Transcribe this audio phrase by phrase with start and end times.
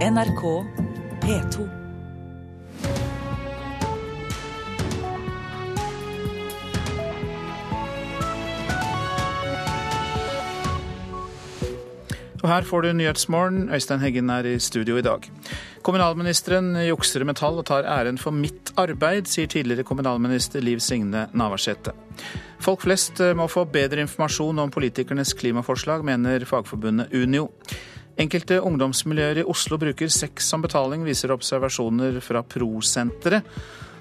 [0.00, 0.42] NRK
[1.20, 1.64] P2.
[12.40, 13.68] Og her får du Nyhetsmorgen.
[13.68, 15.28] Øystein Heggen er i studio i dag.
[15.84, 21.26] Kommunalministeren jukser med tall og tar æren for mitt arbeid, sier tidligere kommunalminister Liv Signe
[21.36, 21.92] Navarsete.
[22.60, 27.50] Folk flest må få bedre informasjon om politikernes klimaforslag, mener fagforbundet Unio.
[28.20, 33.46] Enkelte ungdomsmiljøer i Oslo bruker sex som betaling, viser observasjoner fra Pro-senteret.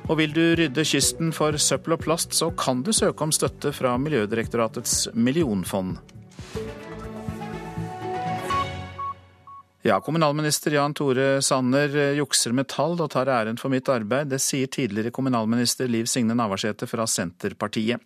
[0.09, 3.71] Og vil du rydde kysten for søppel og plast, så kan du søke om støtte
[3.75, 5.99] fra Miljødirektoratets millionfond.
[9.87, 14.27] Ja, kommunalminister Jan Tore Sanner jukser med tall og tar æren for mitt arbeid.
[14.33, 18.03] Det sier tidligere kommunalminister Liv Signe Navarsete fra Senterpartiet.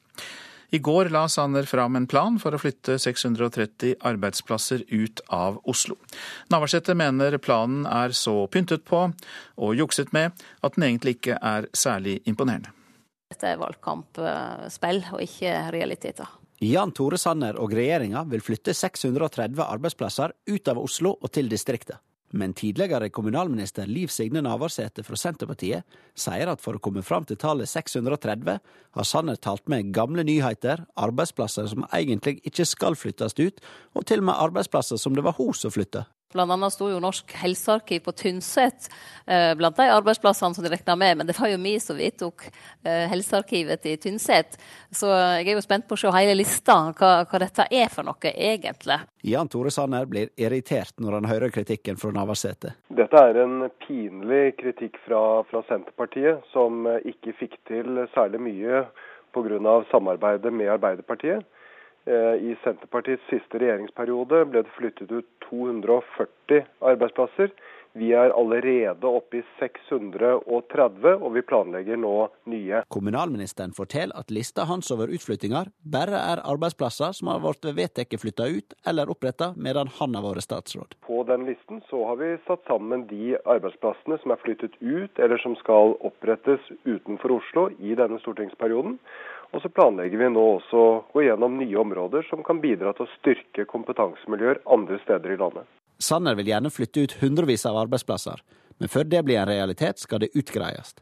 [0.70, 5.98] I går la Sanner fram en plan for å flytte 630 arbeidsplasser ut av Oslo.
[6.54, 10.32] Navarsete mener planen er så pyntet på og jukset med
[10.62, 12.74] at den egentlig ikke er særlig imponerende.
[13.34, 16.30] Dette er valgkampspill og ikke realiteter.
[16.64, 21.98] Jan Tore Sanner og regjeringa vil flytte 630 arbeidsplasser ut av Oslo og til distriktet.
[22.34, 25.86] Men tidligere kommunalminister Liv Signe Navarsete fra Senterpartiet
[26.18, 28.58] sier at for å komme fram til tallet 630,
[28.98, 33.62] har Sanner talt med gamle nyheter, arbeidsplasser som egentlig ikke skal flyttes ut,
[33.94, 36.08] og til og med arbeidsplasser som det var hun som flytta.
[36.34, 38.90] Blant annet sto jo Norsk helsearkiv på Tynset
[39.58, 42.44] blant de arbeidsplassene som de regna med, men det var jo vi som vedtok
[42.84, 44.58] helsearkivet til Tynset.
[44.92, 48.04] Så jeg er jo spent på å se hele lista, hva, hva dette er for
[48.04, 49.00] noe egentlig.
[49.24, 52.74] Jan Tore Sanner blir irritert når han hører kritikken fra Navarsete.
[52.92, 58.86] Dette er en pinlig kritikk fra, fra Senterpartiet, som ikke fikk til særlig mye
[59.34, 59.84] pga.
[59.92, 61.46] samarbeidet med Arbeiderpartiet.
[62.04, 67.54] I Senterpartiets siste regjeringsperiode ble det flyttet ut 240 arbeidsplasser.
[67.94, 72.14] Vi er allerede oppe i 630, og vi planlegger nå
[72.50, 72.80] nye.
[72.90, 78.48] Kommunalministeren forteller at lista hans over utflyttinger bare er arbeidsplasser som har blitt vedtatt flytta
[78.50, 80.98] ut eller oppretta medan han har vært statsråd.
[81.06, 85.38] På den listen så har vi satt sammen de arbeidsplassene som er flyttet ut eller
[85.46, 88.98] som skal opprettes utenfor Oslo i denne stortingsperioden.
[89.54, 93.06] Og så planlegger vi nå også å gå gjennom nye områder som kan bidra til
[93.06, 95.70] å styrke kompetansemiljøer andre steder i landet.
[96.02, 98.42] Sanner vil gjerne flytte ut hundrevis av arbeidsplasser,
[98.82, 100.96] men før det blir en realitet, skal det utgreies.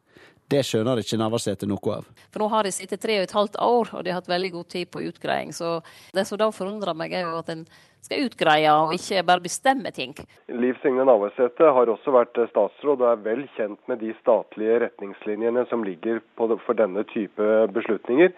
[0.52, 2.08] Det skjønner ikke Navarsete noe av.
[2.34, 4.52] For nå har de sittet tre og et halvt år, og de har hatt veldig
[4.58, 5.54] god tid på utgreiing.
[5.56, 5.78] Så
[6.16, 7.64] det som da forundrer meg, er jo at en
[8.02, 10.16] skal utgreie og ikke bare bestemme ting.
[10.52, 15.64] Liv Signe Navarsete har også vært statsråd og er vel kjent med de statlige retningslinjene
[15.70, 17.48] som ligger for denne type
[17.78, 18.34] beslutninger.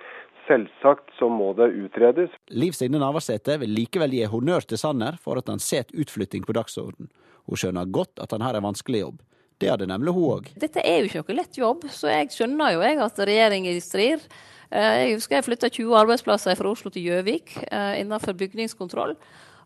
[0.46, 2.34] Selvsagt så må det utredes.
[2.52, 6.56] Liv Signe Navarsete vil likevel gi honnør til Sanner for at han setter utflytting på
[6.59, 7.09] dagsorden.
[7.47, 9.23] Hun skjønner godt at han har en vanskelig jobb.
[9.62, 10.50] Det hadde nemlig hun òg.
[10.59, 14.25] Dette er jo ikke noe lett jobb, så jeg skjønner jo jeg at regjeringen strir.
[14.74, 19.14] Jeg husker jeg flytta 20 arbeidsplasser fra Oslo til Gjøvik innenfor bygningskontroll.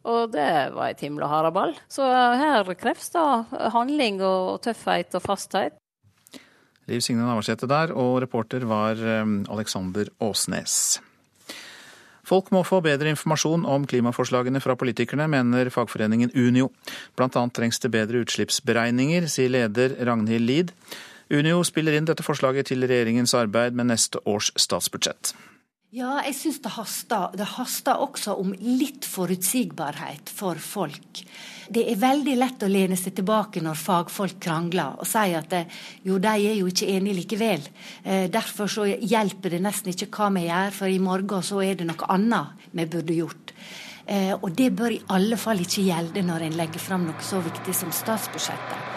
[0.07, 1.73] Og det var et himla haraball.
[1.91, 3.23] Så her kreves det
[3.73, 5.79] handling og tøffhet og fasthet.
[6.87, 8.99] Liv Signe Navarsete der, og reporter var
[9.51, 10.99] Alexander Åsnes.
[12.27, 16.71] Folk må få bedre informasjon om klimaforslagene fra politikerne, mener fagforeningen Unio.
[17.15, 20.73] Blant annet trengs det bedre utslippsberegninger, sier leder Ragnhild Lid.
[21.31, 25.33] Unio spiller inn dette forslaget til regjeringens arbeid med neste års statsbudsjett.
[25.95, 27.31] Ja, jeg syns det haster.
[27.39, 31.23] Det haster også om litt forutsigbarhet for folk.
[31.67, 35.53] Det er veldig lett å lene seg tilbake når fagfolk krangler og sier at
[36.05, 37.65] jo, de er jo ikke enige likevel.
[38.31, 41.87] Derfor så hjelper det nesten ikke hva vi gjør, for i morgen så er det
[41.89, 43.53] noe annet vi burde gjort.
[44.39, 47.75] Og det bør i alle fall ikke gjelde når en legger fram noe så viktig
[47.75, 48.95] som statsbudsjettet.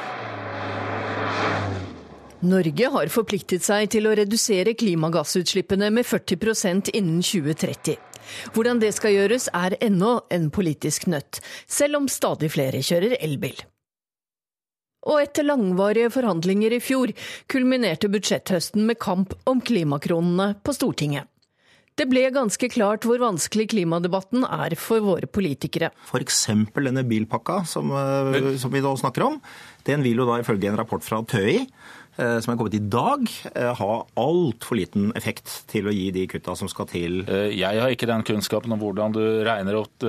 [2.41, 8.10] Norge har forpliktet seg til å redusere klimagassutslippene med 40% innen 2030.
[8.55, 13.59] Hvordan det skal gjøres er ennå en politisk nøtt, selv om stadig flere kjører elbil.
[15.09, 17.13] Og etter langvarige forhandlinger i fjor
[17.49, 21.29] kulminerte budsjetthøsten med kamp om klimakronene på Stortinget.
[21.99, 25.91] Det ble ganske klart hvor vanskelig klimadebatten er for våre politikere.
[26.09, 26.47] F.eks.
[26.73, 27.93] denne bilpakka som,
[28.61, 29.41] som, vi nå snakker om,
[29.85, 32.00] den vil jo da ifølge en rapport fra TØI Eh,
[32.43, 33.25] som er kommet i dag,
[33.55, 37.21] eh, ha altfor liten effekt til å gi de kutta som skal til?
[37.27, 40.05] Eh, jeg har ikke den kunnskapen om hvordan du regner opp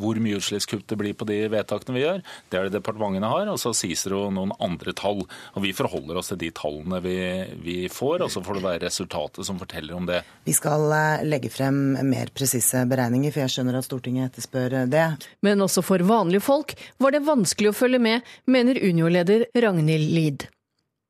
[0.00, 2.22] hvor mye utslippskutt det blir på de vedtakene vi gjør.
[2.50, 5.24] Det er det departementene har, og så sies det jo noen andre tall.
[5.54, 7.18] Og Vi forholder oss til de tallene vi,
[7.62, 10.22] vi får, og så får det være resultatet som forteller om det.
[10.46, 10.86] Vi skal
[11.26, 15.06] legge frem mer presise beregninger, for jeg skjønner at Stortinget etterspør det.
[15.46, 20.50] Men også for vanlige folk var det vanskelig å følge med, mener Unio-leder Ragnhild Lid.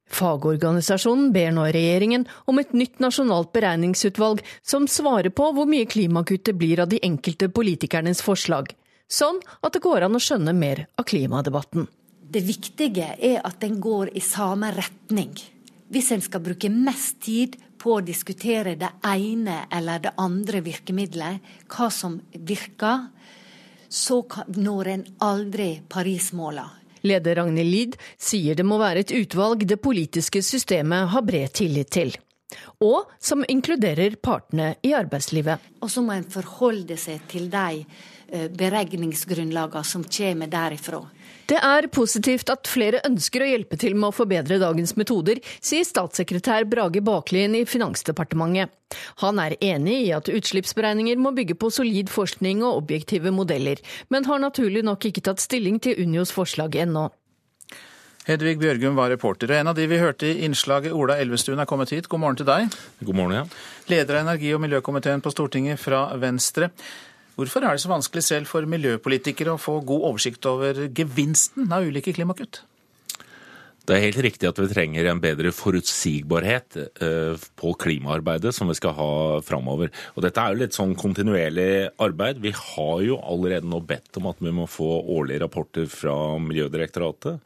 [0.06, 6.56] Fagorganisasjonen ber nå regjeringen om et nytt nasjonalt beregningsutvalg som svarer på hvor mye klimakuttet
[6.58, 8.70] blir av de enkelte politikernes forslag,
[9.10, 11.88] sånn at det går an å skjønne mer av klimadebatten.
[12.26, 15.34] Det viktige er at den går i samme retning.
[15.90, 21.42] Hvis en skal bruke mest tid på å diskutere det ene eller det andre virkemidlet,
[21.70, 23.06] hva som virker,
[23.88, 24.22] så
[24.56, 26.66] når en aldri Paris-måla.
[27.02, 31.92] Leder Ragnhild Lid sier det må være et utvalg det politiske systemet har bred tillit
[31.92, 32.14] til.
[32.84, 35.58] Og som inkluderer partene i arbeidslivet.
[35.82, 41.02] Og så må en forholde seg til de eh, beregningsgrunnlagene som kommer derifra.
[41.46, 45.86] Det er positivt at flere ønsker å hjelpe til med å forbedre dagens metoder, sier
[45.86, 48.72] statssekretær Brage Baklien i Finansdepartementet.
[49.22, 53.78] Han er enig i at utslippsberegninger må bygge på solid forskning og objektive modeller,
[54.10, 57.08] men har naturlig nok ikke tatt stilling til Unios forslag ennå.
[58.26, 61.68] Hedvig Bjørgum var reporter, og en av de vi hørte i innslaget, Ola Elvestuen, er
[61.70, 62.08] kommet hit.
[62.10, 62.72] God morgen til deg.
[63.06, 63.44] God morgen, ja.
[63.86, 66.72] Leder av energi- og miljøkomiteen på Stortinget fra Venstre.
[67.36, 71.84] Hvorfor er det så vanskelig selv for miljøpolitikere å få god oversikt over gevinsten av
[71.84, 72.62] ulike klimakutt?
[73.86, 78.74] Det er helt riktig at vi trenger en bedre forutsigbarhet eh, på klimaarbeidet som vi
[78.74, 79.10] skal ha
[79.46, 79.92] framover.
[80.16, 82.40] Og dette er jo litt sånn kontinuerlig arbeid.
[82.42, 87.38] Vi har jo allerede nå bedt om at vi må få årlige rapporter fra Miljødirektoratet.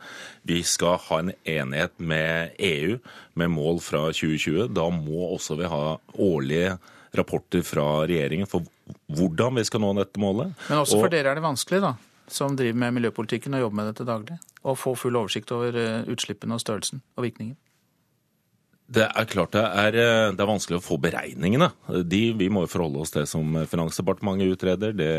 [0.48, 2.96] Vi skal ha en enighet med EU
[3.36, 4.70] med mål fra 2020.
[4.72, 5.84] Da må også vi ha
[6.14, 8.66] årlige rapporter fra regjeringen for
[9.10, 10.52] hvordan vi skal nå dette målet.
[10.68, 11.94] Men også for og, dere er det vanskelig, da,
[12.30, 15.76] som driver med miljøpolitikken og jobber med det til daglig, å få full oversikt over
[15.76, 17.56] eh, utslippene og størrelsen og virkningen?
[18.90, 21.70] Det er klart det er, eh, det er, vanskelig å få beregningene.
[22.02, 25.12] De, vi må jo forholde oss til det som Finansdepartementet utreder, det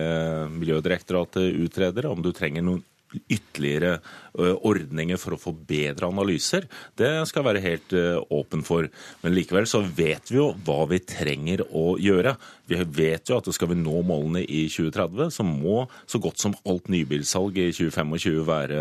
[0.58, 2.10] Miljødirektoratet utreder.
[2.12, 2.84] Om du trenger noen
[3.28, 3.98] ytterligere
[4.40, 6.68] ordninger for å få bedre analyser.
[6.96, 7.96] Det skal jeg være helt
[8.31, 8.88] åpen for.
[9.24, 12.36] Men likevel så vet vi jo hva vi trenger å gjøre.
[12.72, 16.56] Vi vet jo at skal vi nå målene i 2030, så må så godt som
[16.63, 18.80] alt nybilsalg i 2025 være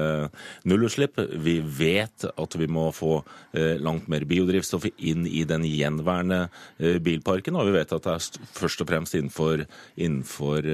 [0.70, 1.18] nullutslipp.
[1.42, 3.18] Vi vet at vi må få
[3.82, 6.44] langt mer biodrivstoff inn i den gjenværende
[7.02, 9.66] bilparken, og vi vet at det er først og fremst innenfor,
[9.98, 10.70] innenfor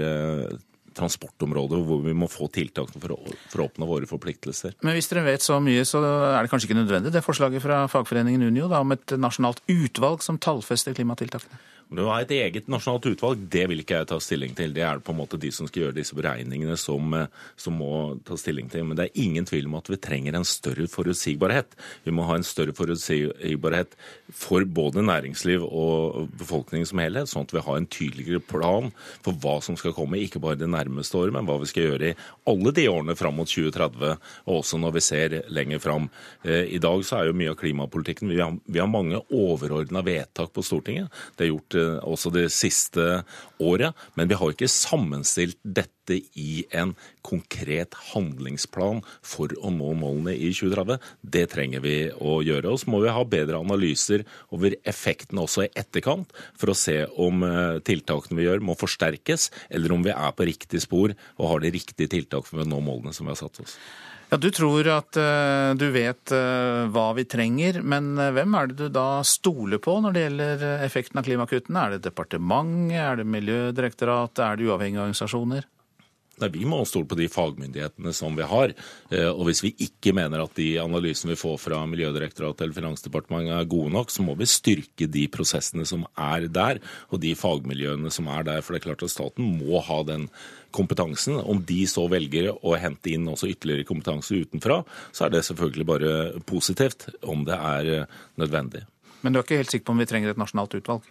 [0.96, 3.20] transportområdet hvor vi må få tiltak for å,
[3.52, 4.78] for å, oppnå våre forpliktelser.
[4.86, 7.84] Men hvis dere vet så mye, så er det kanskje ikke nødvendig det forslaget fra
[7.92, 11.60] fagforeningen Unio da, om et nasjonalt utvalg som tallfester klimatiltakene?
[11.86, 14.72] Om har et eget nasjonalt utvalg, det vil ikke jeg ta stilling til.
[14.74, 18.18] Det er på en måte de som skal gjøre disse beregningene som, eh, som må
[18.26, 18.82] ta stilling til.
[18.84, 21.76] Men det er ingen tvil om at vi trenger en større forutsigbarhet.
[22.02, 23.94] Vi må ha en større forutsigbarhet
[24.32, 28.90] for både næringsliv og befolkningen som helhet, sånn at vi har en tydeligere plan
[29.22, 32.10] for hva som skal komme, ikke bare det nærmeste året, men hva vi skal gjøre
[32.10, 32.16] i
[32.50, 36.10] alle de årene fram mot 2030, og også når vi ser lenger fram.
[36.42, 40.02] Eh, I dag så er jo mye av klimapolitikken Vi har, vi har mange overordna
[40.02, 41.14] vedtak på Stortinget.
[41.36, 43.22] Det er gjort Eh, også det siste
[43.62, 43.96] året.
[44.16, 46.94] Men vi har ikke sammenstilt dette i en
[47.26, 51.00] konkret handlingsplan for å nå målene i 2030.
[51.22, 52.70] Det trenger vi å gjøre.
[52.70, 57.00] Og så må vi ha bedre analyser over effektene også i etterkant, for å se
[57.22, 61.48] om eh, tiltakene vi gjør må forsterkes, eller om vi er på riktig spor og
[61.50, 63.78] har de riktige tiltakene for å nå målene som vi har satt oss.
[64.28, 68.72] Ja, Du tror at uh, du vet uh, hva vi trenger, men uh, hvem er
[68.72, 71.84] det du da stoler på når det gjelder effekten av klimakuttene?
[71.84, 75.68] Er det departementet, er det Miljødirektoratet, er det uavhengige organisasjoner?
[76.42, 78.74] Nei, Vi må stole på de fagmyndighetene som vi har.
[79.32, 83.70] Og hvis vi ikke mener at de analysene vi får fra Miljødirektoratet eller Finansdepartementet er
[83.70, 88.28] gode nok, så må vi styrke de prosessene som er der, og de fagmiljøene som
[88.32, 88.60] er der.
[88.60, 90.28] For det er klart at staten må ha den
[90.76, 91.40] kompetansen.
[91.40, 94.82] Om de så velger å hente inn også ytterligere kompetanse utenfra,
[95.16, 96.14] så er det selvfølgelig bare
[96.48, 98.84] positivt om det er eh, nødvendig.
[99.22, 101.06] Men du er ikke helt sikker på om vi trenger et nasjonalt utvalg?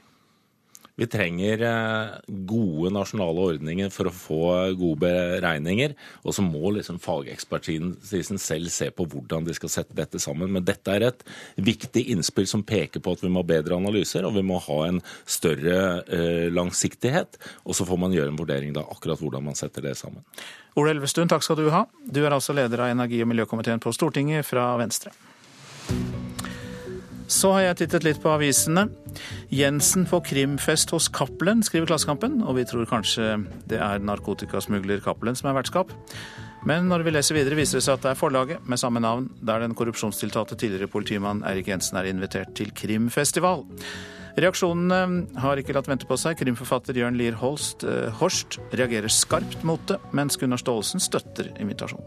[0.96, 2.12] Vi trenger eh,
[2.48, 4.42] gode nasjonale ordninger for å få
[4.80, 5.96] gode beregninger.
[6.24, 10.54] Og så må liksom fagekspertisen selv se på hvordan de skal sette dette sammen.
[10.56, 11.25] Men dette er et
[11.60, 14.80] viktig innspill som peker på at vi må ha bedre analyser, og vi må ha
[14.88, 17.40] en større eh, langsiktighet.
[17.68, 20.24] Og så får man gjøre en vurdering da akkurat hvordan man setter det sammen.
[20.80, 21.86] Ole Elvestuen, takk skal du ha.
[22.08, 25.12] Du er altså leder av energi- og miljøkomiteen på Stortinget fra Venstre.
[27.27, 28.86] Så har jeg tittet litt på avisene.
[29.53, 32.41] Jensen på krimfest hos Cappelen, skriver Klassekampen.
[32.46, 33.39] Og vi tror kanskje
[33.70, 35.94] det er narkotikasmugler Cappelen som er vertskap.
[36.65, 39.27] Men når vi leser videre, viser det seg at det er forlaget med samme navn,
[39.46, 43.65] der den korrupsjonstiltalte tidligere politimann Eirik Jensen er invitert til krimfestival.
[44.36, 46.38] Reaksjonene har ikke latt vente på seg.
[46.41, 52.05] Krimforfatter Jørn Lier Holst, eh, Horst reagerer skarpt mot det, mens Gunnar Staalesen støtter invitasjonen.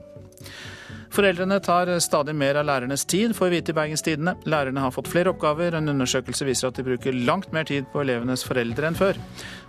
[1.15, 4.35] Foreldrene tar stadig mer av lærernes tid, får vi vite i Bergenstidene.
[4.51, 5.75] Lærerne har fått flere oppgaver.
[5.75, 9.19] En undersøkelse viser at de bruker langt mer tid på elevenes foreldre enn før.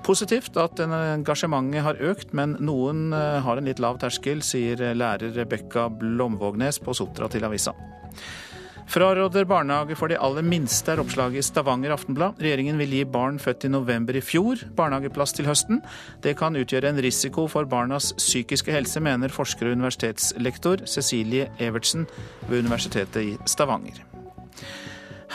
[0.05, 5.33] Positivt at engasjementet har økt, men noen eh, har en litt lav terskel, sier lærer
[5.37, 7.75] Rebekka Blomvågnes på Sotra til avisa.
[8.89, 12.39] Fraråder barnehage for de aller minste, er oppslaget i Stavanger Aftenblad.
[12.41, 15.83] Regjeringen vil gi barn født i november i fjor barnehageplass til høsten.
[16.25, 22.07] Det kan utgjøre en risiko for barnas psykiske helse, mener forsker og universitetslektor Cecilie Evertsen
[22.47, 24.01] ved Universitetet i Stavanger.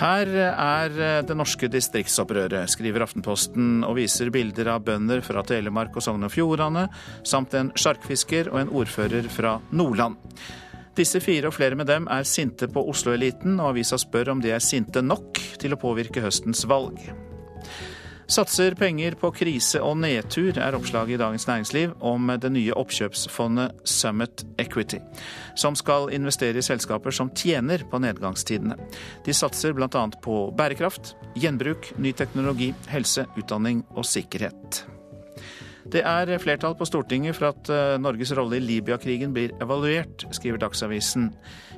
[0.00, 6.02] Her er det norske distriktsopprøret, skriver Aftenposten, og viser bilder av bønder fra Telemark og
[6.02, 6.88] Sogn og Fjordane,
[7.22, 10.18] samt en sjarkfisker og en ordfører fra Nordland.
[10.94, 14.54] Disse fire og flere med dem er sinte på Oslo-eliten, og avisa spør om de
[14.54, 17.00] er sinte nok til å påvirke høstens valg.
[18.30, 23.84] Satser penger på krise og nedtur, er oppslaget i Dagens Næringsliv om det nye oppkjøpsfondet
[23.84, 25.02] Summit Equity,
[25.60, 28.78] som skal investere i selskaper som tjener på nedgangstidene.
[29.26, 30.06] De satser bl.a.
[30.24, 34.86] på bærekraft, gjenbruk, ny teknologi, helse, utdanning og sikkerhet.
[35.92, 40.62] Det er flertall på Stortinget for at eh, Norges rolle i Libya-krigen blir evaluert, skriver
[40.62, 41.28] Dagsavisen.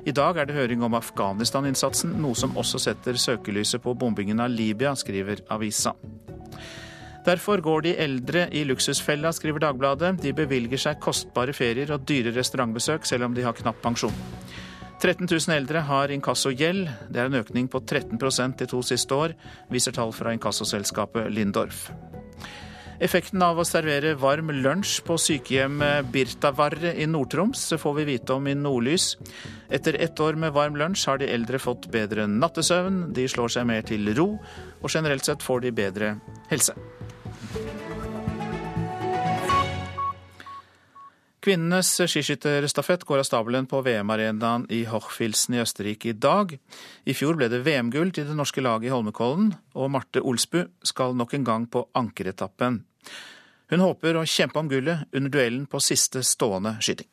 [0.07, 4.53] I dag er det høring om Afghanistan-innsatsen, noe som også setter søkelyset på bombingen av
[4.53, 5.93] Libya, skriver avisa.
[7.27, 10.13] Derfor går de eldre i luksusfella, skriver Dagbladet.
[10.23, 14.15] De bevilger seg kostbare ferier og dyre restaurantbesøk, selv om de har knapp pensjon.
[15.01, 16.87] 13 000 eldre har inkassogjeld.
[17.11, 19.35] Det er en økning på 13% de to siste år,
[19.69, 21.89] viser tall fra inkassoselskapet Lindorf.
[22.97, 28.49] Effekten av å servere varm lunsj på sykehjemmet Birtavarre i Nord-Troms får vi vite om
[28.49, 29.11] i Nordlys.
[29.69, 33.69] Etter ett år med varm lunsj har de eldre fått bedre nattesøvn, de slår seg
[33.69, 34.31] mer til ro,
[34.81, 36.15] og generelt sett får de bedre
[36.49, 36.73] helse.
[41.47, 46.51] Kvinnenes skiskytterstafett går av stabelen på VM-arenaen i Hochfilzen i Østerrike i dag.
[47.07, 51.15] I fjor ble det VM-gull til det norske laget i Holmenkollen, og Marte Olsbu skal
[51.15, 52.81] nok en gang på ankeretappen.
[53.71, 57.07] Hun håper å kjempe om gullet under duellen på siste stående skyting.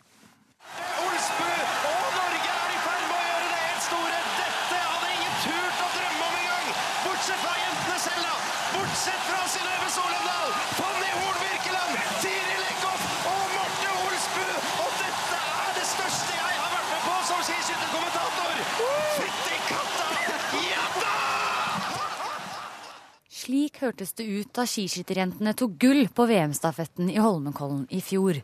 [23.75, 28.37] Slik hørtes det ut da skiskytterjentene tok gull på VM-stafetten i Holmenkollen i fjor.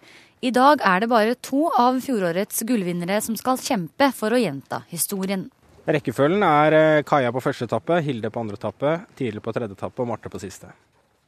[0.42, 4.80] I dag er det bare to av fjorårets gullvinnere som skal kjempe for å gjenta
[4.90, 5.44] historien.
[5.87, 10.02] Rekkefølgen er eh, Kaja på første etappe, Hilde på andre etappe, Tidlig på tredje etappe
[10.02, 10.72] og Marte på siste.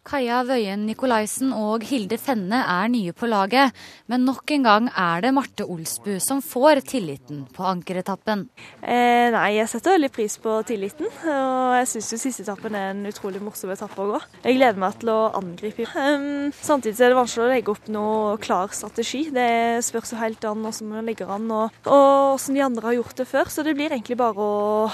[0.03, 3.71] Kaja Wøien Nikolaisen og Hilde Fenne er nye på laget,
[4.11, 8.49] men nok en gang er det Marte Olsbu som får tilliten på ankeretappen.
[8.83, 12.91] Eh, nei, jeg setter veldig pris på tilliten, og jeg syns jo siste etappen er
[12.97, 14.21] en utrolig morsom etappe å gå.
[14.43, 15.87] Jeg gleder meg til å angripe.
[15.95, 19.29] Um, samtidig er det vanskelig å legge opp noe klar strategi.
[19.31, 22.99] Det spørs jo helt an hvordan man legger an og, og hvordan de andre har
[22.99, 24.93] gjort det før, så det blir egentlig bare å,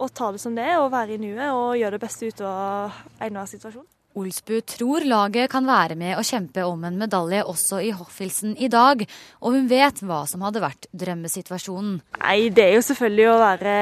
[0.00, 2.46] å ta det som det er og være i nuet og gjøre det beste ut
[2.48, 3.84] av enhver situasjon.
[4.18, 8.66] Olsbu tror laget kan være med å kjempe om en medalje også i Hoffilsen i
[8.72, 9.04] dag,
[9.38, 12.00] og hun vet hva som hadde vært drømmesituasjonen.
[12.18, 13.76] Nei, det er jo selvfølgelig å være,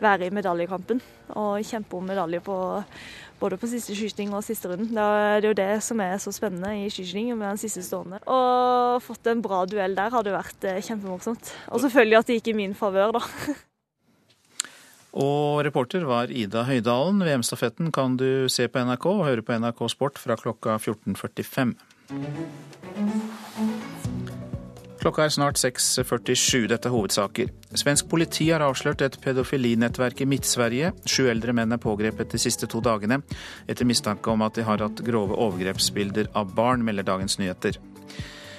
[0.00, 1.04] være i medaljekampen
[1.36, 2.56] og kjempe om medalje på
[3.40, 4.94] både på siste skyting og siste runden.
[4.96, 8.22] Det er jo det som er så spennende i skiskyting med den siste stående.
[8.24, 11.52] Og fått en bra duell der hadde vært eh, kjempemorsomt.
[11.68, 13.24] Og selvfølgelig at det gikk i min favør, da.
[15.16, 17.22] Og reporter var Ida Høydalen.
[17.24, 21.72] VM-stafetten kan du se på NRK og høre på NRK Sport fra klokka 14.45.
[25.00, 26.66] Klokka er snart 6.47.
[26.68, 27.50] Dette er hovedsaker.
[27.78, 30.92] Svensk politi har avslørt et pedofilinettverk i Midt-Sverige.
[31.08, 33.22] Sju eldre menn er pågrepet de siste to dagene
[33.70, 37.78] etter mistanke om at de har hatt grove overgrepsbilder av barn, melder Dagens Nyheter.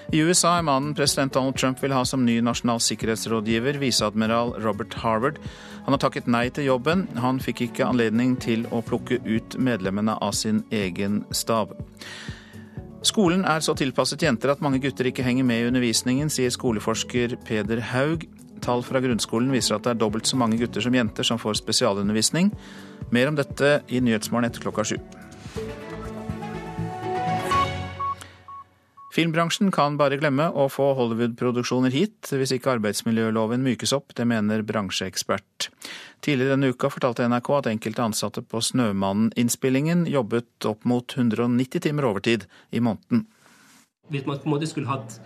[0.08, 4.96] I USA er mannen president Donald Trump vil ha som ny nasjonal sikkerhetsrådgiver, viseadmiral Robert
[5.02, 5.42] Harvard.
[5.84, 7.04] Han har takket nei til jobben.
[7.20, 11.76] Han fikk ikke anledning til å plukke ut medlemmene av sin egen stab.
[13.04, 17.36] Skolen er så tilpasset jenter at mange gutter ikke henger med i undervisningen, sier skoleforsker
[17.48, 18.24] Peder Haug.
[18.64, 21.60] Tall fra grunnskolen viser at det er dobbelt så mange gutter som jenter som får
[21.60, 22.54] spesialundervisning.
[23.12, 24.98] Mer om dette i Nyhetsmorgen etter klokka sju.
[29.18, 34.62] Filmbransjen kan bare glemme å få Hollywood-produksjoner hit hvis ikke arbeidsmiljøloven mykes opp, det mener
[34.62, 35.72] bransjeekspert.
[36.22, 42.06] Tidligere denne uka fortalte NRK at enkelte ansatte på Snømannen-innspillingen jobbet opp mot 190 timer
[42.12, 43.26] overtid i måneden.
[44.14, 45.18] Hvis man på en måte skulle hatt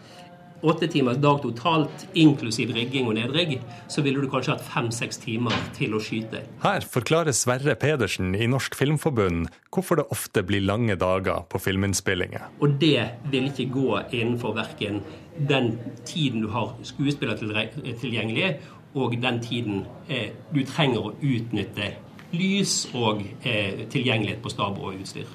[0.62, 3.58] åtte timers dag totalt, inklusiv rigging og nedrigg,
[3.92, 6.44] så ville du kanskje hatt fem-seks timer til å skyte.
[6.64, 12.52] Her forklarer Sverre Pedersen i Norsk Filmforbund hvorfor det ofte blir lange dager på filminnspillinger.
[12.62, 15.02] Og det vil ikke gå innenfor verken
[15.50, 15.74] den
[16.06, 18.58] tiden du har skuespiller tilgjengelig,
[18.94, 21.94] og den tiden eh, du trenger å utnytte
[22.36, 25.30] lys og eh, tilgjengelighet på stab og utstyr.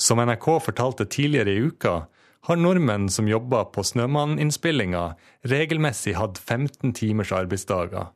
[0.00, 2.06] Som NRK fortalte tidligere i uka,
[2.44, 5.14] har nordmenn som jobber på Snømann-innspillinga,
[5.48, 8.10] regelmessig hatt 15 timers arbeidsdager.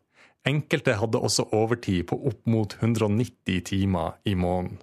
[0.49, 4.79] Enkelte hadde også overtid på opp mot 190 timer i måneden.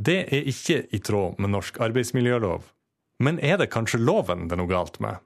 [0.00, 2.68] Det er ikke i tråd med norsk arbeidsmiljølov.
[3.20, 5.20] Men er det kanskje loven det er noe galt med?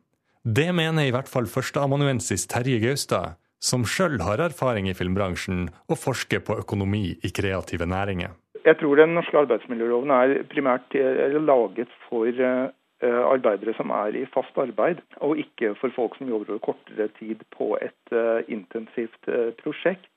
[0.45, 5.99] Det mener i hvert fall førsteamanuensis Terje Gaustad, som sjøl har erfaring i filmbransjen og
[5.99, 8.35] forsker på økonomi i kreative næringer.
[8.65, 12.73] Jeg tror den norske arbeidsmiljøloven er primært laget for eh,
[13.05, 17.45] arbeidere som er i fast arbeid, og ikke for folk som jobber over kortere tid
[17.57, 20.11] på et uh, intensivt uh, prosjekt.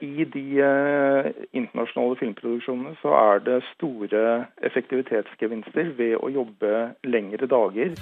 [0.00, 0.44] I de
[1.52, 4.22] internasjonale filmproduksjonene så er det store
[4.66, 6.72] effektivitetsgevinster ved å jobbe
[7.04, 7.92] lengre dager.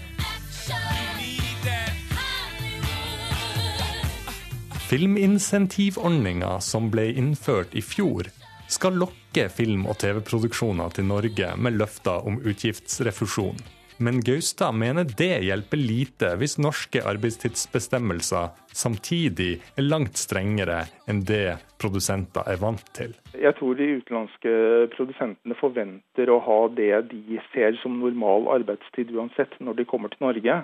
[4.92, 8.26] Filminsentivordninga som ble innført i fjor,
[8.68, 13.56] skal lokke film- og TV-produksjoner til Norge med løfter om utgiftsrefusjon.
[13.98, 21.58] Men Gaustad mener det hjelper lite hvis norske arbeidstidsbestemmelser samtidig er langt strengere enn det
[21.82, 23.12] produsenter er vant til.
[23.36, 24.52] Jeg tror de utenlandske
[24.94, 30.24] produsentene forventer å ha det de ser som normal arbeidstid uansett når de kommer til
[30.28, 30.62] Norge.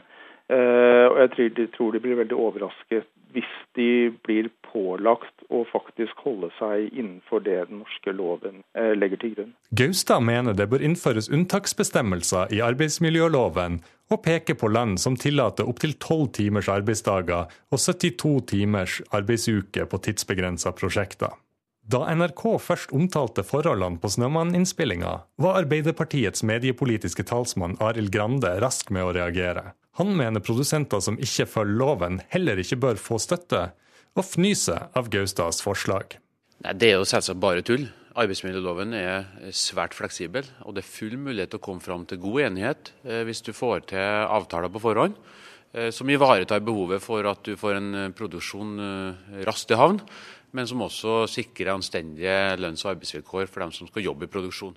[0.48, 5.60] Eh, og jeg tror de, tror de blir veldig overrasket hvis de blir pålagt å
[5.68, 9.50] faktisk holde seg innenfor det den norske loven eh, legger til grunn.
[9.76, 15.92] Gaustad mener det bør innføres unntaksbestemmelser i arbeidsmiljøloven, og peker på land som tillater opptil
[16.00, 21.36] 12 timers arbeidsdager og 72 timers arbeidsuke på tidsbegrensa prosjekter.
[21.88, 29.06] Da NRK først omtalte forholdene på Snømann-innspillinga, var Arbeiderpartiets mediepolitiske talsmann Arild Grande rask med
[29.06, 29.70] å reagere.
[29.98, 33.72] Han mener produsenter som ikke følger loven, heller ikke bør få støtte,
[34.14, 36.14] og fnyser av Gaustads forslag.
[36.62, 37.88] Nei, Det er jo selvsagt bare tull.
[38.18, 42.40] Arbeidsmiljøloven er svært fleksibel, og det er full mulighet til å komme fram til god
[42.46, 45.14] enighet eh, hvis du får til avtaler på forhånd
[45.74, 48.74] eh, som ivaretar behovet for at du får en eh, produksjon
[49.46, 50.00] raskt i havn,
[50.50, 54.74] men som også sikrer anstendige lønns- og arbeidsvilkår for dem som skal jobbe i produksjon.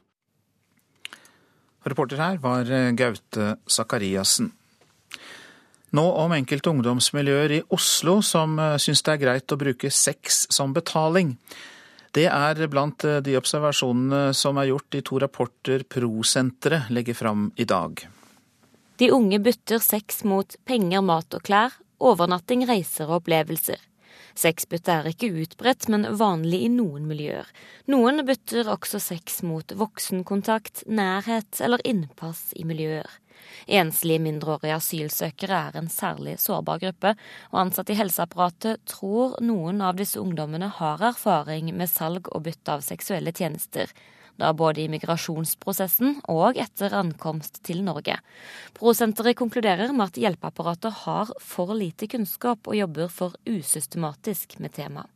[1.82, 4.52] Reporter her var Gaute Sakariassen.
[5.92, 10.46] Nå om enkelte ungdomsmiljøer i Oslo som eh, syns det er greit å bruke sex
[10.54, 11.36] som betaling.
[12.16, 17.50] Det er blant eh, de observasjonene som er gjort i to rapporter Pro-senteret legger fram
[17.60, 18.06] i dag.
[19.02, 23.82] De unge bytter sex mot penger, mat og klær, overnatting, reiser og opplevelser.
[24.38, 27.50] Sexbytte er ikke utbredt, men vanlig i noen miljøer.
[27.92, 33.10] Noen bytter også sex mot voksenkontakt, nærhet eller innpass i miljøer.
[33.68, 37.16] Enslige mindreårige asylsøkere er en særlig sårbar gruppe,
[37.52, 42.80] og ansatte i helseapparatet tror noen av disse ungdommene har erfaring med salg og bytte
[42.80, 43.92] av seksuelle tjenester
[44.42, 48.18] da både i migrasjonsprosessen og etter ankomst til Norge.
[48.78, 55.10] Prosenteret konkluderer med at hjelpeapparatet har for lite kunnskap og jobber for usystematisk med temaet.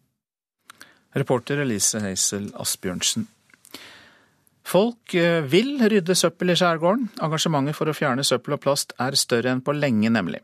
[1.16, 3.30] Reporter Elise Heisel Asbjørnsen.
[4.66, 7.12] Folk eh, vil rydde søppel i skjærgården.
[7.26, 10.42] Engasjementet for å fjerne søppel og plast er større enn på lenge, nemlig.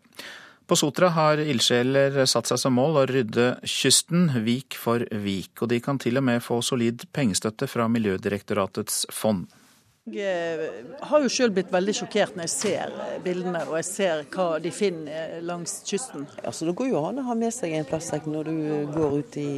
[0.70, 5.72] På Sotra har ildsjeler satt seg som mål å rydde kysten vik for vik, og
[5.74, 9.50] de kan til og med få solid pengestøtte fra Miljødirektoratets fond.
[10.10, 10.70] Jeg
[11.06, 14.72] har jo sjøl blitt veldig sjokkert når jeg ser bildene og jeg ser hva de
[14.74, 16.24] finner langs kysten.
[16.42, 18.56] Altså, det går jo an å ha med seg en plastsekk når du
[18.96, 19.52] går ut i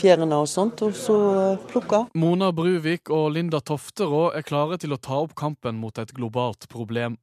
[0.00, 1.18] fjærene og sånt, og så
[1.68, 2.06] plukke.
[2.16, 6.64] Mona Bruvik og Linda Tofterå er klare til å ta opp kampen mot et globalt
[6.72, 7.20] problem.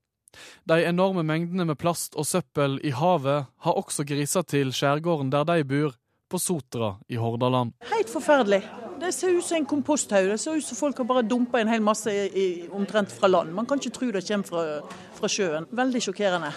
[0.70, 5.48] De enorme mengdene med plast og søppel i havet har også grisa til skjærgården der
[5.50, 5.98] de bor,
[6.28, 7.74] på Sotra i Hordaland.
[7.88, 8.66] Helt forferdelig.
[9.00, 10.30] Det ser ut som en komposthaug.
[10.30, 13.54] Det ser ut som folk har bare dumpa en hel masse i, omtrent fra land.
[13.54, 14.64] Man kan ikke tro det kommer fra,
[15.20, 15.68] fra sjøen.
[15.72, 16.50] Veldig sjokkerende.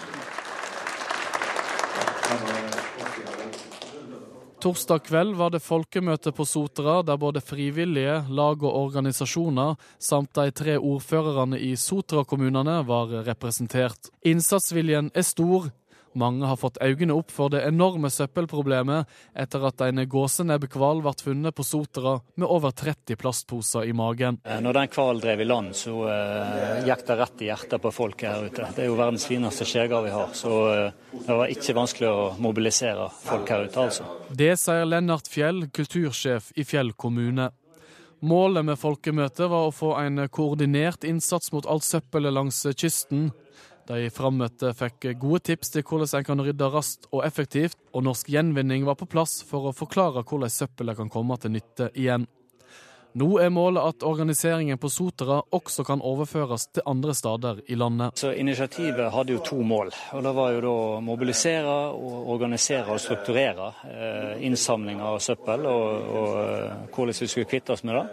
[4.61, 10.51] Torsdag kveld var det folkemøte på Sotra, der både frivillige, lag og organisasjoner samt de
[10.53, 14.11] tre ordførerne i Sotra-kommunene var representert.
[14.21, 15.71] Innsatsviljen er stor,
[16.17, 21.55] mange har fått øynene opp for det enorme søppelproblemet etter at en gåsenebbhval ble funnet
[21.55, 24.41] på Sotra med over 30 plastposer i magen.
[24.43, 27.93] Eh, når den hvalen drev i land, så uh, gikk det rett i hjertet på
[27.95, 28.67] folk her ute.
[28.75, 32.27] Det er jo verdens fineste skjærgård vi har, så uh, det var ikke vanskelig å
[32.41, 34.09] mobilisere folk her ute, altså.
[34.31, 37.51] Det sier Lennart Fjell, kultursjef i Fjell kommune.
[38.21, 43.31] Målet med folkemøtet var å få en koordinert innsats mot alt søppelet langs kysten.
[43.91, 48.29] De frammøtte fikk gode tips til hvordan en kan rydde raskt og effektivt, og Norsk
[48.31, 52.27] Gjenvinning var på plass for å forklare hvordan søppelet kan komme til nytte igjen.
[53.19, 58.21] Nå er målet at organiseringen på Sotra også kan overføres til andre steder i landet.
[58.21, 59.91] Så Initiativet hadde jo to mål.
[60.13, 65.67] og Det var jo da å mobilisere, og organisere og strukturere eh, innsamling av søppel,
[65.67, 68.05] og, og eh, hvordan vi skulle kvitte oss med det.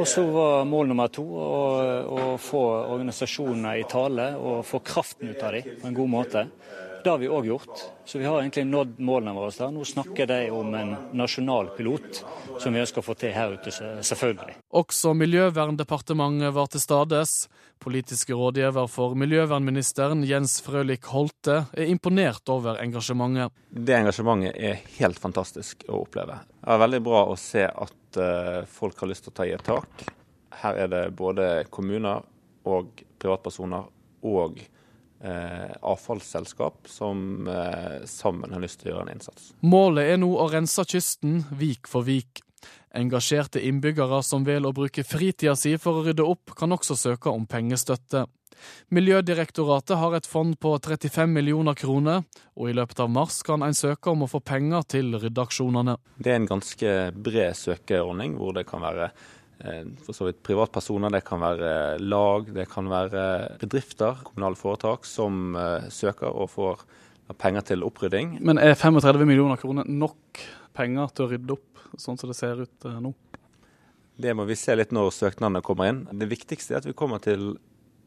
[0.00, 1.56] Og så var mål nummer to å,
[2.08, 2.60] å få
[2.94, 6.44] organisasjonene i tale og få kraften ut av dem på en god måte.
[7.04, 9.52] Det har vi òg gjort, så vi har egentlig nådd målene våre.
[9.56, 9.70] der.
[9.72, 12.22] Nå snakker de om en nasjonal pilot
[12.60, 13.72] som vi ønsker å få til her ute,
[14.04, 14.56] selvfølgelig.
[14.76, 17.36] Også Miljøverndepartementet var til stades.
[17.80, 23.56] Politiske rådgiver for miljøvernministeren Jens Frølik Holte er imponert over engasjementet.
[23.68, 26.42] Det engasjementet er helt fantastisk å oppleve.
[26.60, 29.54] Det er veldig bra å se at uh, folk har lyst til å ta i
[29.54, 30.04] et tak.
[30.60, 32.26] Her er det både kommuner
[32.68, 33.86] og privatpersoner
[34.26, 39.50] og eh, avfallsselskap som eh, sammen har lyst til å gjøre en innsats.
[39.64, 42.42] Målet er nå å rense kysten vik for vik.
[42.96, 47.32] Engasjerte innbyggere som vil å bruke fritida si for å rydde opp, kan også søke
[47.32, 48.26] om pengestøtte.
[48.94, 52.24] Miljødirektoratet har et fond på 35 millioner kroner,
[52.56, 55.96] og i løpet av mars kan en søke om å få penger til ryddeaksjonene.
[56.18, 61.12] Det er en ganske bred søkeordning, hvor det kan være eh, for så vidt privatpersoner,
[61.14, 63.24] det kan være lag, det kan være
[63.62, 66.86] bedrifter, kommunale foretak, som eh, søker og får
[67.38, 68.38] penger til opprydding.
[68.42, 70.42] Men er 35 millioner kroner nok
[70.76, 73.14] penger til å rydde opp, sånn som det ser ut eh, nå?
[74.20, 76.00] Det må vi se litt når søknadene kommer inn.
[76.12, 77.54] Det viktigste er at vi kommer til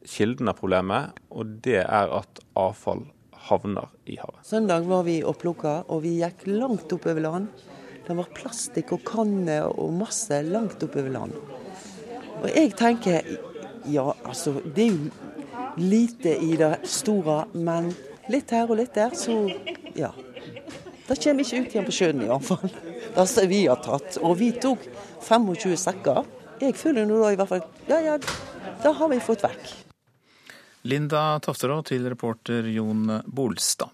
[0.08, 3.06] kilden av problemet, og det er at avfall
[3.50, 4.44] havner i havet.
[4.48, 7.64] Søndag var vi og plukka, og vi gikk langt oppover land.
[8.04, 11.36] Det var plastikk og kanner og masse langt oppover land.
[12.42, 13.24] Og jeg tenker
[13.88, 15.12] ja, altså det er jo
[15.80, 17.92] lite i det store, men
[18.32, 19.36] litt her og litt der, så
[19.98, 20.12] ja.
[21.04, 22.72] Da kommer ikke ut igjen på sjøen iallfall.
[23.14, 24.16] Det som vi har tatt.
[24.24, 24.86] Og vi tok
[25.22, 26.24] 25 sekker.
[26.64, 28.16] Jeg føler nå da i hvert fall Ja ja,
[28.84, 29.74] da har vi fått vekk.
[30.84, 33.92] Linda Tofterå til reporter Jon Bolstad.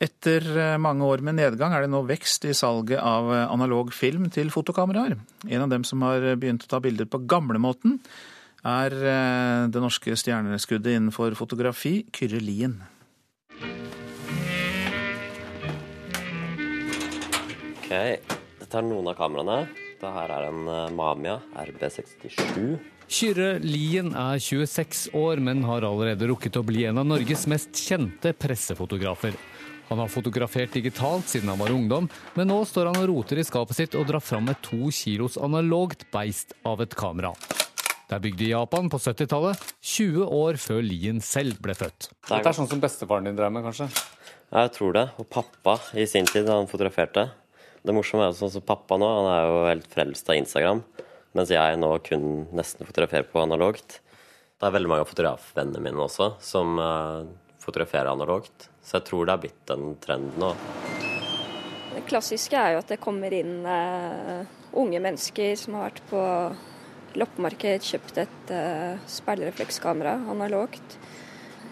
[0.00, 3.94] Etter eh, mange år med nedgang er det nå vekst i salget av eh, analog
[3.96, 5.16] film til fotokameraer.
[5.48, 7.96] En av dem som har begynt å ta bilder på gamlemåten,
[8.66, 12.76] er eh, det norske stjerneskuddet innenfor fotografi, Kyrre Lien.
[17.76, 19.62] Ok, dette er noen av kameraene.
[19.96, 22.95] Dette er en Mamia RB67.
[23.06, 27.78] Kyrre Lien er 26 år, men har allerede rukket å bli en av Norges mest
[27.78, 29.36] kjente pressefotografer.
[29.86, 33.46] Han har fotografert digitalt siden han var ungdom, men nå står han og roter i
[33.46, 37.30] skapet sitt og drar fram et to kilos analogt beist av et kamera.
[38.06, 39.62] Det er bygd i Japan på 70-tallet,
[39.94, 42.10] 20 år før Lien selv ble født.
[42.26, 43.86] Dette er sånn som bestefaren din drev med, kanskje?
[44.50, 45.08] Ja, jeg tror det.
[45.22, 47.28] Og pappa i sin tid, da han fotograferte.
[47.86, 50.82] Det morsomme er jo sånn som pappa nå, han er jo helt frelst av Instagram.
[51.36, 53.98] Mens jeg nå kun nesten fotograferer på analogt.
[54.56, 57.26] Det er veldig mange av fotografvennene mine også som uh,
[57.60, 58.70] fotograferer analogt.
[58.80, 60.54] Så jeg tror det er blitt en trend nå.
[61.92, 64.48] Det klassiske er jo at det kommer inn uh,
[64.80, 66.22] unge mennesker som har vært på
[67.20, 70.96] loppemarked, kjøpt et uh, speilreflekskamera analogt.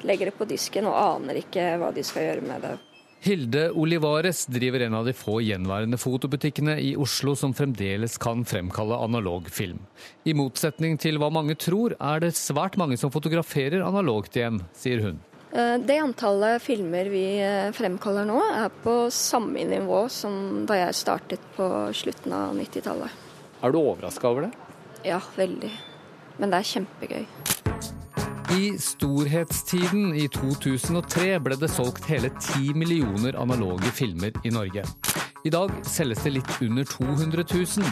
[0.04, 2.76] Legger det på disken og aner ikke hva de skal gjøre med det.
[3.24, 8.98] Hilde Olivares driver en av de få gjenværende fotobutikkene i Oslo som fremdeles kan fremkalle
[9.00, 9.78] analog film.
[10.28, 15.00] I motsetning til hva mange tror, er det svært mange som fotograferer analogt igjen, sier
[15.06, 15.22] hun.
[15.56, 21.00] Eh, det antallet filmer vi eh, fremkaller nå, er på samme nivå som da jeg
[21.00, 23.24] startet på slutten av 90-tallet.
[23.64, 24.52] Er du overraska over det?
[25.08, 25.72] Ja, veldig.
[26.36, 27.53] Men det er kjempegøy.
[28.54, 34.84] I storhetstiden i 2003 ble det solgt hele 10 millioner analoge filmer i Norge.
[35.42, 37.88] I dag selges det litt under 200 000.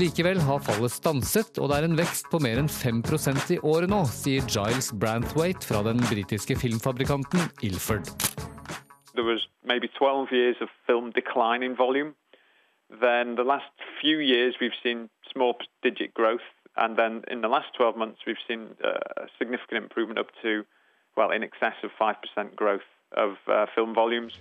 [0.00, 3.92] Likevel har fallet stanset, og det er en vekst på mer enn 5% i året
[3.92, 8.08] nå, sier Giles Branthwaite fra den britiske filmfabrikanten Ilford.
[9.12, 12.14] There was maybe 12 years of film decline in volume.
[12.88, 15.52] Then the last few years we've seen small
[15.84, 20.18] digit growth, and then in the last 12 months we've seen uh, a significant improvement
[20.18, 20.64] up to,
[21.16, 24.32] well, in excess of 5% growth of uh, film volumes.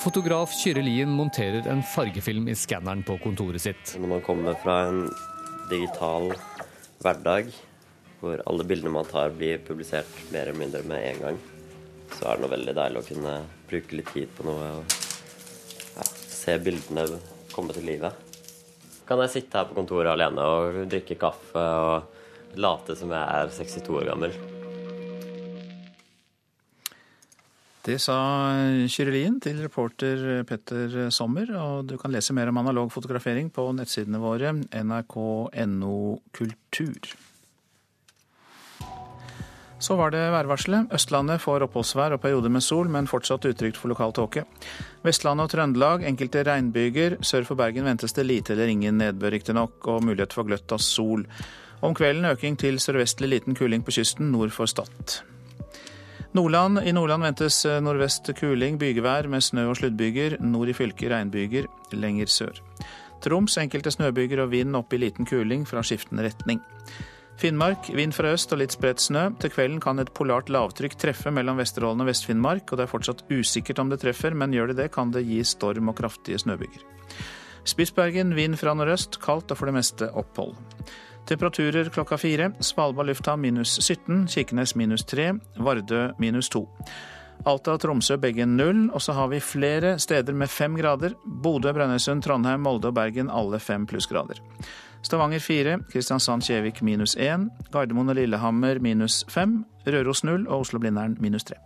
[0.00, 3.96] Fotograf Kyrre Lien monterer en fargefilm i skanneren på kontoret sitt.
[3.98, 5.08] Når man kommer fra en
[5.70, 6.30] digital
[7.02, 7.50] hverdag
[8.20, 11.40] hvor alle bildene man tar blir publisert mer eller mindre med en gang,
[12.14, 13.34] så er det noe veldig deilig å kunne
[13.68, 14.94] bruke litt tid på noe og
[15.98, 17.08] ja, se bildene
[17.52, 18.25] komme til livet.
[19.06, 23.52] Kan jeg sitte her på kontoret alene og drikke kaffe og late som jeg er
[23.54, 24.34] 62 år gammel.
[27.86, 28.16] Det sa
[28.90, 34.18] Kyrelien til reporter Petter Sommer, og du kan lese mer om analog fotografering på nettsidene
[34.18, 35.94] våre nrk.no
[36.34, 37.12] kultur.
[39.78, 40.88] Så var det værvarselet.
[40.96, 44.46] Østlandet får oppholdsvær og perioder med sol, men fortsatt utrygt for lokal tåke.
[45.04, 47.18] Vestlandet og Trøndelag enkelte regnbyger.
[47.20, 50.80] Sør for Bergen ventes det lite eller ingen nedbør, riktignok, og mulighet for gløtt av
[50.80, 51.26] sol.
[51.84, 55.20] Om kvelden øking til sørvestlig liten kuling på kysten nord for Stad.
[56.36, 56.80] Nordland.
[56.84, 60.38] I Nordland ventes nordvest kuling, bygevær med snø og sluddbyger.
[60.40, 62.62] Nord i fylket regnbyger, lenger sør.
[63.24, 66.60] Troms enkelte snøbyger og vind opp i liten kuling fra skiftende retning.
[67.36, 69.26] Finnmark vind fra øst og litt spredt snø.
[69.42, 73.24] Til kvelden kan et polart lavtrykk treffe mellom Vesterålen og Vest-Finnmark, og det er fortsatt
[73.28, 76.86] usikkert om det treffer, men gjør det det, kan det gi storm og kraftige snøbyger.
[77.66, 80.54] Spitsbergen vind fra nordøst, kaldt og for det meste opphold.
[81.26, 82.52] Temperaturer klokka fire.
[82.62, 86.64] Svalbard lufthavn minus 17, Kirkenes minus 3, Vardø minus 2.
[87.46, 91.18] Alta og Tromsø begge null, og så har vi flere steder med fem grader.
[91.26, 94.40] Bodø, Brønnøysund, Trondheim, Molde og Bergen alle fem plussgrader.
[95.06, 101.46] Stavanger 4, Kristiansand-Kjevik minus 1, Gardermoen og Lillehammer minus 5, Røros 0 og Oslo-Blindern minus
[101.46, 101.60] 3.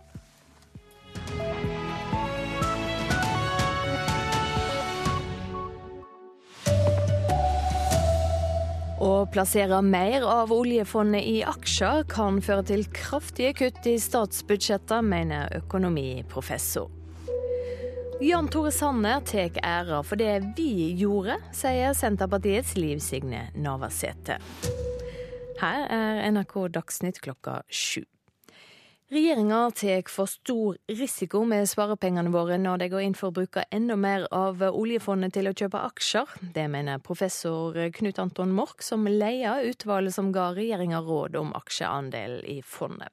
[9.01, 15.49] Å plassere mer av oljefondet i aksjer kan føre til kraftige kutt i statsbudsjettet, mener
[15.63, 17.00] økonomiprofessor.
[18.21, 24.35] Jan Tore Sanner tar æra for det vi gjorde, sier Senterpartiets Liv Signe Navarsete.
[25.57, 28.03] Her er NRK Dagsnytt klokka sju.
[29.11, 33.65] Regjeringa tar for stor risiko med sparepengene våre når de går inn for å bruke
[33.75, 36.31] enda mer av oljefondet til å kjøpe aksjer.
[36.55, 42.39] Det mener professor Knut Anton Mork, som leder utvalget som ga regjeringa råd om aksjeandel
[42.47, 43.11] i fondet.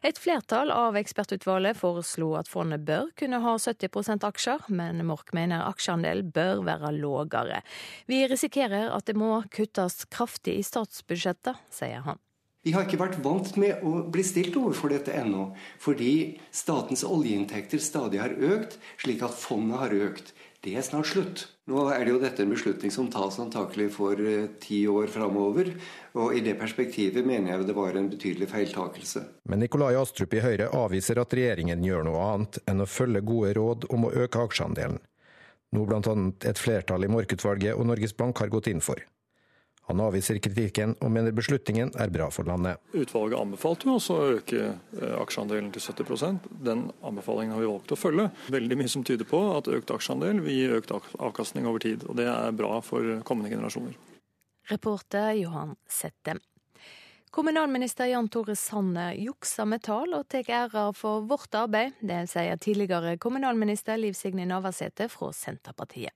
[0.00, 5.68] Et flertall av ekspertutvalget foreslo at fondet bør kunne ha 70% aksjer, men Mork mener
[5.68, 7.60] aksjeandel bør være lågere.
[8.08, 12.24] Vi risikerer at det må kuttes kraftig i statsbudsjettet, sier han.
[12.66, 17.78] Vi har ikke vært vant med å bli stilt overfor dette ennå, fordi statens oljeinntekter
[17.78, 20.32] stadig har økt, slik at fondet har økt.
[20.66, 21.44] Det er snart slutt.
[21.70, 25.70] Nå er det jo dette en beslutning som tas antakelig for eh, ti år framover.
[26.18, 29.22] Og i det perspektivet mener jeg det var en betydelig feiltakelse.
[29.46, 33.54] Men Nikolai Astrup i Høyre avviser at regjeringen gjør noe annet enn å følge gode
[33.60, 34.98] råd om å øke aksjeandelen.
[35.76, 36.16] Noe bl.a.
[36.50, 38.98] et flertall i Mork-utvalget og Norges Bank har gått inn for.
[39.86, 42.80] Han avviser kritikken og mener beslutningen er bra for landet.
[42.90, 47.94] Utvalget anbefalte jo også å øke eh, aksjeandelen til 70% Den anbefalingen har vi valgt
[47.94, 48.28] å følge.
[48.50, 52.02] Veldig mye som tyder på at økt aksjeandel vil gi økt avkastning over tid.
[52.10, 53.94] Og det er bra for kommende generasjoner.
[54.66, 56.42] Reporter Johan Settem.
[57.36, 61.98] Kommunalminister Jan Tore Sanner jukser med tall og tar æra for vårt arbeid.
[62.00, 66.14] Det sier tidligere kommunalminister Liv Signe Navarsete fra Senterpartiet.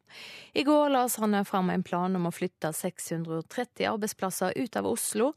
[0.57, 5.35] I går la Sanner fram en plan om å flytte 630 arbeidsplasser ut av Oslo.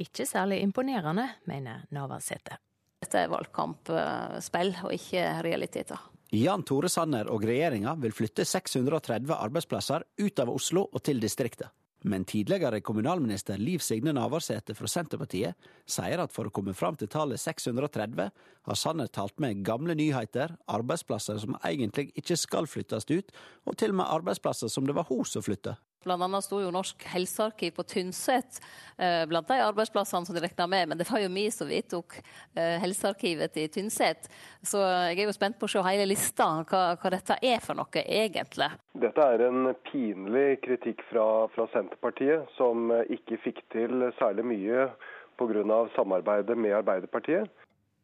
[0.00, 2.56] Ikke særlig imponerende, mener Navarsete.
[3.04, 6.00] Dette er valgkampspill og ikke realiteter.
[6.32, 11.68] Jan Tore Sanner og regjeringa vil flytte 630 arbeidsplasser ut av Oslo og til distriktet.
[12.02, 17.10] Men tidligere kommunalminister Liv Signe Navarsete fra Senterpartiet sier at for å komme fram til
[17.12, 18.30] tallet 630,
[18.68, 23.34] har Sanner talt med gamle nyheter, arbeidsplasser som egentlig ikke skal flyttes ut,
[23.68, 25.76] og til og med arbeidsplasser som det var hun som flytta.
[26.04, 28.60] Blant annet sto jo Norsk helsearkiv på Tynset
[28.96, 32.16] eh, blant de arbeidsplassene som de regna med, men det var jo vi som vedtok
[32.54, 34.30] eh, helsearkivet til Tynset.
[34.64, 37.76] Så jeg er jo spent på å se hele lista, hva, hva dette er for
[37.76, 38.70] noe egentlig.
[39.04, 44.88] Dette er en pinlig kritikk fra, fra Senterpartiet, som ikke fikk til særlig mye
[45.36, 45.88] pga.
[45.96, 47.52] samarbeidet med Arbeiderpartiet.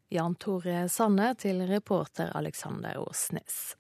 [0.09, 3.77] Jan Tore Sanne til reporter Alexander Åsnes.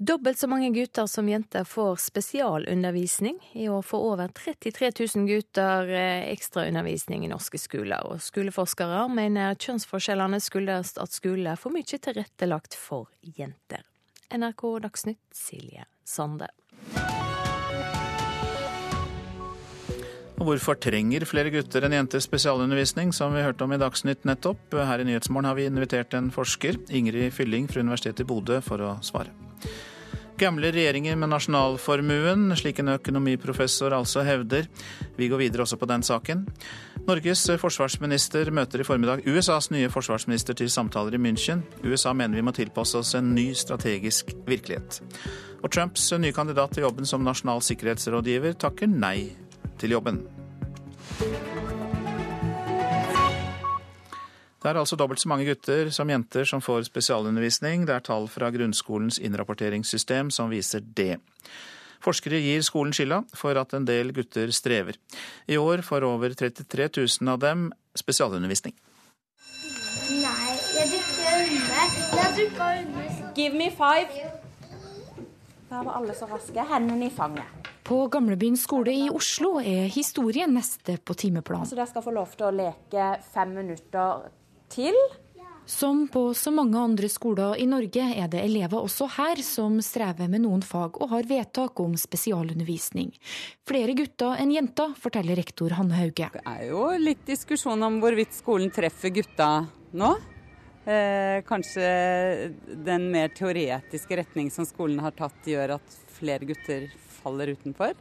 [0.00, 3.38] Dobbelt så mange gutter som jenter får spesialundervisning.
[3.52, 8.06] I år får over 33 000 gutter eh, ekstraundervisning i norske skoler.
[8.06, 13.82] Og skoleforskere mener kjønnsforskjellene skyldes at skolen er for mye tilrettelagt for jenter.
[14.30, 16.46] NRK Dagsnytt, Silje Sande.
[20.38, 24.78] Hvorfor trenger flere gutter enn jenter spesialundervisning, som vi hørte om i Dagsnytt nettopp?
[24.78, 28.86] Her i Nyhetsmorgen har vi invitert en forsker, Ingrid Fylling fra Universitetet i Bodø, for
[28.86, 29.34] å svare.
[30.38, 34.68] Gamle regjeringer med nasjonalformuen, slik en økonomiprofessor altså hevder.
[35.18, 36.44] Vi går videre også på den saken.
[37.08, 41.64] Norges forsvarsminister møter i formiddag USAs nye forsvarsminister til samtaler i München.
[41.82, 45.00] USA mener vi må tilpasse oss en ny strategisk virkelighet.
[45.64, 49.32] Og Trumps nye kandidat til jobben som nasjonal sikkerhetsrådgiver takker nei
[49.82, 50.22] til jobben.
[54.58, 57.84] Det er altså dobbelt så mange gutter som jenter som får spesialundervisning.
[57.86, 61.20] Det er tall fra grunnskolens innrapporteringssystem som viser det.
[62.02, 64.98] Forskere gir skolen skylda for at en del gutter strever.
[65.46, 67.68] I år får over 33 000 av dem
[67.98, 68.74] spesialundervisning.
[70.18, 71.96] Nei, jeg drikker under.
[72.18, 73.22] Jeg drikker under.
[73.38, 74.26] Give me five.
[75.68, 76.66] Der var alle så raske.
[76.70, 77.70] Hendene i fanget.
[77.88, 81.64] På Gamlebyen skole i Oslo er historien neste på timeplan.
[81.64, 84.26] Så dere skal få lov til å leke fem minutter
[84.72, 84.96] til.
[85.68, 90.30] Som på så mange andre skoler i Norge er det elever også her som strever
[90.32, 93.10] med noen fag og har vedtak om spesialundervisning.
[93.68, 96.30] Flere gutter enn jenter, forteller rektor Hanne Hauge.
[96.32, 99.50] Det er jo litt diskusjon om hvorvidt skolen treffer gutta
[99.92, 100.14] nå.
[100.88, 101.88] Eh, kanskje
[102.88, 106.88] den mer teoretiske retning som skolen har tatt, gjør at flere gutter
[107.20, 107.92] faller utenfor.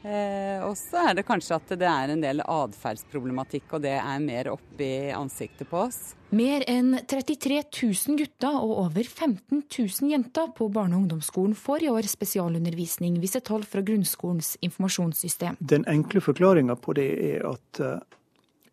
[0.00, 4.22] Eh, og så er det kanskje at det er en del atferdsproblematikk, og det er
[4.24, 6.14] mer oppi i ansiktet på oss.
[6.32, 11.84] Mer enn 33 000 gutter og over 15 000 jenter på barne- og ungdomsskolen får
[11.84, 15.58] i år spesialundervisning, viser tall fra grunnskolens informasjonssystem.
[15.60, 17.98] Den enkle forklaringa på det er at uh,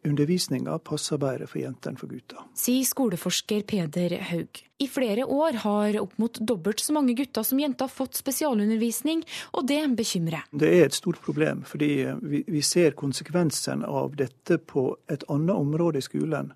[0.06, 2.44] undervisninga passer bedre for jenter enn for gutter.
[2.58, 4.62] Sier skoleforsker Peder Haug.
[4.78, 9.24] I flere år har opp mot dobbelt så mange gutter som jenter fått spesialundervisning,
[9.58, 10.46] og det bekymrer.
[10.52, 15.56] Det er et stort problem, fordi vi, vi ser konsekvensen av dette på et annet
[15.56, 16.54] område i skolen.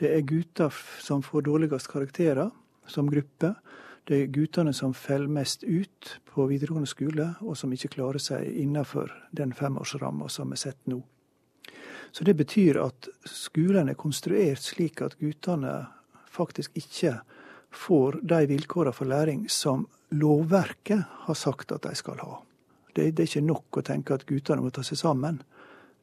[0.00, 2.50] Det er gutter som får dårligst karakterer
[2.90, 3.54] som gruppe.
[4.04, 8.44] Det er guttene som faller mest ut på videregående skole, og som ikke klarer seg
[8.50, 11.00] innenfor den femårsramma som er sett nå.
[12.14, 15.72] Så det betyr at skolen er konstruert slik at guttene
[16.30, 17.16] faktisk ikke
[17.74, 22.36] får de vilkårene for læring som lovverket har sagt at de skal ha.
[22.94, 25.40] Det, det er ikke nok å tenke at guttene må ta seg sammen.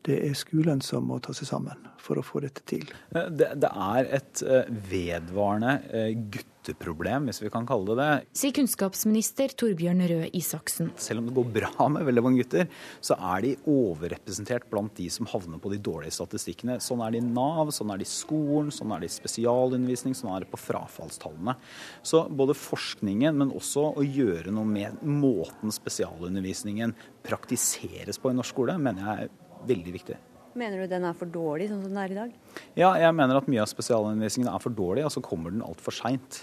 [0.03, 2.83] Det er skolen som må ta seg sammen for å få dette til.
[3.13, 8.09] Det, det er et eh, vedvarende eh, gutteproblem, hvis vi kan kalle det det.
[8.37, 10.91] Sier kunnskapsminister Torbjørn Røe Isaksen.
[11.01, 12.69] Selv om det går bra med veldig mange gutter,
[13.01, 16.79] så er de overrepresentert blant de som havner på de dårlige statistikkene.
[16.83, 20.17] Sånn er det i Nav, sånn er det i skolen, sånn er det i spesialundervisning,
[20.17, 21.57] sånn er det på frafallstallene.
[22.05, 26.95] Så både forskningen, men også å gjøre noe med måten spesialundervisningen
[27.25, 30.17] praktiseres på i norsk skole, mener jeg er veldig viktig.
[30.57, 32.31] Mener du den er for dårlig sånn som den er i dag?
[32.75, 35.95] Ja, jeg mener at mye av spesialundervisningen er for dårlig, og så kommer den altfor
[35.95, 36.41] seint.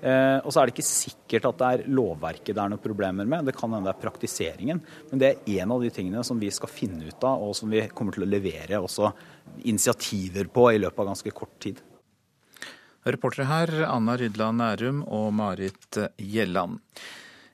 [0.00, 3.28] Eh, og så er det ikke sikkert at det er lovverket det er noen problemer
[3.28, 4.80] med, det kan hende det er praktiseringen.
[5.10, 7.72] Men det er en av de tingene som vi skal finne ut av, og som
[7.72, 9.12] vi kommer til å levere også
[9.68, 11.84] initiativer på i løpet av ganske kort tid.
[13.04, 16.80] Reportere her Anna Rydland Nærum og Marit Gjelland.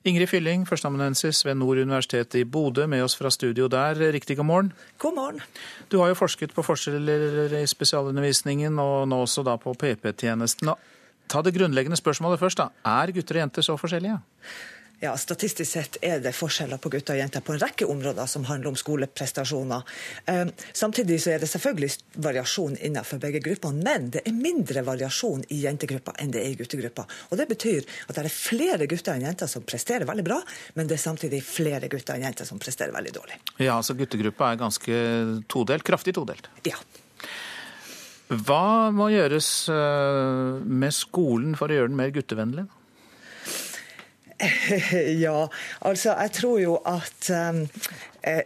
[0.05, 3.97] Ingrid Fylling, førsteamanuensis ved Nord universitet i Bodø, med oss fra studio der.
[4.13, 4.73] Riktig god morgen.
[4.99, 5.41] God morgen.
[5.91, 10.71] Du har jo forsket på forskjeller i spesialundervisningen, og nå også da på PP-tjenesten.
[11.27, 12.57] Ta det grunnleggende spørsmålet først.
[12.57, 12.69] da.
[12.85, 14.19] Er gutter og jenter så forskjellige?
[14.99, 18.47] Ja, Statistisk sett er det forskjeller på gutter og jenter på en rekke områder som
[18.49, 19.83] handler om skoleprestasjoner.
[20.25, 21.91] Eh, samtidig så er det selvfølgelig
[22.25, 26.57] variasjon innenfor begge gruppene, men det er mindre variasjon i jentegruppa enn det er i
[26.57, 27.05] guttegruppa.
[27.29, 30.39] Og Det betyr at det er flere gutter enn jenter som presterer veldig bra,
[30.73, 33.37] men det er samtidig flere gutter enn jenter som presterer veldig dårlig.
[33.61, 34.97] Ja, så Guttegruppa er ganske
[35.45, 36.49] todelt, kraftig todelt.
[36.65, 36.81] Ja.
[38.27, 42.65] Hva må gjøres eh, med skolen for å gjøre den mer guttevennlig?
[45.25, 45.47] Ja,
[45.81, 47.63] altså jeg tror jo at um,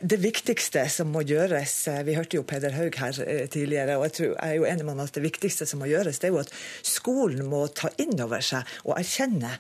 [0.02, 4.14] det viktigste som må gjøres eh, Vi hørte jo Peder Haug her tidligere, og jeg,
[4.18, 6.36] tror, jeg er jo enig med ham at det viktigste som må gjøres, det er
[6.36, 6.54] jo at
[6.86, 9.56] skolen må ta inn over seg og erkjenne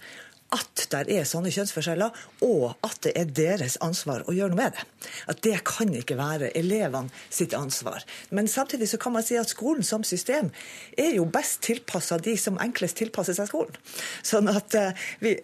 [0.51, 4.75] at det er sånne kjønnsforskjeller, og at det er deres ansvar å gjøre noe med
[4.75, 4.83] det.
[5.31, 8.03] At det kan ikke være elevene sitt ansvar.
[8.35, 10.51] Men samtidig så kan man si at skolen som system
[10.99, 13.79] er jo best tilpassa de som enklest tilpasser seg skolen.
[14.27, 15.37] Sånn at uh, vi,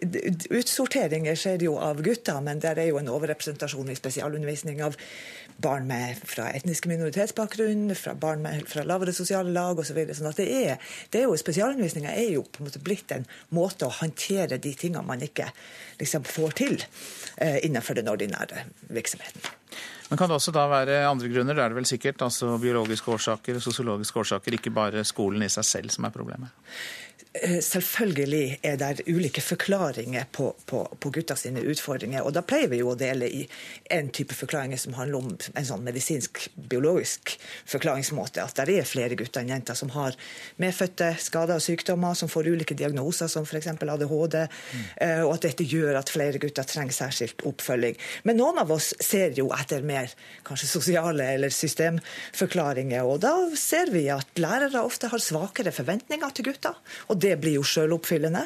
[0.52, 4.98] Utsorteringer skjer jo av gutter, men der er jo en overrepresentasjon i spesialundervisning av
[5.62, 9.98] barn med, fra etniske minoritetsbakgrunn, fra barn med, fra lavere sosiale lag osv.
[10.06, 13.14] Så sånn at det er, det er jo, Spesialundervisninga er jo på en måte blitt
[13.14, 15.50] en måte å håndtere de tingene man ikke
[15.98, 19.50] liksom, får til eh, innenfor den ordinære virksomheten.
[20.08, 21.56] Men Kan det også da være andre grunner?
[21.56, 25.66] Det er det vel sikkert, altså biologiske årsaker, sosiologiske årsaker, ikke bare skolen i seg
[25.68, 26.54] selv som er problemet?
[27.32, 32.22] Eh, selvfølgelig er det ulike forklaringer på, på, på gutta sine utfordringer.
[32.24, 33.42] og Da pleier vi jo å dele i
[33.92, 37.34] en type forklaringer som handler om en sånn medisinsk, biologisk
[37.68, 38.40] forklaringsmåte.
[38.40, 40.16] At det er flere gutter enn jenter som har
[40.56, 43.68] medfødte skader og sykdommer, som får ulike diagnoser, som f.eks.
[43.76, 44.38] ADHD.
[44.48, 44.88] Mm.
[45.28, 48.00] Og at dette gjør at flere gutter trenger særskilt oppfølging.
[48.24, 50.10] Men noen av oss ser jo etter mer
[50.48, 53.04] kanskje sosiale eller systemforklaringer.
[53.04, 56.80] Og da ser vi at lærere ofte har svakere forventninger til gutter.
[57.08, 58.44] og det blir jo selvoppfyllende.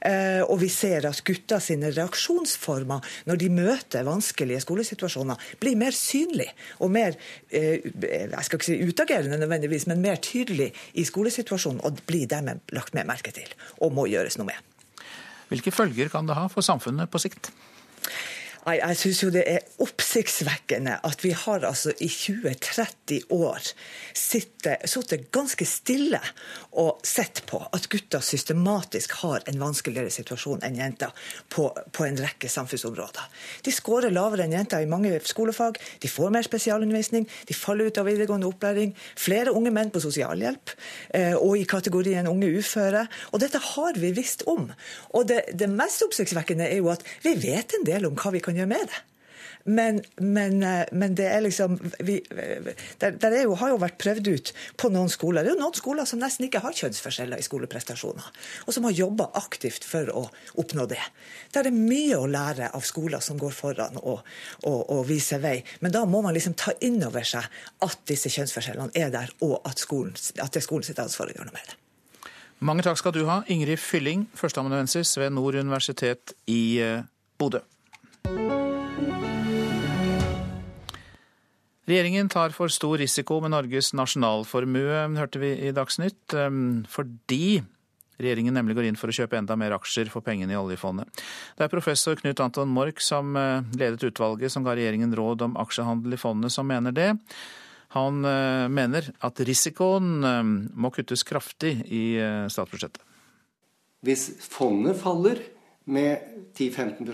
[0.00, 5.96] Eh, og vi ser at gutta sine reaksjonsformer når de møter vanskelige skolesituasjoner, blir mer
[5.96, 6.48] synlig
[6.80, 7.16] og mer
[7.48, 12.62] eh, jeg skal ikke si utagerende nødvendigvis, men mer tydelig i skolesituasjonen, og blir dermed
[12.74, 13.48] lagt mer merke til
[13.82, 14.68] og må gjøres noe med.
[15.52, 17.52] Hvilke følger kan det ha for samfunnet på sikt?
[18.62, 23.70] Nei, Jeg syns jo det er oppsiktsvekkende at vi har altså i 20-30 år
[24.14, 26.20] sittet ganske stille
[26.78, 31.10] og sett på at gutter systematisk har en vanskeligere situasjon enn jenter
[31.50, 33.24] på, på en rekke samfunnsområder.
[33.66, 37.98] De skårer lavere enn jenter i mange skolefag, de får mer spesialundervisning, de faller ut
[37.98, 40.74] av videregående opplæring, flere unge menn på sosialhjelp
[41.18, 43.04] eh, og i kategorien unge uføre.
[43.32, 44.70] Og dette har vi visst om.
[45.18, 48.44] Og det, det mest oppsiktsvekkende er jo at vi vet en del om hva vi
[48.44, 49.00] kan gjøre med det.
[49.64, 52.16] Men, men, eh, men, det er liksom vi,
[52.98, 55.44] der, der jo, har jo vært prøvd ut på noen skoler.
[55.44, 58.30] Det er jo noen skoler som nesten ikke har kjønnsforskjeller i skoleprestasjoner,
[58.66, 60.24] og som har jobba aktivt for å
[60.58, 61.02] oppnå det.
[61.54, 64.24] Der er mye å lære av skoler som går foran og,
[64.66, 65.60] og, og viser vei.
[65.84, 67.46] Men da må man liksom ta inn over seg
[67.86, 71.48] at disse kjønnsforskjellene er der, og at, skolen, at det er skolen ansvar å gjøre
[71.48, 71.78] noe med det.
[72.62, 77.02] Mange takk skal du ha, Ingrid Fylling, førsteamanuensis ved Nord universitet i eh,
[77.38, 77.62] Bodø.
[81.82, 87.58] Regjeringen tar for stor risiko med Norges nasjonalformue, hørte vi i Dagsnytt, ehm, fordi
[88.22, 91.10] regjeringen nemlig går inn for å kjøpe enda mer aksjer for pengene i oljefondet.
[91.58, 95.58] Det er professor Knut Anton Mork som eh, ledet utvalget som ga regjeringen råd om
[95.58, 97.10] aksjehandel i fondet, som mener det.
[97.96, 103.02] Han eh, mener at risikoen ehm, må kuttes kraftig i eh, statsbudsjettet.
[104.06, 105.42] Hvis fondet faller
[105.90, 107.10] med 10-15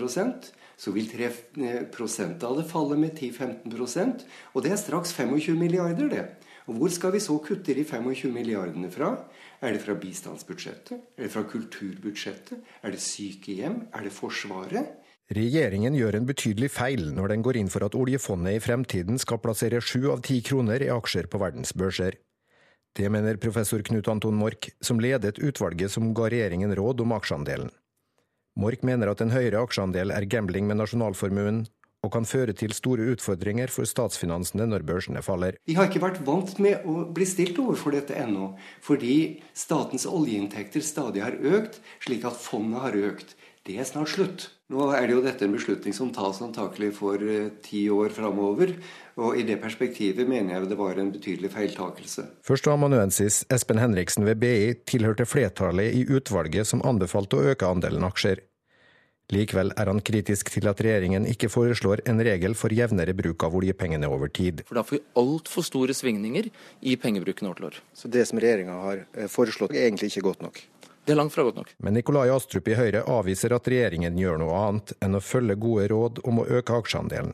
[0.79, 4.23] så vil 3% av det falle med 10-15%
[4.53, 6.23] Og det er straks 25 milliarder, det.
[6.69, 9.11] Og hvor skal vi så kutte de 25 milliardene fra?
[9.59, 11.01] Er det fra bistandsbudsjettet?
[11.17, 12.61] Er det fra kulturbudsjettet?
[12.83, 13.81] Er det sykehjem?
[13.93, 14.95] Er det Forsvaret?
[15.29, 19.41] Regjeringen gjør en betydelig feil når den går inn for at oljefondet i fremtiden skal
[19.43, 22.17] plassere sju av ti kroner i aksjer på verdensbørser.
[22.97, 27.69] Det mener professor Knut Anton Mork, som ledet utvalget som ga regjeringen råd om aksjeandelen.
[28.57, 31.65] Mork mener at en høyere aksjeandel er gambling med nasjonalformuen,
[32.05, 35.57] og kan føre til store utfordringer for statsfinansene når børsene faller.
[35.67, 38.53] Vi har ikke vært vant med å bli stilt overfor dette ennå,
[38.85, 43.35] fordi statens oljeinntekter stadig har økt, slik at fondet har økt.
[43.67, 44.47] Det er snart slutt.
[44.69, 48.75] Nå er det jo dette en beslutning som tas antakelig for eh, ti år framover.
[49.17, 52.27] Og i det perspektivet mener jeg det var en betydelig feiltakelse.
[52.45, 58.45] Førsteamanuensis Espen Henriksen ved BI tilhørte flertallet i utvalget som anbefalte å øke andelen aksjer.
[59.33, 63.57] Likevel er han kritisk til at regjeringen ikke foreslår en regel for jevnere bruk av
[63.57, 64.63] oljepengene over tid.
[64.69, 66.49] For Da får vi altfor store svingninger
[66.81, 67.81] i pengebruken år til år.
[67.93, 70.61] Så det som regjeringa har eh, foreslått er egentlig ikke godt nok?
[71.09, 71.69] Det er langt fra godt nok.
[71.81, 75.87] Men Nikolai Astrup i Høyre avviser at regjeringen gjør noe annet enn å følge gode
[75.89, 77.31] råd om å øke aksjeandelen.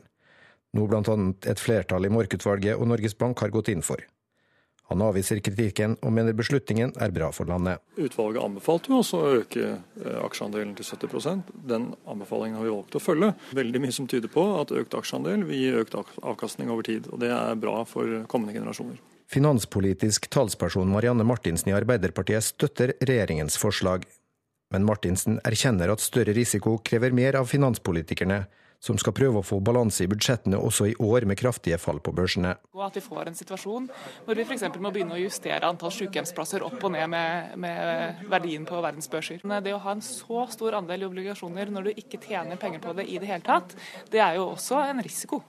[0.80, 1.16] Noe bl.a.
[1.52, 4.00] et flertall i Morkutvalget og Norges Bank har gått inn for.
[4.88, 7.82] Han avviser kritikken og mener beslutningen er bra for landet.
[8.00, 12.96] Utvalget anbefalte jo også å øke eh, aksjeandelen til 70% Den anbefalingen har vi valgt
[12.96, 13.34] å følge.
[13.60, 17.10] Veldig mye som tyder på at økt aksjeandel vil gi økt avkastning over tid.
[17.12, 19.02] og Det er bra for kommende generasjoner.
[19.26, 24.06] Finanspolitisk talsperson Marianne Martinsen i Arbeiderpartiet støtter regjeringens forslag.
[24.70, 28.44] Men Martinsen erkjenner at større risiko krever mer av finanspolitikerne,
[28.82, 32.12] som skal prøve å få balanse i budsjettene også i år med kraftige fall på
[32.14, 32.52] børsene.
[32.76, 33.88] Og at vi får en situasjon
[34.26, 34.66] hvor vi f.eks.
[34.78, 39.42] må begynne å justere antall sykehjemsplasser opp og ned med, med verdien på verdensbørser.
[39.42, 42.94] Det å ha en så stor andel i obligasjoner når du ikke tjener penger på
[43.00, 43.74] det i det hele tatt,
[44.12, 45.42] det er jo også en risiko.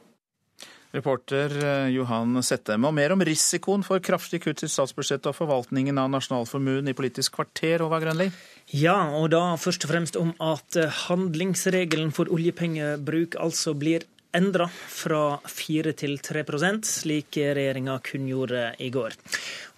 [0.96, 2.86] Reporter eh, Johan Settem.
[2.88, 7.36] Og mer om risikoen for kraftig kutt i statsbudsjettet og forvaltningen av nasjonalformuen i Politisk
[7.38, 8.30] kvarter, Håvard Grønli?
[8.76, 14.08] Ja, og da først og fremst om at eh, handlingsregelen for oljepengebruk altså blir
[14.38, 19.16] endra fra 4 til 3% slik regjeringa kunngjorde i går.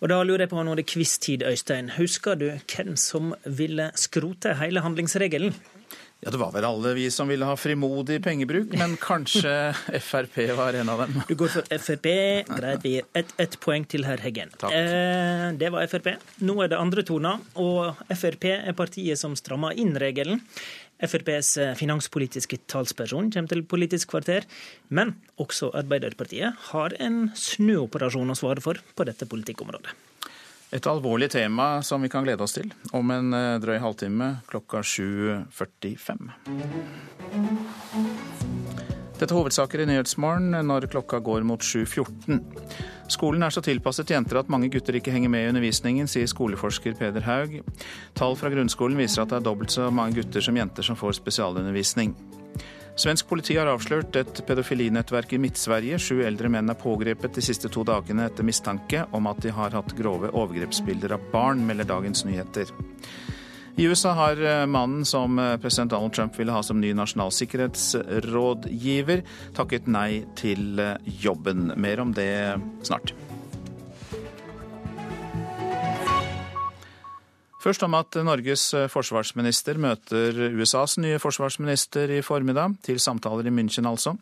[0.01, 1.93] Og Da lurer jeg på, nå det quiz-tid, Øystein.
[1.97, 5.53] Husker du hvem som ville skrote hele handlingsregelen?
[6.20, 9.53] Ja, Det var vel alle vi som ville ha frimodig pengebruk, men kanskje
[10.09, 11.22] Frp var en av dem.
[11.30, 12.09] Du går for Frp.
[12.49, 14.51] Greit, vi gir ett et poeng til herr Heggen.
[14.67, 16.11] Eh, det var Frp.
[16.43, 20.43] Nå er det andre toner, og Frp er partiet som strammer inn regelen.
[20.99, 24.43] FrPs eh, finanspolitiske talsperson kommer til Politisk kvarter,
[24.91, 30.09] men også Arbeiderpartiet har en snuoperasjon å svare for på dette politikkområdet.
[30.72, 34.84] Et alvorlig tema som vi kan glede oss til om en eh, drøy halvtime klokka
[34.86, 36.30] 7.45.
[39.20, 42.43] Dette er hovedsaker i Nyhetsmorgen når klokka går mot 7.14.
[43.09, 46.93] Skolen er så tilpasset jenter at mange gutter ikke henger med i undervisningen, sier skoleforsker
[46.99, 47.57] Peder Haug.
[48.13, 51.17] Tall fra grunnskolen viser at det er dobbelt så mange gutter som jenter som får
[51.17, 52.13] spesialundervisning.
[52.99, 55.95] Svensk politi har avslørt et pedofilinettverk i Midt-Sverige.
[56.03, 59.71] Sju eldre menn er pågrepet de siste to dagene etter mistanke om at de har
[59.71, 62.73] hatt grove overgrepsbilder av barn, melder Dagens Nyheter.
[63.79, 67.31] I USA har eh, mannen som eh, president Donald Trump ville ha som ny nasjonal
[67.31, 69.23] sikkerhetsrådgiver,
[69.55, 71.69] takket nei til eh, jobben.
[71.79, 72.33] Mer om det
[72.83, 73.15] snart.
[77.60, 83.89] Først om at Norges forsvarsminister møter USAs nye forsvarsminister i formiddag, til samtaler i München
[83.89, 84.16] altså.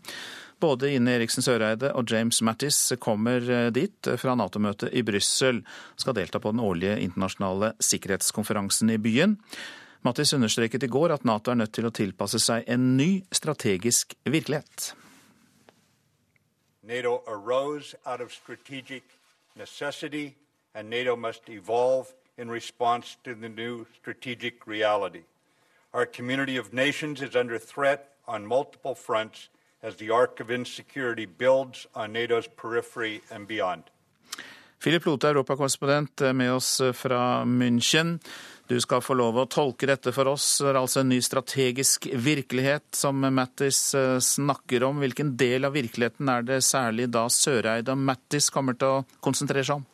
[0.57, 5.61] Både Ine Eriksen Søreide og James Mattis kommer dit fra Nato-møtet i Brussel.
[6.01, 9.37] Skal delta på den årlige internasjonale sikkerhetskonferansen i byen.
[10.01, 14.17] Mattis understreket i går at Nato er nødt til å tilpasse seg en ny strategisk
[14.25, 14.95] virkelighet.
[16.81, 19.03] NATO arose out of strategic
[19.55, 20.33] necessity,
[20.73, 25.23] and NATO must evolve in response to the new strategic reality.
[25.93, 29.49] Our community of nations is under threat on multiple fronts
[29.81, 33.83] as the arc of insecurity builds on NATO's periphery and beyond.
[34.79, 38.19] Philip Lote, europakorrespondent med oss fra München.
[38.67, 40.45] Du skal få lov å tolke dette for oss.
[40.59, 44.99] Det er altså en ny strategisk virkelighet som Mattis eh, snakker om.
[45.01, 49.63] Hvilken del av virkeligheten er det særlig da Søreide og Mattis kommer til å konsentrere
[49.63, 49.87] seg om?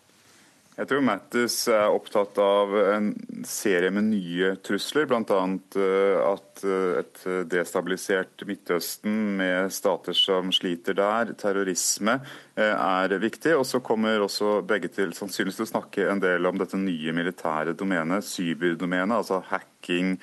[0.74, 3.12] Jeg tror Mattis er opptatt av en
[3.46, 5.42] serie med nye trusler, bl.a.
[5.78, 7.20] Eh, at eh, et
[7.52, 12.18] destabilisert Midtøsten med stater som sliter der, terrorisme,
[12.58, 13.54] eh, er viktig.
[13.60, 17.14] Og så kommer også begge til sannsynligvis til å snakke en del om dette nye
[17.14, 19.44] militære domenet, cyberdomenet, altså
[19.84, 20.16] hacking,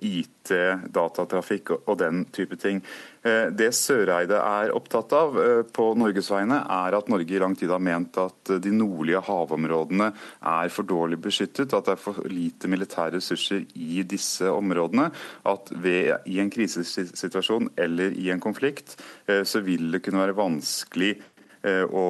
[0.00, 0.50] IT,
[0.92, 2.82] datatrafikk og den type ting.
[3.22, 7.52] Eh, det Søreide er opptatt av eh, på Norges vegne, er at Norge i lang
[7.58, 10.08] tid har ment at de nordlige havområdene
[10.40, 15.10] er for dårlig beskyttet, at det er for lite militære ressurser i disse områdene.
[15.44, 18.96] At ved, i en krisesituasjon eller i en konflikt,
[19.28, 21.18] eh, så vil det kunne være vanskelig
[21.60, 22.04] å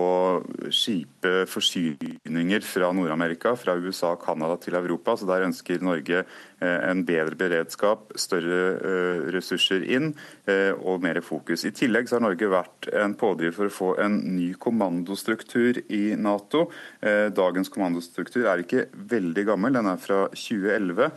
[0.70, 5.16] skipe forsyninger fra Nord-Amerika, fra USA og Canada til Europa.
[5.16, 6.24] Så der ønsker Norge
[6.60, 10.10] Eh, en bedre beredskap, større eh, ressurser inn
[10.44, 11.64] eh, og mer fokus.
[11.64, 16.66] I tillegg har Norge vært en pådriver for å få en ny kommandostruktur i Nato.
[17.00, 21.08] Dagens kommandostruktur er ikke veldig gammel, den er fra 2011.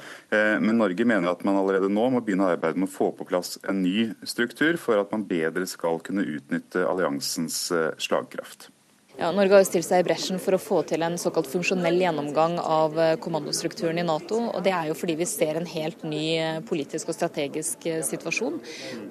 [0.63, 3.57] Men Norge mener at man allerede nå må begynne arbeidet med å få på plass
[3.67, 7.65] en ny struktur for at man bedre skal kunne utnytte alliansens
[8.01, 8.69] slagkraft.
[9.13, 11.99] Ja, Norge har jo stilt seg i bresjen for å få til en såkalt funksjonell
[12.01, 14.39] gjennomgang av eh, kommandostrukturen i Nato.
[14.49, 17.99] og Det er jo fordi vi ser en helt ny eh, politisk og strategisk eh,
[18.01, 18.57] situasjon.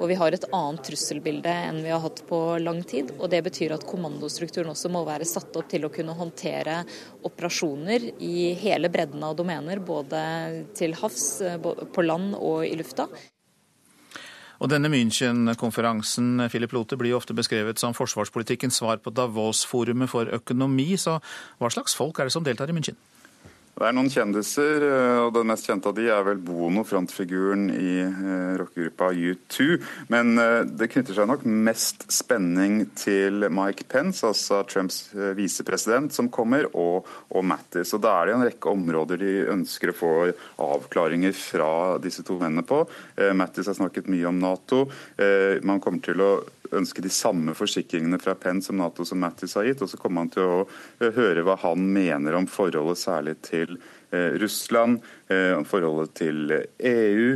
[0.01, 3.13] Og vi har et annet trusselbilde enn vi har hatt på lang tid.
[3.21, 6.81] og Det betyr at kommandostrukturen også må være satt opp til å kunne håndtere
[7.23, 10.25] operasjoner i hele bredden av domener, både
[10.75, 11.29] til havs,
[11.63, 13.07] på land og i lufta.
[14.63, 20.93] Og denne München-konferansen Philip Lote, blir ofte beskrevet som forsvarspolitikkens svar på Davos-forumet for økonomi.
[20.95, 21.17] Så
[21.59, 22.95] hva slags folk er det som deltar i München?
[23.73, 27.71] Det er noen kjendiser, eh, og den mest kjente av de er vel Bono, frontfiguren
[27.73, 29.79] i eh, rockegruppa U2.
[30.13, 35.01] Men eh, det knytter seg nok mest spenning til Mike Pence, altså Trumps
[35.39, 37.95] visepresident, som kommer, og, og Mattis.
[37.97, 40.15] Og Da er det en rekke områder de ønsker å få
[40.63, 42.85] avklaringer fra disse to mennene på.
[43.35, 44.85] Mattis har snakket mye om Nato.
[45.65, 46.33] Man kommer til å
[46.79, 49.83] ønske de samme forsikringene fra Penn som Nato som Mattis har gitt.
[49.85, 53.77] Og så kommer man til å eh, høre hva han mener om forholdet særlig til
[54.11, 55.03] eh, Russland,
[55.57, 57.29] om forholdet til EU,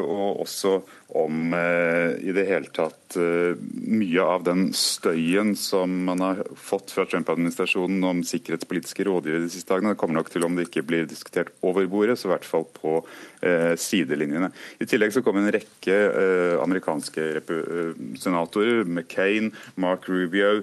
[0.00, 0.80] og også
[1.14, 8.02] om i det hele tatt mye av den støyen som man har fått fra Trump-administrasjonen
[8.06, 9.94] om sikkerhetspolitiske rådgivere de siste dagene.
[9.94, 12.66] Det kommer nok til om det ikke blir diskutert over bordet, så i hvert fall
[12.78, 12.98] på
[13.42, 14.50] Eh, sidelinjene.
[14.78, 19.48] I tillegg så kom en rekke eh, amerikanske eh, senatorer, McCain,
[19.80, 20.60] Mark Rubio,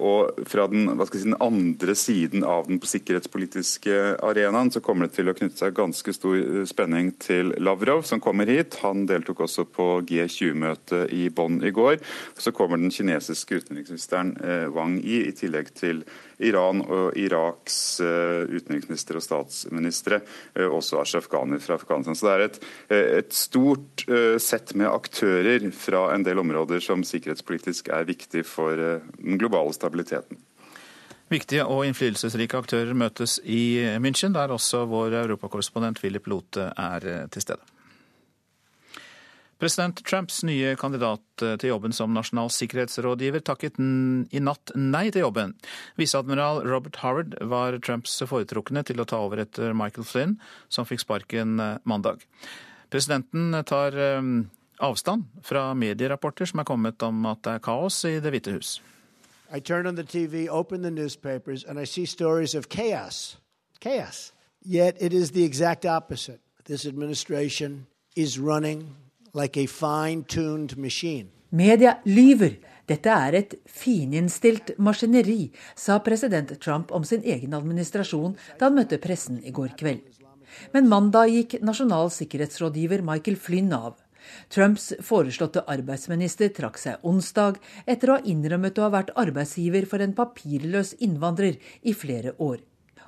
[0.00, 5.28] og fra den, si, den, andre siden av den sikkerhetspolitiske arenaen så kommer det til
[5.28, 8.78] å knytte seg ganske stor spenning til Lavrov, som kommer hit.
[8.82, 11.98] Han deltok også på G20-møtet i Bonn i går.
[12.38, 14.34] Så kommer den kinesiske utenriksministeren
[14.74, 16.02] Wang Yi, i tillegg til
[16.44, 20.20] Iran og Iraks utenriksminister og statsministre,
[20.68, 22.58] også Ashraf Ghani fra Afghanistan så det er et,
[22.90, 24.04] eh, et stort
[24.42, 30.38] sett med aktører fra en del områder som sikkerhetspolitisk er viktig for den globale stabiliteten.
[31.32, 37.42] Viktige og innflytelsesrike aktører møtes i München, der også vår europakorrespondent Philip Lote er til
[37.42, 37.64] stede.
[39.56, 45.24] President Trumps nye kandidat eh, til jobben som nasjonal sikkerhetsrådgiver takket i natt nei til
[45.24, 45.54] jobben.
[45.96, 50.36] Viseadmiral Robert Howard var Trumps foretrukne til å ta over etter Michael Flynn,
[50.68, 52.26] som fikk sparken eh, mandag.
[52.92, 54.20] Presidenten tar eh,
[54.84, 58.76] avstand fra medierapporter som er kommet om at det er kaos i Det hvite hus.
[59.52, 63.36] I turn on the TV, open the newspapers, and I see stories of chaos.
[63.80, 64.32] Chaos.
[64.62, 66.40] Yet it is the exact opposite.
[66.64, 67.86] This administration
[68.16, 68.96] is running
[69.32, 71.30] like a fine-tuned machine.
[71.52, 72.56] Media lyver.
[72.86, 79.00] Dette er et fininnstilt maskineri, sa president Trump om sin egen administrasjon da han møtte
[79.02, 80.04] pressen i går kveld.
[80.72, 83.96] Men mandag gikk nasjonal sikkerhetsrådgiver Michael Flynn av.
[84.52, 90.04] Trumps foreslåtte arbeidsminister trakk seg onsdag etter å ha innrømmet å ha vært arbeidsgiver for
[90.04, 92.60] en papirløs innvandrer i flere år.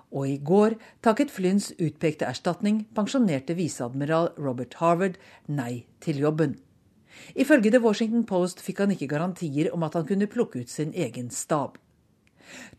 [0.08, 6.56] Og i går takket Flynns utpekte erstatning, pensjonerte viseadmiral Robert Harvard, nei til jobben.
[7.34, 10.94] Ifølge The Washington Post fikk han ikke garantier om at han kunne plukke ut sin
[10.96, 11.76] egen stab.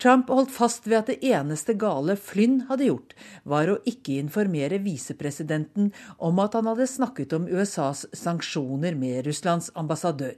[0.02, 4.82] Trump holdt fast ved at det eneste gale Flynn hadde gjort, var å ikke informere
[4.84, 10.38] visepresidenten om at han hadde snakket om USAs sanksjoner med Russlands ambassadør.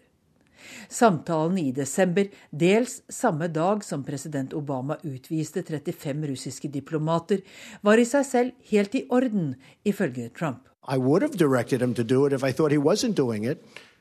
[0.89, 7.41] Samtalen i desember, dels samme dag som president Obama utviste 35 russiske diplomater,
[7.81, 9.55] var i seg selv helt i orden,
[9.87, 10.70] ifølge Trump.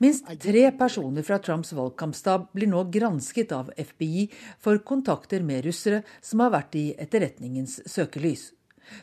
[0.01, 4.23] Minst tre personer fra Trumps valgkampstab blir nå gransket av FBI
[4.65, 8.47] for kontakter med russere som har vært i etterretningens søkelys.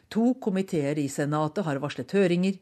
[0.10, 2.58] To komiteer i Senatet har varslet høringer.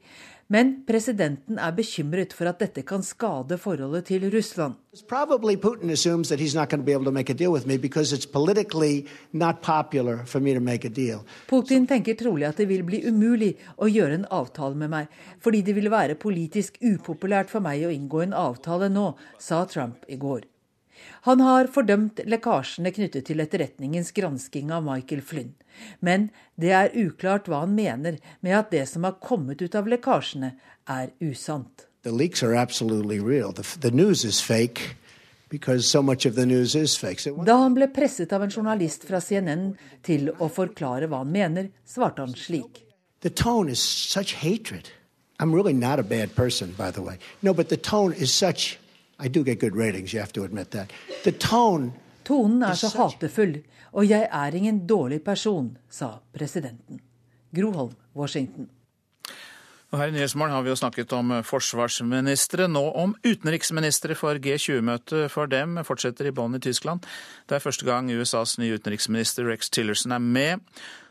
[0.46, 4.76] Men presidenten er bekymret for at dette kan skade forholdet til Russland.
[11.50, 15.66] Putin tenker trolig at det vil bli umulig å gjøre en avtale med meg, fordi
[15.66, 20.22] det vil være politisk upopulært for meg å inngå en avtale nå, sa Trump i
[20.22, 20.46] går.
[21.28, 25.54] Han har fordømt lekkasjene knyttet til etterretningens gransking av Michael Flynn.
[26.00, 29.90] Men det er uklart hva han mener med at det som har kommet ut av
[29.92, 30.54] lekkasjene,
[30.86, 31.88] er usant.
[32.04, 33.52] The leaks are absolutely real.
[33.52, 34.96] The, the news is fake.
[35.80, 36.02] So
[37.46, 41.70] da han ble presset av en journalist fra CNN til å forklare hva han mener,
[41.88, 42.82] svarte han slik.
[43.22, 44.90] The tone is such hatred.
[45.40, 47.18] I'm really not a bad person, by the way.
[47.42, 47.54] No,
[49.18, 50.92] but the tone is such I do get good ratings, you have to admit that.
[51.24, 51.94] The tone
[52.26, 53.60] Tonen er så hatefull,
[53.94, 57.00] og jeg er ingen dårlig person, sa presidenten.
[57.56, 58.70] Groholm, Washington.
[59.94, 65.32] Og her i Nyhetsmorgen har vi jo snakket om forsvarsministre, nå om utenriksministre for G20-møtet
[65.32, 67.06] for dem fortsetter i Bonn i Tyskland.
[67.48, 70.66] Det er første gang USAs nye utenriksminister Rex Tillerson er med.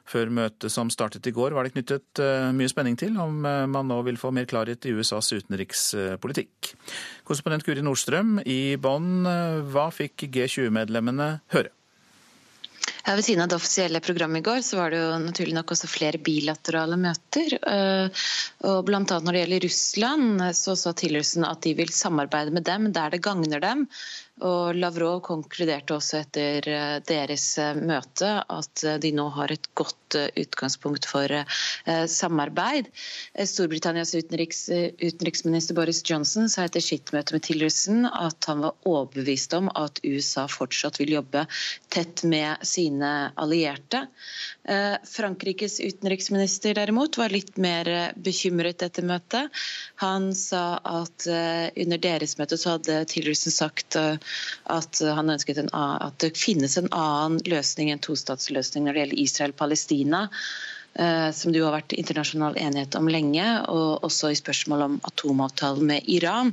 [0.04, 3.62] Før møtet som startet i går, var det knyttet eh, mye spenning til om eh,
[3.70, 6.74] man nå vil få mer klarhet i USAs utenrikspolitikk.
[7.24, 11.72] Korrespondent Guri Nordstrøm i Bonn, eh, hva fikk G20-medlemmene høre?
[13.04, 15.74] Ja, ved siden av det offisielle programmet i går, så var det jo naturlig nok
[15.74, 17.56] også flere bilaterale møter.
[18.64, 22.64] Og blant annet når det gjelder Russland, så sa Tillerson at de vil samarbeide med
[22.64, 23.84] dem der det gagner dem.
[24.42, 29.68] Og Lavrov konkluderte også etter eh, deres eh, møte at eh, de nå har et
[29.78, 31.44] godt godt utgangspunkt for
[32.08, 32.86] samarbeid.
[33.46, 39.54] Storbritannias utenriks, utenriksminister Boris Johnson sa etter sitt møte med Tillerson at han var overbevist
[39.56, 41.46] om at USA fortsatt vil jobbe
[41.94, 44.06] tett med sine allierte.
[45.08, 49.50] Frankrikes utenriksminister derimot var litt mer bekymret etter møtet.
[50.02, 56.18] Han sa at under deres møte så hadde Tillerson sagt at han ønsket en, at
[56.22, 60.03] det finnes en annen løsning enn tostatsløsning når det gjelder Israel-Palestina.
[60.94, 64.92] Eh, som det jo har vært internasjonal enighet om lenge, og også i spørsmål om
[65.08, 66.52] atomavtalen med Iran,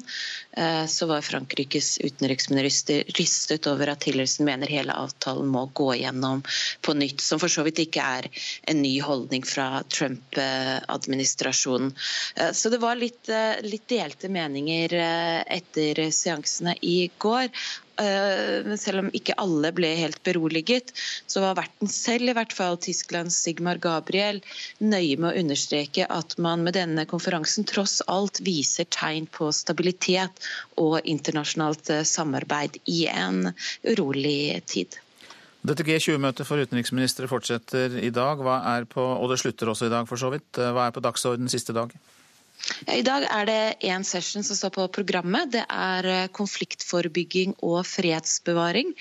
[0.58, 6.42] eh, så var Frankrikes utenriksminister rystet over at Tillerson mener hele avtalen må gå gjennom
[6.82, 8.30] på nytt, som for så vidt ikke er
[8.72, 11.94] en ny holdning fra Trump-administrasjonen.
[12.36, 13.30] Eh, så det var litt,
[13.62, 17.54] litt delte meninger etter seansene i går.
[18.02, 20.94] Men selv om ikke alle ble helt beroliget,
[21.30, 24.42] så var verten selv, i hvert fall Tysklands Sigmar Gabriel,
[24.82, 30.50] nøye med å understreke at man med denne konferansen tross alt viser tegn på stabilitet
[30.82, 33.52] og internasjonalt samarbeid i en
[33.86, 34.98] urolig tid.
[35.62, 38.40] Dette G20-møtet for utenriksministre fortsetter i dag,
[38.90, 40.58] på, og det slutter også i dag for så vidt.
[40.58, 41.94] Hva er på dagsorden siste dag?
[42.92, 45.52] I dag er det én session som står på programmet.
[45.54, 48.94] Det er eh, konfliktforebygging og fredsbevaring.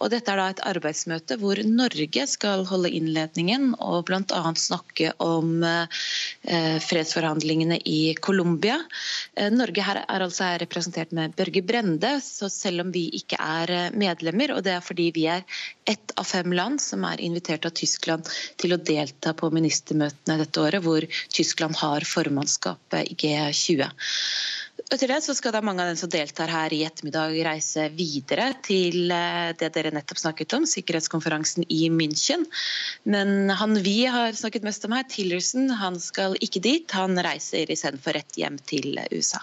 [0.00, 4.42] Og dette er da et arbeidsmøte hvor Norge skal holde innledningen og bl.a.
[4.56, 8.78] snakke om eh, fredsforhandlingene i Colombia.
[9.36, 13.94] Eh, Norge her er altså representert med Børge Brende, så selv om vi ikke er
[13.96, 15.44] medlemmer, og det er fordi vi er
[15.86, 18.28] ett av fem land som er invitert av Tyskland
[18.60, 23.86] til å delta på ministermøtene dette året, hvor Tyskland har formannskapet i G20.
[24.86, 28.52] Etter det så skal da mange av dem som deltar her i ettermiddag reise videre
[28.66, 32.44] til eh, det dere nettopp snakket om, sikkerhetskonferansen i München.
[33.08, 36.94] Men han vi har snakket mest om her, Tillerson, han skal ikke dit.
[36.94, 39.42] Han reiser istedenfor rett hjem til USA.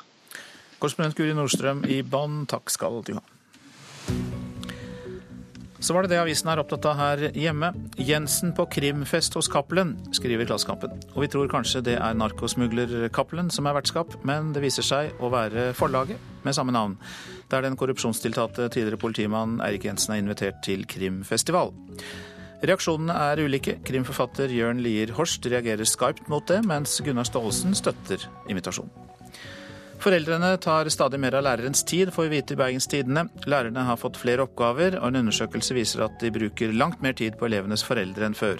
[0.79, 3.23] Korrespondent Guri Nordstrøm i Bonn, takk skal du ha.
[5.83, 7.73] Så var det det avisen er opptatt av her hjemme.
[7.99, 10.93] Jensen på krimfest hos Cappelen, skriver Klassekampen.
[11.11, 15.19] Og vi tror kanskje det er narkosmugler Cappelen som er vertskap, men det viser seg
[15.19, 16.95] å være forlaget med samme navn,
[17.51, 21.75] der den korrupsjonstiltalte tidligere politimann Eirik Jensen er invitert til krimfestival.
[22.63, 23.81] Reaksjonene er ulike.
[23.83, 29.12] Krimforfatter Jørn Lier Horst reagerer skarpt mot det, mens Gunnar Staalesen støtter invitasjonen.
[30.03, 33.21] Foreldrene tar stadig mer av lærerens tid, får vi vite i Bergens Tidende.
[33.47, 37.37] Lærerne har fått flere oppgaver, og en undersøkelse viser at de bruker langt mer tid
[37.39, 38.59] på elevenes foreldre enn før.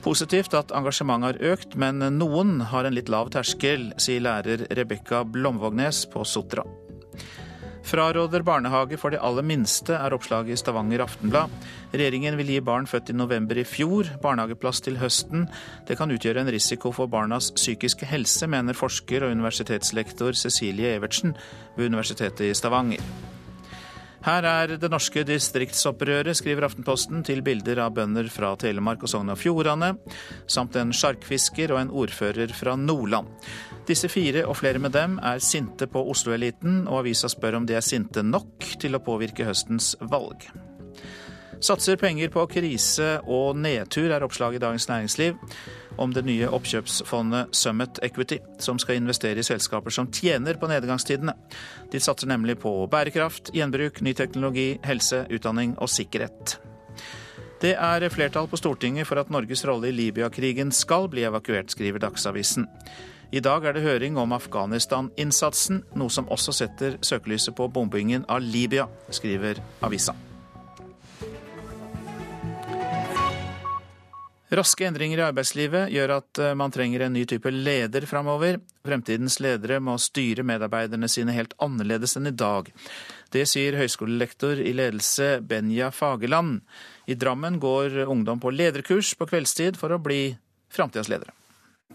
[0.00, 5.26] Positivt at engasjementet har økt, men noen har en litt lav terskel, sier lærer Rebekka
[5.28, 6.64] Blomvågnes på Sotra.
[7.90, 11.50] Fraråder barnehage for de aller minste, er oppslaget i Stavanger Aftenblad.
[11.90, 15.48] Regjeringen vil gi barn født i november i fjor barnehageplass til høsten.
[15.88, 21.34] Det kan utgjøre en risiko for barnas psykiske helse, mener forsker og universitetslektor Cecilie Evertsen
[21.74, 23.02] ved Universitetet i Stavanger.
[24.20, 29.32] Her er det norske distriktsopprøret, skriver Aftenposten, til bilder av bønder fra Telemark og Sogn
[29.32, 29.94] og Fjordane,
[30.44, 33.32] samt en sjarkfisker og en ordfører fra Nordland.
[33.88, 37.80] Disse fire og flere med dem er sinte på Oslo-eliten, og avisa spør om de
[37.80, 40.50] er sinte nok til å påvirke høstens valg.
[41.60, 45.36] Satser penger på krise og nedtur, er oppslaget i Dagens Næringsliv
[46.00, 51.34] om det nye oppkjøpsfondet Summit Equity, som skal investere i selskaper som tjener på nedgangstidene.
[51.92, 56.56] De satser nemlig på bærekraft, gjenbruk, ny teknologi, helse, utdanning og sikkerhet.
[57.60, 62.00] Det er flertall på Stortinget for at Norges rolle i Libya-krigen skal bli evakuert, skriver
[62.00, 62.64] Dagsavisen.
[63.36, 68.40] I dag er det høring om Afghanistan-innsatsen, noe som også setter søkelyset på bombingen av
[68.40, 70.16] Libya, skriver avisa.
[74.50, 78.56] Raske endringer i arbeidslivet gjør at eh, man trenger en ny type leder framover.
[78.82, 82.66] Fremtidens ledere må styre medarbeiderne sine helt annerledes enn i dag.
[83.30, 86.66] Det sier høyskolelektor i ledelse Benja Fageland.
[87.06, 90.34] I Drammen går ungdom på lederkurs på kveldstid for å bli
[90.66, 91.30] framtidas ledere.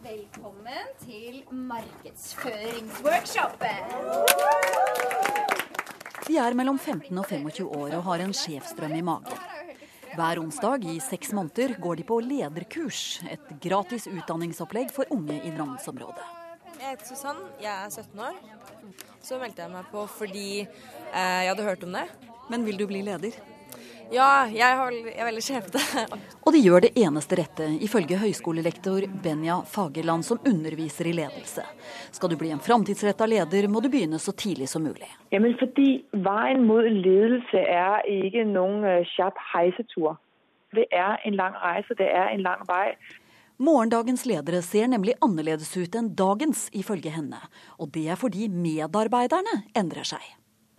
[0.05, 3.83] Velkommen til markedsføringsworkshopen.
[6.23, 9.35] De er mellom 15 og 25 år og har en sjefsdrøm i magen.
[10.15, 15.51] Hver onsdag i seks måneder går de på lederkurs, et gratis utdanningsopplegg for unge i
[15.51, 16.23] Drammensområdet.
[16.79, 18.37] Jeg heter Susann, jeg er 17 år.
[19.25, 22.05] Så meldte jeg meg på fordi eh, jeg hadde hørt om det.
[22.47, 23.35] Men vil du bli leder?
[24.13, 25.81] Ja, jeg, har, jeg er veldig skjevete.
[26.45, 31.65] Og de gjør det eneste rette, ifølge høyskolelektor Benja Fagerland, som underviser i ledelse.
[32.13, 35.09] Skal du bli en framtidsretta leder, må du begynne så tidlig som mulig.
[35.33, 40.15] Jamen, fordi Veien mot ledelse er ikke noen øh, kjapp heisetur.
[40.75, 42.93] det er en lang reise, det er en lang vei.
[43.57, 47.39] Morgendagens ledere ser nemlig annerledes ut enn dagens, ifølge henne.
[47.79, 50.25] Og det er fordi medarbeiderne endrer seg.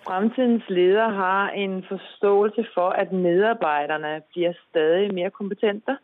[0.06, 5.96] Fremtidens leder har en forståelse for at medarbeiderne blir stadig mer kompetente,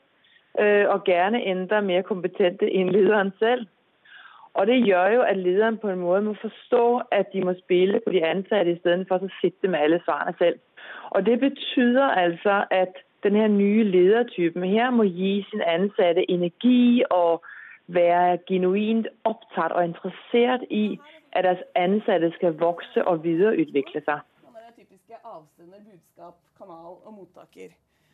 [0.60, 3.66] øh, og gjerne enda mer kompetente enn lederen selv.
[4.54, 8.00] Og Det gjør jo at lederen på en måte må forstå at de må spille
[8.06, 10.58] på de ansatte istedenfor å sitte med alle svarene selv.
[11.10, 17.44] Og Det betyr altså at denne nye ledertypen her må gi sin ansatte energi og
[17.86, 20.98] være genuint opptatt og interessert i
[21.32, 24.20] at deres ansatte skal vokse og videreutvikle seg.
[24.42, 27.72] Det er typiske avsender, budskap, kanal og mottaker.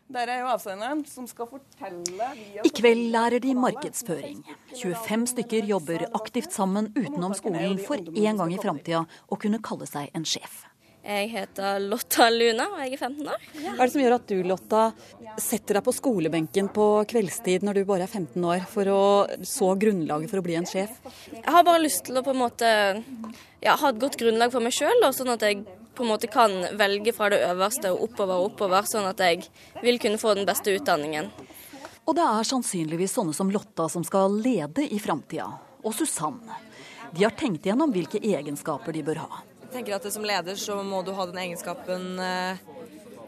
[0.08, 2.28] Der er jo avsenderen som skal fortelle
[2.64, 4.40] I kveld lærer de markedsføring.
[4.72, 9.88] 25 stykker jobber aktivt sammen utenom skolen for en gang i framtida å kunne kalle
[9.90, 10.62] seg en sjef.
[11.08, 13.44] Jeg heter Lotta Luna og jeg er 15 år.
[13.62, 14.82] Hva er det som gjør at du Lotta,
[15.40, 19.00] setter deg på skolebenken på kveldstid når du bare er 15 år, for å
[19.48, 20.92] så grunnlaget for å bli en sjef?
[21.32, 24.64] Jeg har bare lyst til å på en måte ja, ha et godt grunnlag for
[24.64, 25.64] meg sjøl, sånn at jeg
[25.96, 29.48] på en måte kan velge fra det øverste og oppover og oppover, sånn at jeg
[29.80, 31.32] vil kunne få den beste utdanningen.
[32.04, 35.48] Og det er sannsynligvis sånne som Lotta som skal lede i framtida.
[35.88, 36.60] Og Susanne.
[37.16, 39.46] De har tenkt igjennom hvilke egenskaper de bør ha.
[39.68, 42.60] Jeg tenker at Som leder så må du ha den egenskapen eh,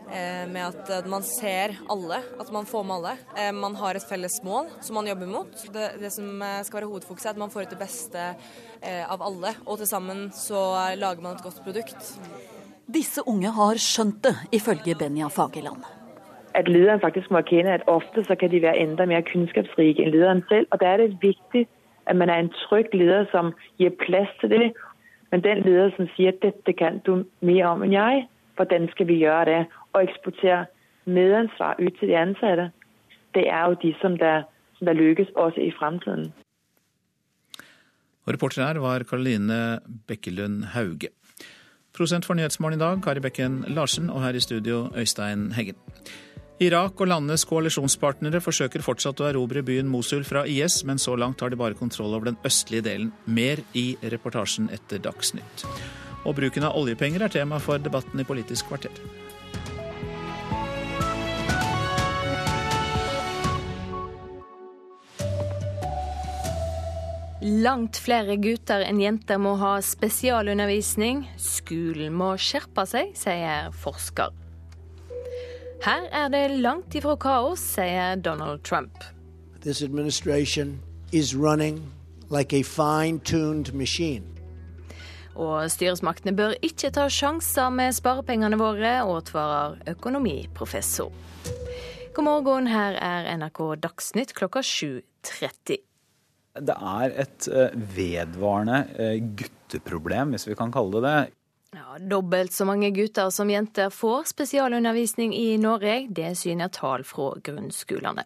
[0.09, 3.13] eh, med at man ser alle, at man får med alle.
[3.37, 5.53] Eh, man har et felles mål som man jobber mot.
[5.75, 8.25] Det, det som skal være hovedfokuset, er at man får ut det beste
[8.81, 9.53] av alle.
[9.67, 10.65] Og til sammen så
[10.97, 12.15] lager man et godt produkt.
[12.89, 15.85] Disse unge har skjønt det, ifølge Benja Fageland.
[16.57, 20.17] At lederen faktisk må erkjenne at ofte så kan de være enda mer kunnskapsrike enn
[20.17, 20.73] lederen selv.
[20.73, 21.69] Og Da er det viktig
[22.09, 24.73] at man er en trygg leder som gir plass til det,
[25.31, 28.27] men den leder som sier at dette kan du mer om enn jeg,
[28.57, 29.61] hvordan skal vi gjøre det?
[29.93, 30.67] Og eksportere
[31.07, 32.71] medansvar ut til de ansatte.
[33.35, 34.43] Det er jo de som der,
[34.79, 36.33] som der lykkes også i fremtiden.
[38.27, 41.09] Og reporter her var Karoline Bekkelund Hauge.
[41.97, 45.75] Prosent for Nyhetsmorgen i dag, Kari Bekken Larsen, og her i studio Øystein Heggen.
[46.61, 51.41] Irak og landets koalisjonspartnere forsøker fortsatt å erobre byen Mosul fra IS, men så langt
[51.41, 53.15] har de bare kontroll over den østlige delen.
[53.25, 55.65] Mer i reportasjen etter Dagsnytt.
[56.29, 58.93] Og bruken av oljepenger er tema for debatten i Politisk kvarter.
[67.41, 71.25] Langt flere gutter enn jenter må ha spesialundervisning.
[71.41, 74.37] Skolen må skjerpe seg, sier forsker.
[75.81, 79.01] Her er det langt ifra kaos, sier Donald Trump.
[79.65, 81.81] This administration is running
[82.29, 84.27] like a fine-tuned machine.
[85.41, 91.09] Og styresmaktene bør ikke ta sjanser med sparepengene våre, advarer økonomiprofessor.
[92.13, 95.81] God morgen, her er NRK Dagsnytt klokka 7.30.
[96.61, 101.40] Det er et eh, vedvarende eh, gutteproblem, hvis vi kan kalle det det,
[101.73, 106.07] ja, Dobbelt så mange gutter som jenter får spesialundervisning i Norge.
[106.11, 108.25] Det syner tall fra grunnskolene.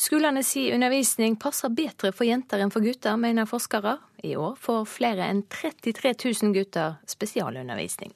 [0.00, 3.98] Skolene sier undervisning passer bedre for jenter enn for gutter, mener forskere.
[4.24, 8.14] I år får flere enn 33 000 gutter spesialundervisning.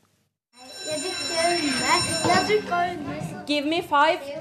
[3.46, 4.40] Give me five.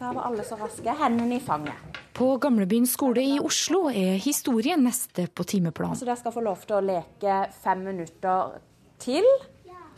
[0.00, 0.96] Der var alle så raske.
[0.98, 1.86] Hendene i fanget.
[2.12, 5.96] På Gamlebyen skole i Oslo er historien neste på timeplanen.
[5.96, 8.58] Så dere skal få lov til å leke fem minutter
[9.00, 9.26] til.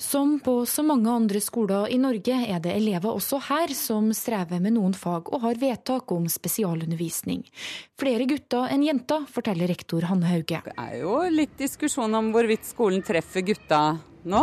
[0.02, 4.58] Som på så mange andre skoler i Norge er det elever også her som strever
[4.58, 7.44] med noen fag og har vedtak om spesialundervisning.
[8.00, 10.58] Flere gutter enn jenter, forteller rektor Hanne Hauge.
[10.66, 13.82] Det er jo litt diskusjon om hvorvidt skolen treffer gutta
[14.26, 14.42] nå.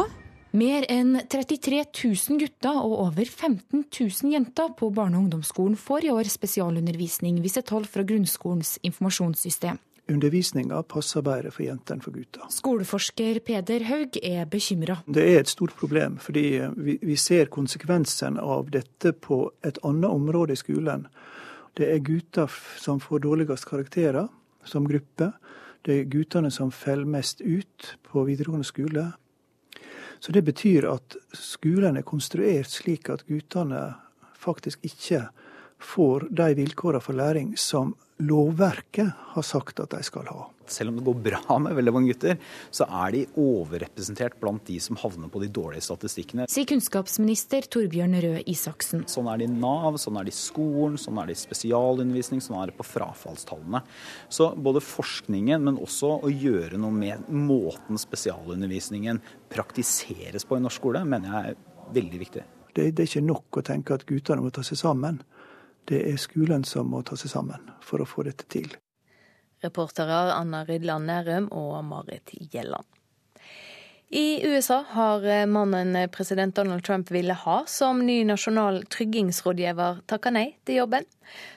[0.56, 6.08] Mer enn 33 000 gutter og over 15 000 jenter på barne- og ungdomsskolen får
[6.08, 9.78] i år spesialundervisning, viser tall fra grunnskolens informasjonssystem
[10.10, 12.48] undervisninga passer bedre for jentene enn for gutta.
[12.54, 15.00] Skoleforsker Peder Haug er bekymra.
[15.08, 16.46] Det er et stort problem, fordi
[16.78, 21.08] vi, vi ser konsekvensen av dette på et annet område i skolen.
[21.78, 22.52] Det er gutter
[22.82, 24.28] som får dårligst karakterer
[24.68, 25.32] som gruppe.
[25.86, 29.06] Det er guttene som faller mest ut på videregående skole.
[30.20, 33.94] Så det betyr at skolen er konstruert slik at guttene
[34.40, 35.30] faktisk ikke
[35.80, 40.48] får de vilkårene for læring som lovverket har sagt at de skal ha.
[40.70, 42.36] Selv om det går bra med veldig mange gutter,
[42.70, 46.46] så er de overrepresentert blant de som havner på de dårlige statistikkene.
[46.52, 49.08] Sier kunnskapsminister Torbjørn Røe Isaksen.
[49.10, 52.44] Sånn er det i Nav, sånn er det i skolen, sånn er det i spesialundervisning,
[52.44, 53.82] sånn er det på frafallstallene.
[54.30, 60.84] Så både forskningen, men også å gjøre noe med måten spesialundervisningen praktiseres på i norsk
[60.84, 62.46] skole, mener jeg er veldig viktig.
[62.70, 65.24] Det, det er ikke nok å tenke at guttene må ta seg sammen.
[65.90, 68.70] Det er skolen som må ta seg sammen for å få dette til.
[69.64, 72.86] Reportere Anna Rydland Nærum og Marit Gjelland.
[74.12, 80.46] I USA har mannen president Donald Trump ville ha som ny nasjonal tryggingsrådgiver takka nei
[80.66, 81.06] til jobben.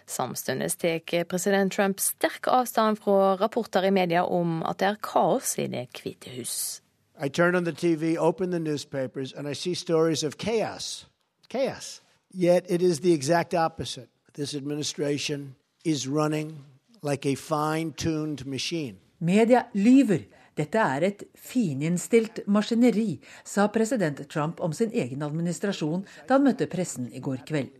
[0.04, 5.56] Samtidig tar president Trump sterk avstand fra rapporter i media om at det er kaos
[5.58, 6.82] i Det hvite hus.
[7.16, 11.06] I turn on the TV, open the newspapers, and I see stories of chaos.
[11.48, 12.02] Chaos.
[12.34, 14.08] Yet it is the exact opposite.
[14.34, 16.64] This administration is running
[17.02, 18.96] like a fine tuned machine.
[19.20, 20.24] Media lyver.
[20.56, 26.68] Dette er et fininnstilt maskineri, sa president Trump om sin egen administrasjon da han møtte
[26.72, 27.76] pressen i går kveld.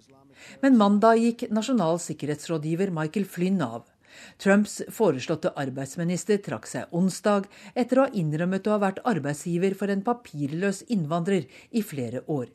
[0.60, 3.88] Men mandag gikk nasjonal sikkerhetsrådgiver Michael Flynn av.
[4.36, 9.92] Trumps foreslåtte arbeidsminister trakk seg onsdag etter å ha innrømmet å ha vært arbeidsgiver for
[9.92, 12.52] en papirløs innvandrer i flere år.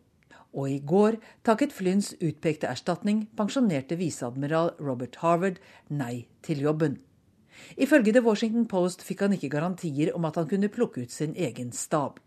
[0.56, 7.00] Og i går takket Flynns utpekte erstatning, pensjonerte viseadmiral Robert Harvard, nei til jobben.
[7.78, 11.36] Ifølge The Washington Post fikk han ikke garantier om at han kunne plukke ut sin
[11.36, 12.22] egen stab.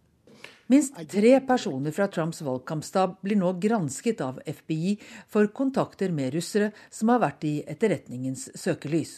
[0.70, 4.92] Minst tre personer fra Trumps valgkampstab blir nå gransket av FBI
[5.30, 9.16] for kontakter med russere som har vært i etterretningens søkelys.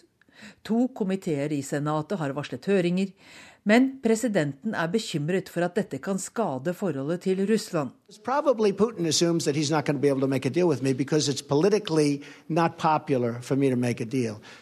[0.68, 3.14] To komiteer i Senatet har varslet høringer.
[3.62, 7.92] Men presidenten er bekymret for at dette kan skade forholdet til Russland.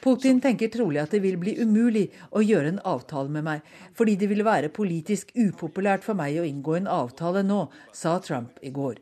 [0.05, 4.19] Putin tenker trolig at det vil bli umulig å gjøre en avtale med meg, fordi
[4.21, 7.65] det vil være politisk upopulært for meg å inngå en avtale nå,
[7.97, 9.01] sa Trump i går.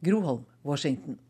[0.00, 1.20] Groholm, Washington.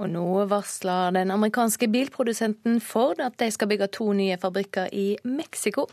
[0.00, 5.18] Og nå varsler den amerikanske bilprodusenten Ford at de skal bygge to nye fabrikker i
[5.28, 5.84] Mexico.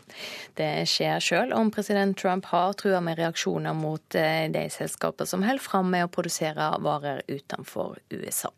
[0.56, 5.44] Det skjer selv om president Trump har trua med reaksjoner mot eh, de selskaper som
[5.44, 8.50] holder fram med å produsere varer utenfor USA.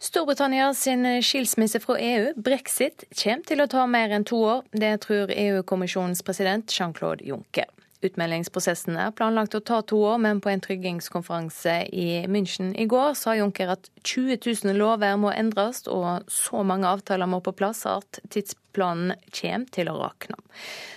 [0.00, 4.62] Storbritannia sin skilsmisse fra EU, brexit, kommer til å ta mer enn to år.
[4.72, 7.68] Det tror EU-kommisjonens president Jean-Claude Juncker.
[8.00, 13.12] Utmeldingsprosessen er planlagt å ta to år, men på en tryggingskonferanse i München i går
[13.18, 17.84] sa Juncker at 20 000 lover må endres og så mange avtaler må på plass
[17.90, 20.40] at tidsplanen kommer til å rakne.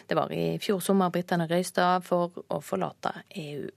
[0.08, 3.68] Det var i fjor sommer britene røysta for å forlate EU.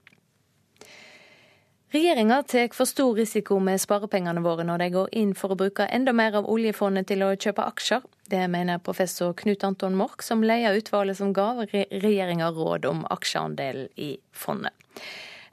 [1.91, 5.87] Regjeringa tar for stor risiko med sparepengene våre når de går inn for å bruke
[5.87, 8.07] enda mer av oljefondet til å kjøpe aksjer.
[8.27, 13.87] Det mener professor Knut Anton Mork, som leder utvalget som ga regjeringa råd om aksjeandelen
[13.95, 14.73] i fondet.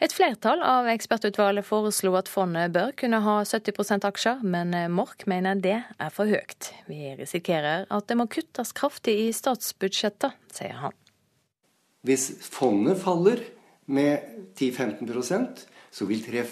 [0.02, 5.54] Et flertall av ekspertutvalget foreslo at fondet bør kunne ha 70% aksjer, men Mork mener
[5.54, 6.72] det er for høyt.
[6.90, 10.98] Vi risikerer at det må kuttes kraftig i statsbudsjettet, sier han.
[12.04, 13.40] Hvis fondet faller
[13.86, 15.62] med 10-15%
[15.94, 16.42] så vil 3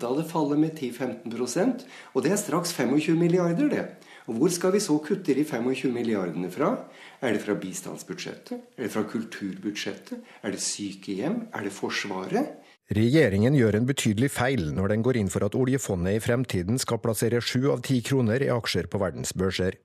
[0.00, 1.82] av det falle med 10-15%
[2.14, 3.84] Og det er straks 25 milliarder, det.
[4.30, 6.70] Og hvor skal vi så kutte de 25 milliardene fra?
[7.18, 8.60] Er det fra bistandsbudsjettet?
[8.78, 10.20] Er det fra kulturbudsjettet?
[10.46, 11.48] Er det sykehjem?
[11.50, 12.52] Er det Forsvaret?
[12.94, 17.02] Regjeringen gjør en betydelig feil når den går inn for at oljefondet i fremtiden skal
[17.02, 19.80] plassere sju av ti kroner i aksjer på verdensbørser.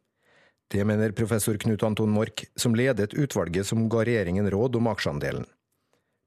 [0.70, 5.46] Det mener professor Knut Anton Mork, som ledet utvalget som ga regjeringen råd om aksjeandelen.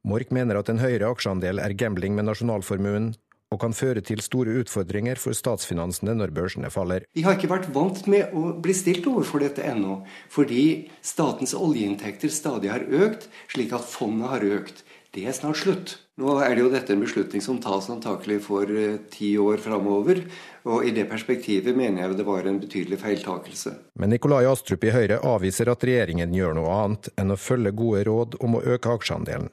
[0.06, 3.12] Mork mener at en høyere aksjeandel er gambling med nasjonalformuen,
[3.54, 7.06] og kan føre til store utfordringer for statsfinansene når børsene faller.
[7.16, 12.32] Vi har ikke vært vant med å bli stilt overfor dette ennå, fordi statens oljeinntekter
[12.32, 14.84] stadig har økt, slik at fondet har økt.
[15.16, 15.94] Det er snart slutt.
[16.20, 20.20] Nå er det jo dette en beslutning som tas antakelig for eh, ti år framover.
[20.68, 23.72] Og i det perspektivet mener jeg det var en betydelig feiltakelse.
[23.96, 28.04] Men Nikolai Astrup i Høyre avviser at regjeringen gjør noe annet enn å følge gode
[28.10, 29.48] råd om å øke aksjeandelen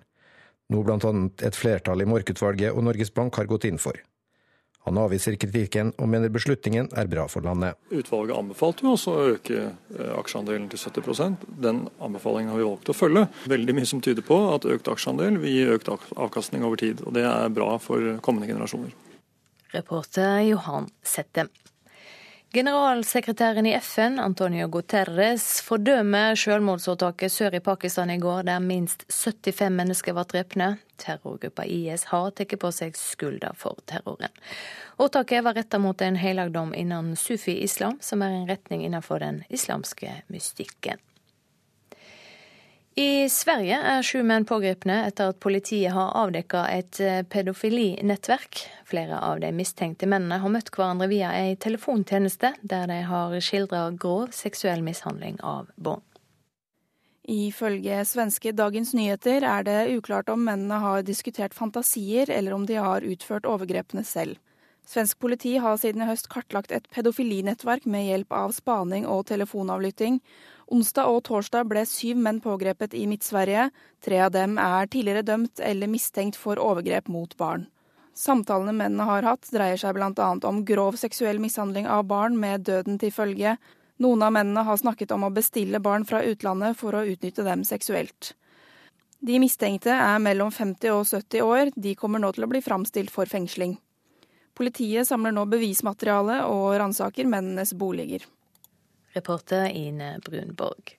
[0.74, 1.14] noe bl.a.
[1.46, 3.98] et flertall i Morkutvalget og Norges Bank har gått inn for.
[4.86, 7.74] Han avviser kritikken og mener beslutningen er bra for landet.
[7.90, 12.92] Utvalget anbefalte jo også å øke eh, aksjeandelen til 70% Den anbefalingen har vi valgt
[12.94, 13.26] å følge.
[13.50, 17.02] Veldig mye som tyder på at økt aksjeandel vil gi økt avkastning over tid.
[17.02, 18.94] Og det er bra for kommende generasjoner.
[19.74, 21.50] Reporter Johan Sette.
[22.56, 29.74] Generalsekretæren i FN, Antonio Guterres, fordømmer selvmordsåtaket sør i Pakistan i går, der minst 75
[29.76, 30.56] mennesker ble drept.
[31.04, 34.32] Terrorgruppa IS har tatt på seg skylda for terroren.
[34.96, 40.22] Åtaket var retta mot en helligdom innen sufi-islam, som er en retning innenfor den islamske
[40.32, 41.04] mystikken.
[42.96, 48.62] I Sverige er sju menn pågrepne etter at politiet har avdekka et eh, pedofilinettverk.
[48.88, 53.90] Flere av de mistenkte mennene har møtt hverandre via ei telefontjeneste, der de har skildra
[54.00, 56.06] grov seksuell mishandling av barn.
[57.28, 62.80] Ifølge svenske Dagens Nyheter er det uklart om mennene har diskutert fantasier, eller om de
[62.80, 64.40] har utført overgrepene selv.
[64.86, 70.20] Svensk politi har siden i høst kartlagt et pedofilinettverk med hjelp av spaning og telefonavlytting.
[70.70, 73.70] Onsdag og torsdag ble syv menn pågrepet i Midt-Sverige.
[74.06, 77.66] Tre av dem er tidligere dømt eller mistenkt for overgrep mot barn.
[78.16, 80.30] Samtalene mennene har hatt, dreier seg bl.a.
[80.48, 83.58] om grov seksuell mishandling av barn med døden til følge,
[84.00, 87.66] noen av mennene har snakket om å bestille barn fra utlandet for å utnytte dem
[87.68, 88.34] seksuelt.
[89.26, 93.12] De mistenkte er mellom 50 og 70 år, de kommer nå til å bli framstilt
[93.12, 93.76] for fengsling.
[94.56, 98.24] Politiet samler nå bevismateriale og ransaker mennenes boliger.
[99.16, 100.96] Reporter Ine Brunborg.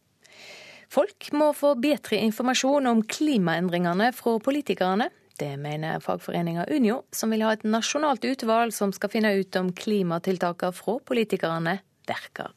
[0.93, 5.09] Folk må få bedre informasjon om klimaendringene fra politikerne.
[5.37, 9.73] Det mener fagforeninga Unio, som vil ha et nasjonalt utvalg som skal finne ut om
[9.77, 11.77] klimatiltakene fra politikerne
[12.09, 12.55] virker.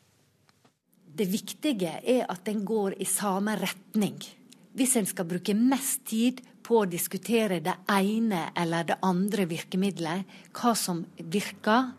[1.19, 4.21] Det viktige er at den går i samme retning.
[4.77, 6.39] Hvis en skal bruke mest tid
[6.69, 11.95] på å diskutere det ene eller det andre virkemidlet, hva som virker,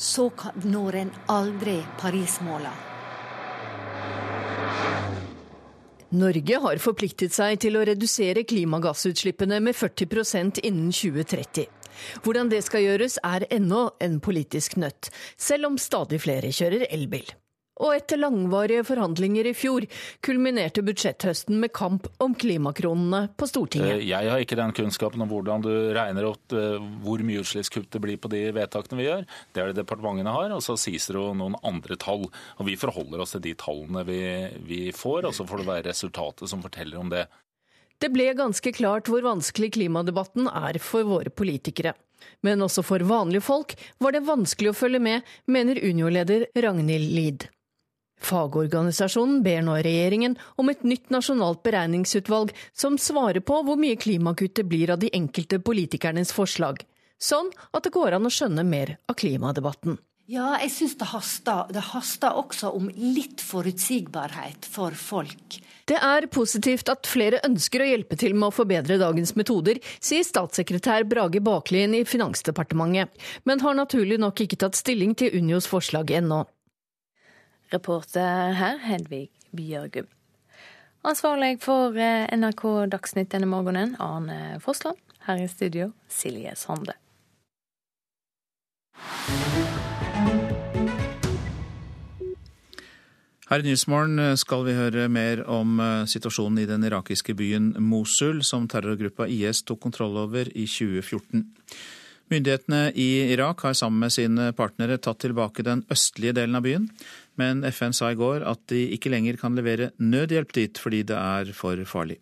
[0.00, 0.30] så
[0.64, 2.72] når en aldri Paris-måla.
[6.12, 11.68] Norge har forpliktet seg til å redusere klimagassutslippene med 40% innen 2030.
[12.24, 17.28] Hvordan det skal gjøres er ennå en politisk nøtt, selv om stadig flere kjører elbil.
[17.82, 19.86] Og etter langvarige forhandlinger i fjor
[20.22, 23.96] kulminerte budsjetthøsten med kamp om klimakronene på Stortinget.
[23.96, 27.90] Eh, jeg har ikke den kunnskapen om hvordan du regner opp eh, hvor mye utslippskutt
[27.92, 29.26] det blir på de vedtakene vi gjør.
[29.50, 32.28] Det er det departementene har, og så sies det jo noen andre tall.
[32.58, 34.20] Og vi forholder oss til de tallene vi,
[34.68, 37.26] vi får, og så får det være resultatet som forteller om det.
[38.02, 41.94] Det ble ganske klart hvor vanskelig klimadebatten er for våre politikere.
[42.46, 47.46] Men også for vanlige folk var det vanskelig å følge med, mener Unio-leder Ragnhild Lid.
[48.22, 54.68] Fagorganisasjonen ber nå regjeringen om et nytt nasjonalt beregningsutvalg som svarer på hvor mye klimakuttet
[54.70, 56.84] blir av de enkelte politikernes forslag,
[57.18, 59.98] sånn at det går an å skjønne mer av klimadebatten.
[60.30, 61.66] Ja, jeg syns det haster.
[61.74, 65.58] Det haster også om litt forutsigbarhet for folk.
[65.90, 70.22] Det er positivt at flere ønsker å hjelpe til med å forbedre dagens metoder, sier
[70.24, 73.10] statssekretær Brage Baklien i Finansdepartementet,
[73.44, 76.44] men har naturlig nok ikke tatt stilling til Unios forslag ennå.
[77.72, 80.08] Reporter her, Hedvig Bjørgum.
[81.02, 85.00] Ansvarlig for eh, NRK Dagsnytt denne morgenen, Arne Fossland.
[85.26, 86.94] Her i studio, Silje Sande.
[93.52, 97.72] Her i Nyhetsmorgen eh, skal vi høre mer om eh, situasjonen i den irakiske byen
[97.82, 101.42] Mosul, som terrorgruppa IS tok kontroll over i 2014.
[102.32, 106.86] Myndighetene i Irak har sammen med sine partnere tatt tilbake den østlige delen av byen,
[107.40, 111.16] men FN sa i går at de ikke lenger kan levere nødhjelp dit fordi det
[111.18, 112.18] er for farlig.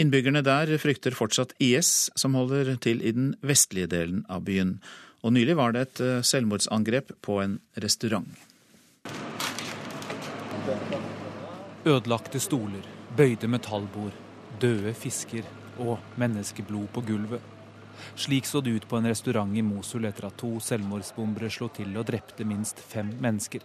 [0.00, 4.78] Innbyggerne der frykter fortsatt IS, som holder til i den vestlige delen av byen.
[5.20, 8.28] Og nylig var det et eh, selvmordsangrep på en restaurant.
[11.84, 12.84] Ødelagte stoler,
[13.16, 14.14] bøyde metallbord,
[14.60, 15.44] døde fisker
[15.80, 17.59] og menneskeblod på gulvet.
[18.20, 21.94] Slik så det ut på en restaurant i Mosul etter at to selvmordsbombere slo til
[21.96, 23.62] og drepte minst fem mennesker.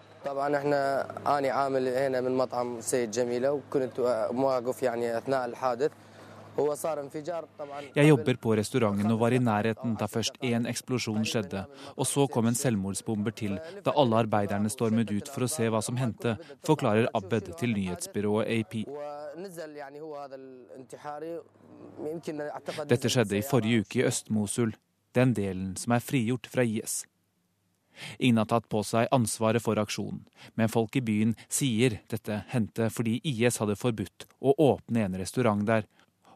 [6.56, 11.66] Jeg jobber på restauranten og var i nærheten da først én eksplosjon skjedde,
[11.98, 15.82] og så kom en selvmordsbomber til da alle arbeiderne stormet ut for å se hva
[15.84, 16.38] som hendte,
[16.68, 18.78] forklarer Abed til nyhetsbyrået AP.
[22.88, 24.72] Dette skjedde i forrige uke i Øst-Mosul,
[25.16, 27.04] den delen som er frigjort fra IS.
[28.20, 30.24] Ingen har tatt på seg ansvaret for aksjonen,
[30.56, 35.64] men folk i byen sier dette hendte fordi IS hadde forbudt å åpne en restaurant
[35.68, 35.88] der,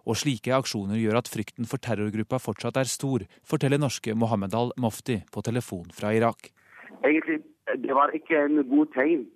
[0.10, 5.20] og slike aksjoner gjør at frykten for terrorgruppa fortsatt er stor, forteller norske Mohammed al-Mofti
[5.30, 6.50] på telefon fra Irak.
[7.06, 7.44] Egentlig,
[7.78, 9.28] det var ikke en god tegn.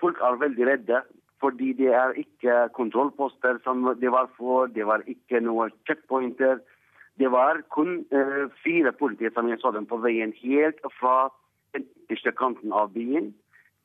[0.00, 1.02] Folk er veldig redde.
[1.42, 6.60] Fordi det er ikke kontrollposter som det var for, det var ikke noen checkpointer.
[7.18, 11.32] Det var kun uh, fire politier som jeg så dem på veien helt fra
[11.74, 13.32] den ytterste kanten av byen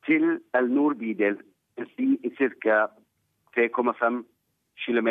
[0.06, 1.40] til El Nord-bydel,
[1.98, 2.78] i ca.
[3.58, 4.22] 3,5
[4.86, 5.10] km.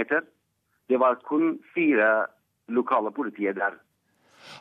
[0.88, 2.28] Det var kun fire
[2.68, 3.76] lokale politier der.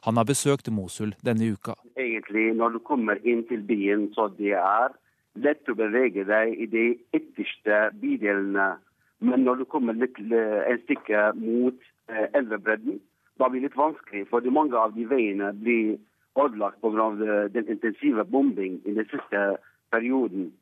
[0.05, 1.77] Han har besøkt Mosul denne uka.
[1.97, 4.95] Egentlig, når du kommer inn til byen, så det er
[5.35, 8.77] lett å bevege deg i de ytterste bydelene.
[9.20, 11.79] Men når du kommer litt eh, en stykke mot
[12.11, 13.01] eh, elvebredden,
[13.39, 14.27] da blir det litt vanskelig.
[14.31, 15.97] For mange av de veiene blir
[16.37, 17.11] ødelagt pga.
[17.53, 19.57] den intensive bombing i den siste
[19.91, 20.53] perioden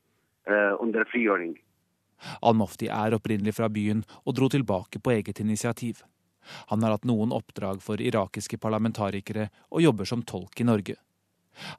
[0.80, 1.54] under frigjøring.
[2.42, 6.02] Al-Mofti er opprinnelig fra byen og dro tilbake på eget initiativ.
[6.70, 10.96] Han har hatt noen oppdrag for irakiske parlamentarikere og jobber som tolk i Norge.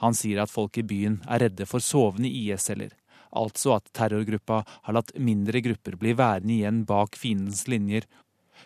[0.01, 2.93] Han sier at folk i byen er redde for sovende IS-celler,
[3.35, 8.07] altså at terrorgruppa har latt mindre grupper bli værende igjen bak fiendens linjer,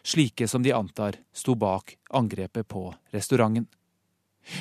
[0.04, 3.68] slike som de antar sto bak angrepet på restauranten.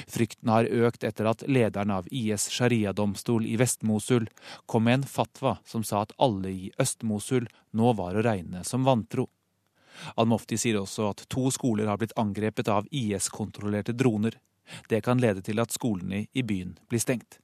[0.09, 4.29] Frykten har økt etter at lederen av IS sharia-domstol i Vest-Mosul
[4.67, 7.49] kom med en fatwa som sa at alle i Øst-Mosul
[7.79, 9.29] nå var å regne som vantro.
[10.15, 14.39] Al-Mofti sier også at to skoler har blitt angrepet av IS-kontrollerte droner.
[14.89, 17.41] Det kan lede til at skolene i byen blir stengt.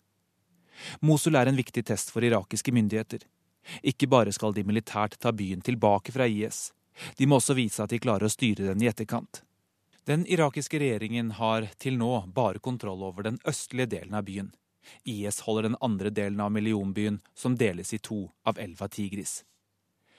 [1.00, 3.24] Mosul er en viktig test for irakiske myndigheter.
[3.82, 6.68] Ikke bare skal de militært ta byen tilbake fra IS,
[7.18, 9.42] de må også vise at de klarer å styre den i etterkant.
[10.06, 14.50] Den irakiske regjeringen har til nå bare kontroll over den østlige delen av byen.
[15.08, 19.46] IS holder den andre delen av millionbyen, som deles i to av elva Tigris.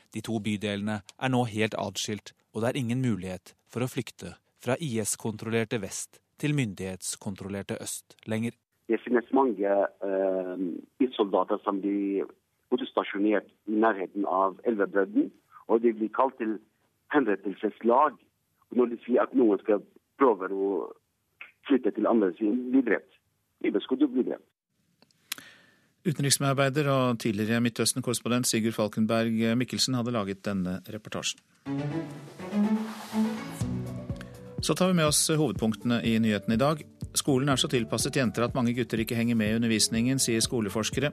[0.10, 4.34] De to bydelene er nå helt atskilt, og det er ingen mulighet for å flykte
[4.58, 8.58] fra IS-kontrollerte vest til myndighetskontrollerte øst lenger.
[8.90, 10.66] Det finnes mange uh,
[11.14, 12.26] soldater som blir
[12.74, 15.30] utstasjonert i nærheten av elvebredden,
[15.70, 16.58] og de blir kalt til
[17.14, 18.18] henrettelseslag
[18.74, 19.84] når de sier at noen skal
[20.20, 20.72] prøve å
[21.68, 23.12] flytte til andre siden, blir drept.
[23.86, 24.46] Skulle bli drept.
[26.06, 31.42] Utenriksmedarbeider og tidligere Midtøsten-korrespondent Sigurd Falkenberg Mikkelsen hadde laget denne reportasjen.
[34.62, 36.80] Så tar vi med oss hovedpunktene i nyhetene i dag.
[37.16, 41.12] Skolen er så tilpasset jenter at mange gutter ikke henger med i undervisningen, sier skoleforskere.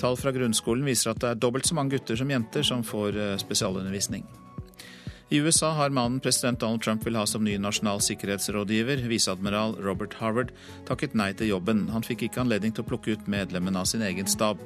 [0.00, 3.18] Tall fra grunnskolen viser at det er dobbelt så mange gutter som jenter som får
[3.18, 4.24] eh, spesialundervisning.
[5.34, 10.14] I USA har mannen president Donald Trump vil ha som ny nasjonal sikkerhetsrådgiver, viseadmiral Robert
[10.20, 10.52] Harvard,
[10.86, 11.88] takket nei til jobben.
[11.90, 14.62] Han fikk ikke anledning til å plukke ut medlemmene av sin egen stab.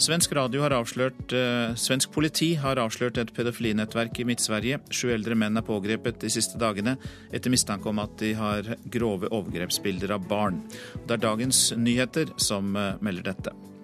[0.00, 4.80] Svensk, avslørt, eh, svensk politi har avslørt et pedofilinettverk i Midt-Sverige.
[4.88, 6.96] Sju eldre menn er pågrepet de siste dagene
[7.30, 10.62] etter mistanke om at de har grove overgrepsbilder av barn.
[11.06, 13.75] Det er Dagens Nyheter som eh, melder dette.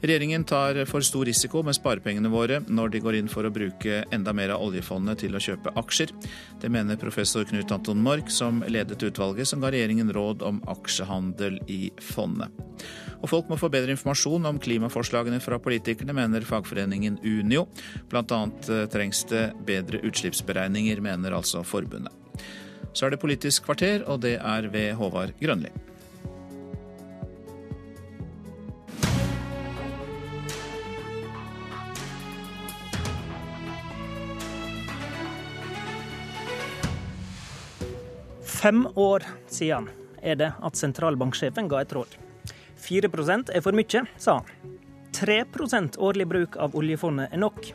[0.00, 3.98] Regjeringen tar for stor risiko med sparepengene våre når de går inn for å bruke
[4.14, 6.14] enda mer av oljefondet til å kjøpe aksjer.
[6.62, 11.58] Det mener professor Knut Anton Mork, som ledet utvalget som ga regjeringen råd om aksjehandel
[11.68, 12.48] i fondet.
[13.20, 17.66] Og folk må få bedre informasjon om klimaforslagene fra politikerne, mener fagforeningen Unio.
[18.08, 22.16] Blant annet eh, trengs det bedre utslippsberegninger, mener altså forbundet.
[22.96, 25.89] Så er det Politisk kvarter, og det er ved Håvard Grønli.
[38.60, 39.86] Fem år siden
[40.20, 42.10] er det at sentralbanksjefen ga et råd.
[42.84, 44.74] 4% er for mye, sa han.
[45.16, 45.38] 3
[45.96, 47.70] årlig bruk av oljefondet er nok.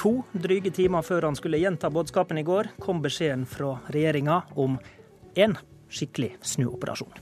[0.00, 4.78] To dryge timer før han skulle gjenta budskapen i går, kom beskjeden fra regjeringa om
[5.36, 5.58] én
[5.92, 7.12] skikkelig snuoperasjon.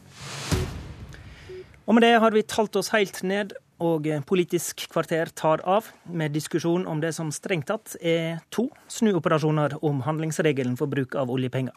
[1.90, 6.30] Og med det har vi talt oss helt ned, og Politisk kvarter tar av med
[6.36, 11.74] diskusjon om det som strengt tatt er to snuoperasjoner om handlingsregelen for bruk av oljepenger.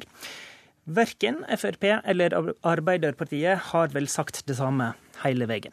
[0.84, 2.34] Verken Frp eller
[2.68, 4.92] Arbeiderpartiet har vel sagt det samme
[5.24, 5.72] hele veien.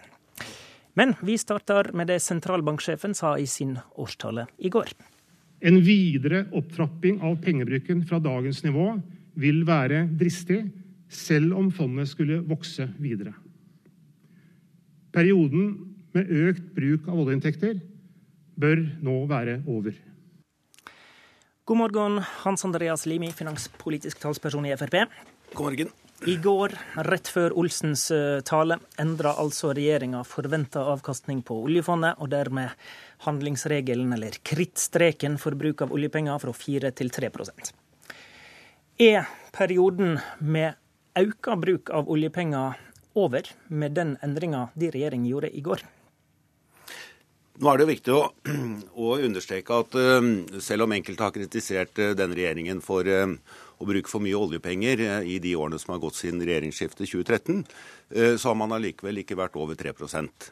[0.95, 4.93] Men vi starter med det sentralbanksjefen sa i sin årstale i går.
[5.61, 8.93] En videre opptrapping av pengebruken fra dagens nivå
[9.41, 10.62] vil være dristig,
[11.11, 13.35] selv om fondet skulle vokse videre.
[15.11, 15.73] Perioden
[16.15, 17.81] med økt bruk av oljeinntekter
[18.61, 19.97] bør nå være over.
[21.70, 25.05] God morgen, Hans Andreas Limi, finanspolitisk talsperson i Frp.
[25.52, 25.90] God morgen.
[26.26, 26.72] I går,
[27.06, 32.74] rett før Olsens eh, tale, endra altså regjeringa forventa avkastning på oljefondet, og dermed
[33.22, 37.70] handlingsregelen, eller krittstreken, for bruk av oljepenger fra 4 til 3%
[39.06, 40.74] Er perioden med
[41.22, 42.82] auka bruk av oljepenger
[43.14, 45.86] over med den endringa de regjering gjorde i går?
[47.61, 48.20] Nå er det jo viktig å,
[49.05, 50.28] å understreke at uh,
[50.65, 53.35] selv om enkelte har kritisert uh, denne regjeringen for uh,
[53.81, 57.62] å bruke for mye oljepenger i de årene som har gått siden regjeringsskiftet 2013,
[58.37, 60.51] så har man allikevel ikke vært over 3%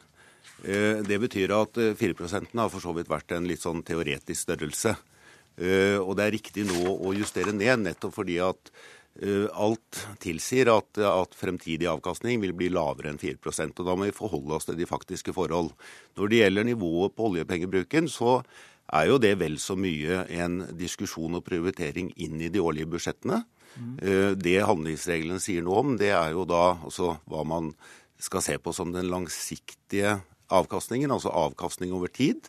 [1.05, 4.95] Det betyr at 4% har for så vidt vært en litt sånn teoretisk størrelse.
[6.01, 10.99] Og det er riktig nå å justere ned, nettopp fordi at Eh, alt tilsier at,
[11.03, 14.79] at, fremtidig avkastning vil bli lavere enn 4 og Da må vi forholde oss til
[14.79, 15.73] de faktiske forhold.
[16.15, 18.43] Når det gjelder nivået på oljepengebruken, så
[18.95, 23.43] er jo det vel så mye en diskusjon og prioritering inn i de årlige budsjettene.
[23.77, 23.97] Mm.
[24.41, 27.73] Det handlingsreglene sier noe om, det er jo da altså hva man
[28.19, 30.19] skal se på som den langsiktige
[30.55, 32.49] avkastningen, altså avkastning over tid.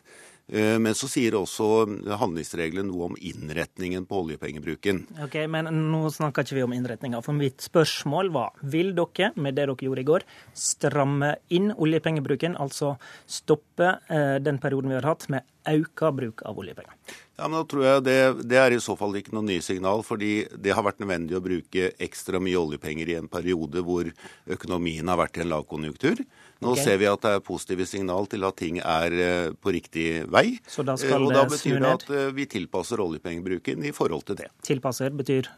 [0.50, 1.86] Eh, men så sier også
[2.18, 5.04] handlingsregelen noe om innretningen på oljepengebruken.
[5.22, 7.22] Ok, Men nå snakker ikke vi om innretninga.
[7.22, 12.58] For mitt spørsmål var vil dere, med det dere gjorde i går, stramme inn oljepengebruken?
[12.58, 12.96] Altså
[13.30, 16.96] stoppe eh, den perioden vi har hatt med økt bruk av oljepenger?
[17.38, 18.18] Ja, men da tror jeg det,
[18.50, 21.44] det, er i så fall ikke noe nye signal, fordi det har vært nødvendig å
[21.44, 24.10] bruke ekstra mye oljepenger i en periode hvor
[24.50, 26.20] økonomien har vært i en lavkonjunktur.
[26.60, 26.84] Nå okay.
[26.84, 30.58] ser vi at det er positive signal til at ting er eh, på riktig vei.
[30.68, 34.50] Så da skal og da betyr det at vi tilpasser oljepengebruken i forhold til det.
[34.66, 35.48] Tilpasser betyr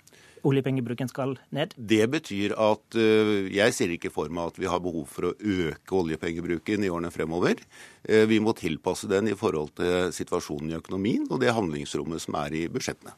[0.46, 1.74] oljepengebruken skal ned?
[1.76, 2.96] Det betyr at
[3.54, 7.12] jeg ser ikke for meg at vi har behov for å øke oljepengebruken i årene
[7.14, 7.62] fremover.
[8.02, 12.58] Vi må tilpasse den i forhold til situasjonen i økonomien og det handlingsrommet som er
[12.58, 13.14] i budsjettene.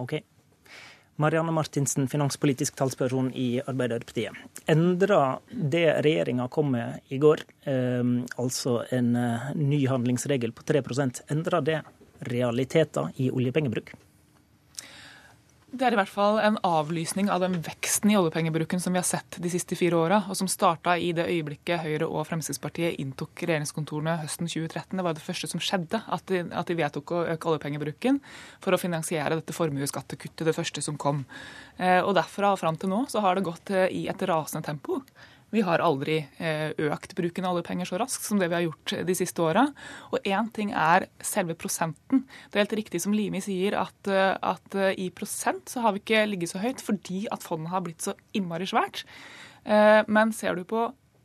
[0.00, 0.16] Ok.
[1.16, 4.36] Marianne Martinsen, finanspolitisk talsperson i Arbeiderpartiet.
[4.66, 8.02] Endra det regjeringa kom med i går, eh,
[8.36, 11.80] altså en eh, ny handlingsregel på 3% endra det
[12.20, 13.94] realiteter i oljepengebruk?
[15.66, 19.06] Det er i hvert fall en avlysning av den veksten i oljepengebruken som vi har
[19.06, 23.42] sett de siste fire åra, og som starta i det øyeblikket Høyre og Fremskrittspartiet inntok
[23.42, 24.94] regjeringskontorene høsten 2013.
[24.94, 28.22] Det var det første som skjedde, at de, at de vedtok å øke oljepengebruken
[28.62, 31.24] for å finansiere dette formuesskattekuttet, det første som kom.
[31.82, 34.70] Eh, og derfra og fram til nå så har det gått eh, i et rasende
[34.70, 35.02] tempo.
[35.56, 38.92] Vi har aldri eh, økt bruken av oljepenger så raskt som det vi har gjort
[39.08, 39.62] de siste åra.
[40.12, 42.26] Og én ting er selve prosenten.
[42.50, 45.96] Det er helt riktig som Limi sier, at, eh, at eh, i prosent så har
[45.96, 49.06] vi ikke ligget så høyt fordi at fondet har blitt så innmari svært.
[49.66, 50.84] Men ser du på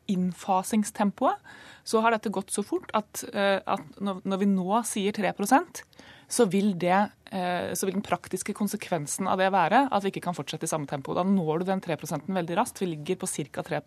[0.10, 1.44] innfasingstempoet,
[1.86, 5.30] så har dette gått så fort at, at når vi nå sier 3
[6.32, 10.24] så vil, det, eh, så vil, den praktiske konsekvensen av det være at vi ikke
[10.30, 11.16] kan fortsette i samme tempo.
[11.18, 11.98] Da når du den 3
[12.32, 12.82] veldig raskt.
[12.82, 13.64] Vi ligger på ca.
[13.68, 13.82] 3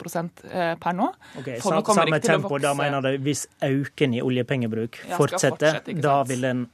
[0.53, 1.09] eh, per nå.
[1.41, 6.67] Okay, samme tempo, da mener du hvis øken i oljepengebruk fortsetter, da vil den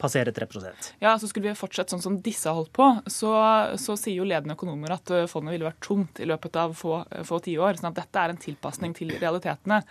[0.00, 3.34] passere 3% Ja, så Skulle vi fortsatt sånn som disse har holdt på, så,
[3.76, 7.02] så, sier jo ledende økonomer at eh, fondet ville vært tomt i løpet av få,
[7.28, 7.80] få tiår.
[7.80, 9.82] sånn at dette er en tilpasning til realitetene.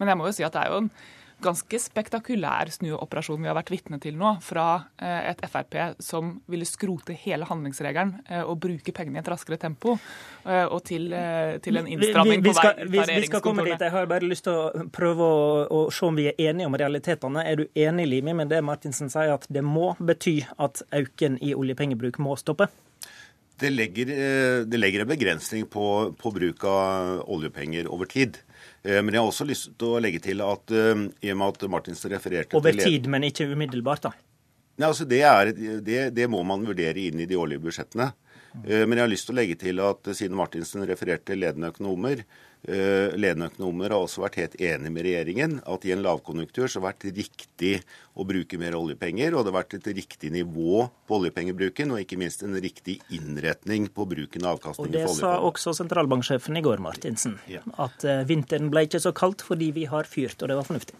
[0.00, 0.92] Men jeg må jo si at det er jo en
[1.42, 4.66] ganske spektakulær snuoperasjon vi har vært vitne til nå, fra
[4.98, 9.58] eh, et Frp som ville skrote hele handlingsregelen eh, og bruke pengene i et raskere
[9.60, 9.94] tempo,
[10.44, 11.12] eh, og til,
[11.64, 13.20] til en innstramming på vei ut av regjeringskontorene.
[13.22, 13.86] Vi skal komme dit.
[13.86, 15.46] Jeg har bare lyst til å prøve å,
[15.78, 17.46] å, se om vi er enige om realitetene.
[17.46, 21.54] Er du enig, Limi, med det Martinsen sier, at det må bety at auken i
[21.54, 22.70] oljepengebruk må stoppe?
[23.58, 24.10] Det legger,
[24.70, 28.38] det legger en begrensning på, på bruk av oljepenger over tid.
[28.88, 31.52] Eh, men jeg har også lyst til å legge til at eh, i og med
[31.52, 34.14] at Martinsen refererte Over til Over tid, men ikke umiddelbart, da?
[34.78, 35.52] Nei, altså det, er,
[35.84, 38.12] det, det, må man vurdere inn i de årlige budsjettene.
[38.64, 42.24] Eh, men jeg har lyst til å legge til at siden Martinsen refererte ledende økonomer,
[42.66, 46.80] Eh, ledende økonomer har også vært helt enig med regjeringen at i en lavkonjunktur så
[46.82, 47.70] har det vært riktig
[48.18, 52.18] å bruke mer oljepenger, og det har vært et riktig nivå på oljepengebruken, og ikke
[52.18, 54.90] minst en riktig innretning på bruken av avkastning.
[54.90, 57.38] Og Det sa også sentralbanksjefen i går, Martinsen.
[57.48, 57.62] Ja.
[57.78, 60.98] At eh, vinteren ble ikke så kaldt fordi vi har fyrt, og det var fornuftig.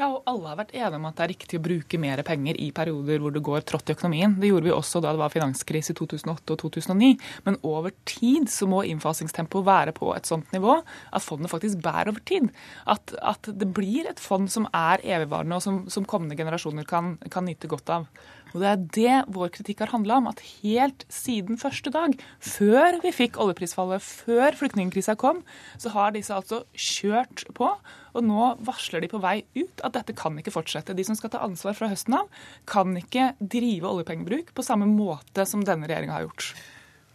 [0.00, 2.56] Ja, og alle har vært enige om at det er riktig å bruke mer penger
[2.56, 4.32] i perioder hvor det går trått i økonomien.
[4.40, 7.10] Det gjorde vi også da det var finanskrise i 2008 og 2009.
[7.44, 12.14] Men over tid så må innfasingstempoet være på et sånt nivå at fondet faktisk bærer
[12.14, 12.48] over tid.
[12.88, 17.18] At, at det blir et fond som er evigvarende, og som, som kommende generasjoner kan,
[17.28, 18.08] kan nyte godt av.
[18.52, 20.28] Og det er det vår kritikk har handla om.
[20.30, 25.44] At helt siden første dag, før vi fikk oljeprisfallet, før flyktningkrisa kom,
[25.80, 27.70] så har disse altså kjørt på.
[28.14, 30.96] Og nå varsler de på vei ut at dette kan ikke fortsette.
[30.96, 32.28] De som skal ta ansvar fra høsten av,
[32.70, 36.54] kan ikke drive oljepengebruk på samme måte som denne regjeringa har gjort.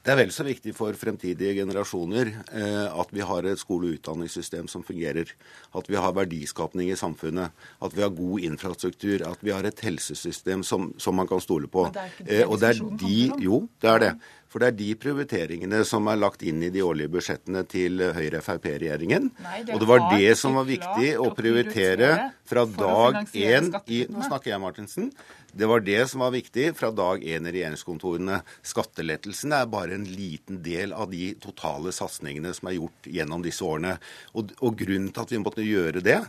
[0.05, 3.95] Det er vel så viktig for fremtidige generasjoner eh, at vi har et skole- og
[3.97, 5.31] utdanningssystem som fungerer.
[5.73, 7.49] At vi har verdiskapning i samfunnet.
[7.81, 9.23] At vi har god infrastruktur.
[9.25, 11.87] At vi har et helsesystem som, som man kan stole på.
[11.87, 13.17] Men det er ikke det eh, og det er de,
[13.47, 14.13] Jo, det er det.
[14.55, 19.27] For det er de prioriteringene som er lagt inn i de årlige budsjettene til Høyre-Frp-regjeringen.
[19.73, 22.13] Og det var det som var viktig å prioritere
[22.47, 25.11] fra dag én i Nå snakker jeg, Martinsen.
[25.51, 28.39] Det var det som var viktig fra dag én i regjeringskontorene.
[28.63, 33.67] Skattelettelsene er bare en liten del av de totale satsingene som er gjort gjennom disse
[33.67, 33.97] årene.
[34.39, 36.21] Og, og grunnen til at vi måtte gjøre det,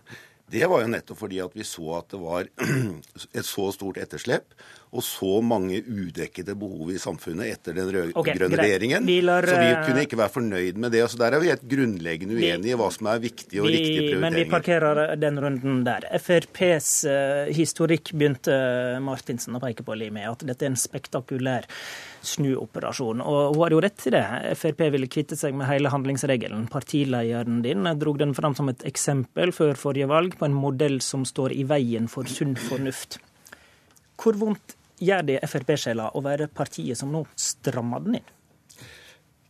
[0.50, 2.50] det var jo nettopp fordi at vi så at det var
[3.38, 4.54] et så stort etterslep,
[4.96, 9.08] og så mange udekkede behov i samfunnet etter den rød-grønne okay, regjeringen.
[9.26, 11.02] Lar, så vi kunne ikke være fornøyd med det.
[11.06, 14.00] Altså, der er vi helt grunnleggende uenige i hva som er viktige og vi, riktige
[14.00, 14.24] prioriteringer.
[14.26, 16.08] Men vi parkerer den runden der.
[16.22, 18.56] FrPs uh, historikk begynte
[19.04, 21.68] Martinsen å peke på, med at dette er en spektakulær
[22.26, 23.22] snuoperasjon.
[23.24, 24.24] Og hun har jo rett til det.
[24.58, 26.66] Frp ville kvitte seg med hele handlingsregelen.
[26.72, 31.26] Partilederen din drog den fram som et eksempel før forrige valg på en modell som
[31.28, 33.20] står i veien for sunn fornuft.
[34.20, 38.30] Hvor vondt gjør det Frp-sjela å være partiet som nå strammer den inn?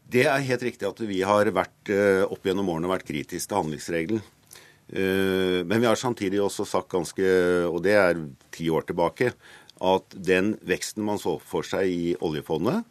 [0.07, 3.59] Det er helt riktig at vi har vært, eh, opp gjennom årene vært kritiske til
[3.59, 4.23] handlingsregelen.
[4.89, 7.31] Eh, men vi har samtidig også sagt ganske,
[7.67, 8.21] og det er
[8.55, 9.33] ti år tilbake,
[9.83, 12.85] at den veksten man så for seg i oljefondet,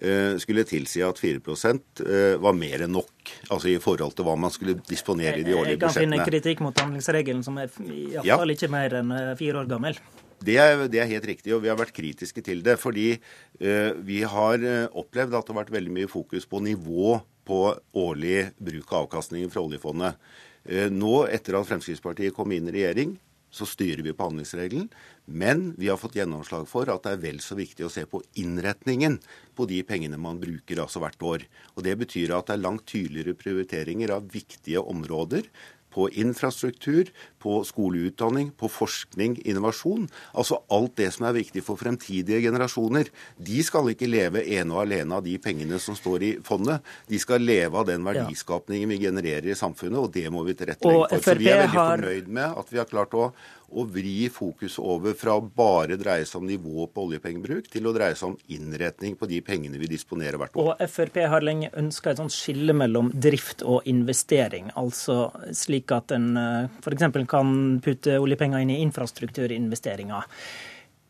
[0.00, 3.12] eh, skulle tilsi at 4 eh, var mer enn nok.
[3.50, 6.16] Altså i forhold til hva man skulle disponere i de årlige budsjettene.
[6.16, 8.56] Jeg kan finne kritikk mot handlingsregelen som er iallfall ja.
[8.56, 10.00] ikke mer enn fire år gammel.
[10.42, 12.78] Det er, det er, helt riktig, og vi har vært kritiske til det.
[12.82, 17.60] Fordi uh, vi har opplevd at det har vært veldig mye fokus på nivå på
[17.98, 20.18] årlig bruk av avkastningen fra oljefondet.
[20.66, 23.16] Uh, nå, etter at Fremskrittspartiet kom inn i regjering,
[23.52, 24.88] så styrer vi på handlingsregelen.
[25.28, 28.22] Men vi har fått gjennomslag for at det er vel så viktig å se på
[28.40, 29.18] innretningen
[29.56, 31.44] på de pengene man bruker altså hvert år.
[31.76, 35.50] Og Det betyr at det er langt tydeligere prioriteringer av viktige områder
[35.92, 37.10] på infrastruktur,
[37.42, 40.08] på skoleutdanning, på forskning, innovasjon.
[40.32, 43.10] Altså alt det som er viktig for fremtidige generasjoner.
[43.36, 46.84] De skal ikke leve ene og alene av de pengene som står i fondet.
[47.10, 51.08] De skal leve av den verdiskapningen vi genererer i samfunnet, og det må vi tilrettelegge
[51.08, 51.26] for.
[51.26, 53.32] Så vi er veldig fornøyd med at vi har klart å
[53.72, 57.94] å vri fokus over fra å bare dreie seg om nivå på oljepengebruk, til å
[57.96, 60.72] dreie seg om innretning på de pengene vi disponerer hvert år.
[60.74, 64.70] Og Frp har lenge ønska et sånt skille mellom drift og investering.
[64.78, 67.08] Altså slik at en eh, f.eks.
[67.30, 70.28] kan putte oljepenger inn i infrastrukturinvesteringer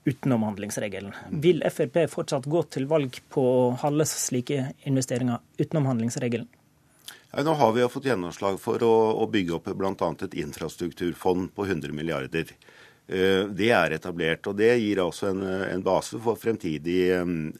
[0.05, 1.15] utenom handlingsregelen.
[1.43, 6.49] Vil Frp fortsatt gå til valg på å holde slike investeringer utenom handlingsregelen?
[7.33, 8.95] Nå har vi fått gjennomslag for å,
[9.25, 10.09] å bygge opp bl.a.
[10.21, 12.51] et infrastrukturfond på 100 milliarder.
[13.13, 17.03] Eh, det er etablert, og det gir også en, en base for fremtidig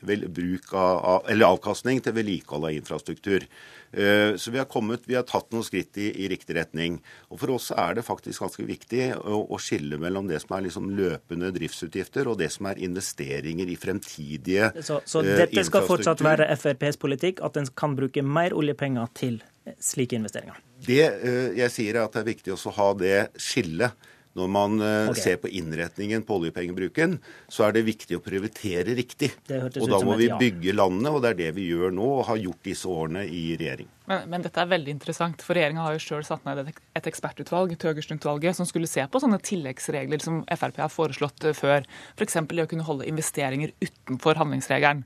[0.09, 0.27] vel,
[0.73, 3.45] av, avkastning til vedlikehold av infrastruktur.
[3.93, 6.97] Eh, så vi har, kommet, vi har tatt noen skritt i, i, riktig retning.
[7.29, 10.65] Og For oss er det faktisk ganske viktig å, å skille mellom det som er
[10.67, 16.25] liksom løpende driftsutgifter og det som er investeringer i fremtidige Så, så dette skal fortsatt
[16.25, 19.43] være FrPs politikk, at en kan bruke mer oljepenger til
[19.83, 20.57] slike investeringer?
[20.83, 24.09] Det eh, jeg sier er at det er viktig å ha det skillet.
[24.39, 25.23] Når man eh, okay.
[25.23, 27.19] ser på innretningen på oljepengebruken,
[27.53, 29.29] så er det viktig å prioritere riktig.
[29.53, 32.41] Og da må vi bygge landet, og det er det vi gjør nå og har
[32.41, 33.91] gjort disse årene i regjering.
[34.09, 37.11] Men, men dette er veldig interessant, for regjeringa har jo sjøl satt ned et, et
[37.13, 41.85] ekspertutvalg, Thøgersen-utvalget, som skulle se på sånne tilleggsregler som Frp har foreslått eh, før.
[42.17, 42.41] F.eks.
[42.49, 45.05] det å kunne holde investeringer utenfor handlingsregelen.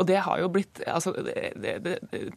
[0.00, 1.12] Og det har jo blitt, altså,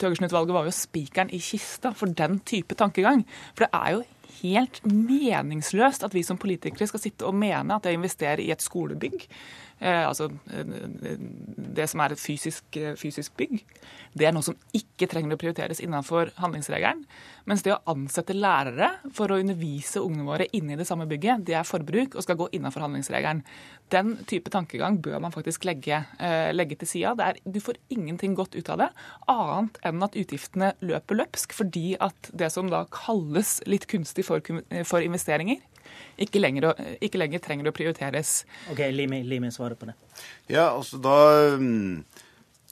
[0.02, 3.24] Thøgersen-utvalget var jo spikeren i kista for den type tankegang.
[3.56, 4.04] For det er jo
[4.42, 8.52] helt meningsløst at vi som politikere skal sitte og mene at det å investere i
[8.52, 9.28] et skolebygg
[9.84, 11.18] altså eh,
[11.76, 13.64] det som er et fysisk, eh, fysisk, bygg,
[14.16, 17.02] det er noe som ikke trenger å prioriteres innenfor handlingsregelen.
[17.50, 21.44] Mens det å ansette lærere for å undervise ungene våre inne i det samme bygget,
[21.48, 23.42] det er forbruk og skal gå innenfor handlingsregelen.
[23.92, 26.00] Den type tankegang bør man faktisk legge,
[26.56, 27.34] legge til sida.
[27.44, 28.90] Du får ingenting godt ut av det,
[29.28, 34.40] annet enn at utgiftene løper løpsk fordi at det som da kalles litt kunstig for,
[34.88, 35.60] for investeringer,
[36.18, 36.72] ikke lenger,
[37.04, 38.44] ikke lenger, trenger å prioriteres.
[38.74, 39.98] Ok, Limi, Limi svarer på det.
[40.52, 41.18] Ja, altså da,
[41.58, 42.04] mm,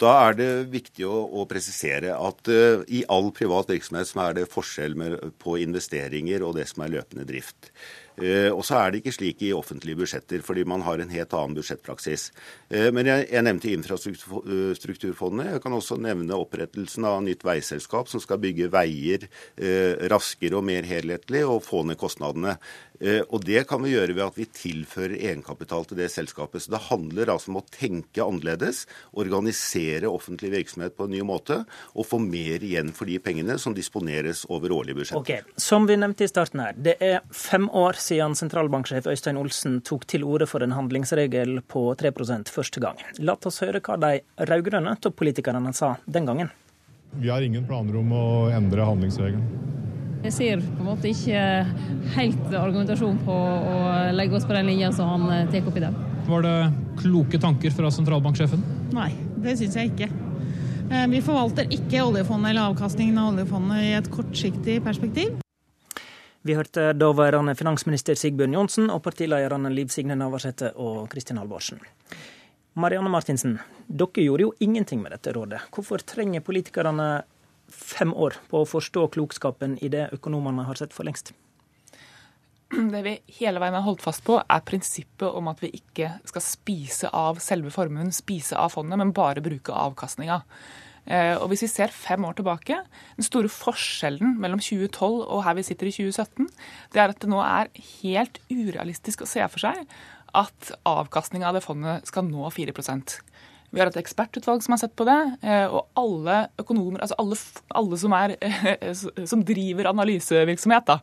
[0.01, 4.39] da er det viktig å, å presisere at uh, i all privat virksomhet så er
[4.39, 7.69] det forskjell med, på investeringer og det som er løpende drift.
[8.17, 11.35] Uh, og så er det ikke slik i offentlige budsjetter, fordi man har en helt
[11.37, 12.29] annen budsjettpraksis.
[12.73, 15.51] Uh, men jeg, jeg nevnte infrastrukturfondet.
[15.53, 19.29] Jeg kan også nevne opprettelsen av nytt veiselskap som skal bygge veier
[20.11, 22.57] raskere og mer helhetlig og få ned kostnadene.
[23.01, 26.61] Eh, og Det kan vi gjøre ved at vi tilfører egenkapital til det selskapet.
[26.61, 31.65] Så Det handler altså om å tenke annerledes, organisere offentlig virksomhet på en ny måte
[31.95, 35.17] og få mer igjen for de pengene som disponeres over årlige budsjett.
[35.17, 35.41] Okay.
[35.57, 40.05] Som vi nevnte i starten her, det er fem år siden sentralbanksjef Øystein Olsen tok
[40.05, 43.01] til orde for en handlingsregel på 3% første gang.
[43.19, 46.51] La oss høre hva de rød-grønne toppolitikerne sa den gangen.
[47.17, 49.71] Vi har ingen planer om å endre handlingsregelen.
[50.21, 51.43] Jeg ser på en måte ikke
[52.13, 53.77] helt argumentasjon på å
[54.13, 55.95] legge oss på den linja som han eh, tar opp i dag.
[56.27, 56.57] Var det
[57.01, 58.61] kloke tanker fra sentralbanksjefen?
[58.93, 59.09] Nei,
[59.41, 60.09] det syns jeg ikke.
[60.91, 65.39] Eh, vi forvalter ikke oljefondet eller avkastningen av oljefondet i et kortsiktig perspektiv.
[66.45, 71.81] Vi hørte daværende finansminister Sigbjørn Johnsen og partilederne Liv Signe Navarsete og Kristin Halvorsen.
[72.77, 73.57] Marianne Martinsen,
[73.89, 75.65] dere gjorde jo ingenting med dette rådet.
[75.73, 77.09] Hvorfor trenger politikerne
[77.71, 81.33] fem år på å forstå klokskapen i det økonomene har sett for lengst?
[82.71, 86.43] Det vi hele veien har holdt fast på, er prinsippet om at vi ikke skal
[86.45, 90.39] spise av selve formuen, spise av fondet, men bare bruke avkastninga.
[91.03, 92.77] Eh, og hvis vi ser fem år tilbake,
[93.17, 96.47] Den store forskjellen mellom 2012 og her vi sitter i 2017,
[96.93, 97.71] det er at det nå er
[98.01, 99.87] helt urealistisk å se for seg
[100.33, 102.71] at avkastninga av det fondet skal nå 4
[103.71, 105.17] vi har et ekspertutvalg som har sett på det,
[105.47, 107.37] eh, og alle økonomer, altså alle,
[107.79, 108.35] alle som, er,
[109.31, 110.97] som, driver analysevirksomhet da,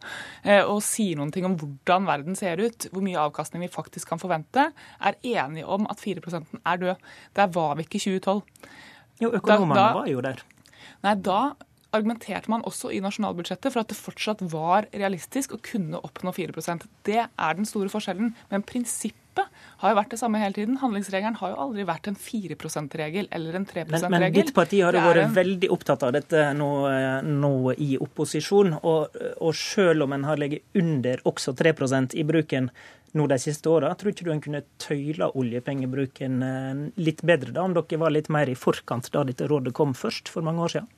[0.44, 4.12] eh, og sier noen ting om hvordan verden ser ut, hvor mye avkastning vi faktisk
[4.12, 4.68] kan forvente,
[5.00, 7.08] er enige om at 4% er død.
[7.38, 8.44] Der var vi ikke i 2012.
[9.24, 10.44] Jo, økonomene var jo der.
[11.06, 11.40] Nei, da
[11.96, 16.84] argumenterte man også i nasjonalbudsjettet for at det fortsatt var realistisk å kunne oppnå 4%
[17.08, 18.34] Det er den store forskjellen.
[18.52, 19.27] Men prinsippet
[19.78, 20.78] har jo vært det samme hele tiden.
[20.80, 24.10] Handlingsregelen har jo aldri vært en 4 %-regel eller en 3 %-regel.
[24.10, 25.34] Men, men ditt parti har jo vært en...
[25.36, 26.70] veldig opptatt av dette nå,
[27.22, 28.74] nå i opposisjon.
[28.82, 32.72] Og, og selv om en har ligget under også 3% i bruken
[33.16, 37.64] nå de siste åra, tror ikke du en kunne tøyla oljepengebruken eh, litt bedre da,
[37.64, 40.74] om dere var litt mer i forkant da dette rådet kom først for mange år
[40.76, 40.90] siden?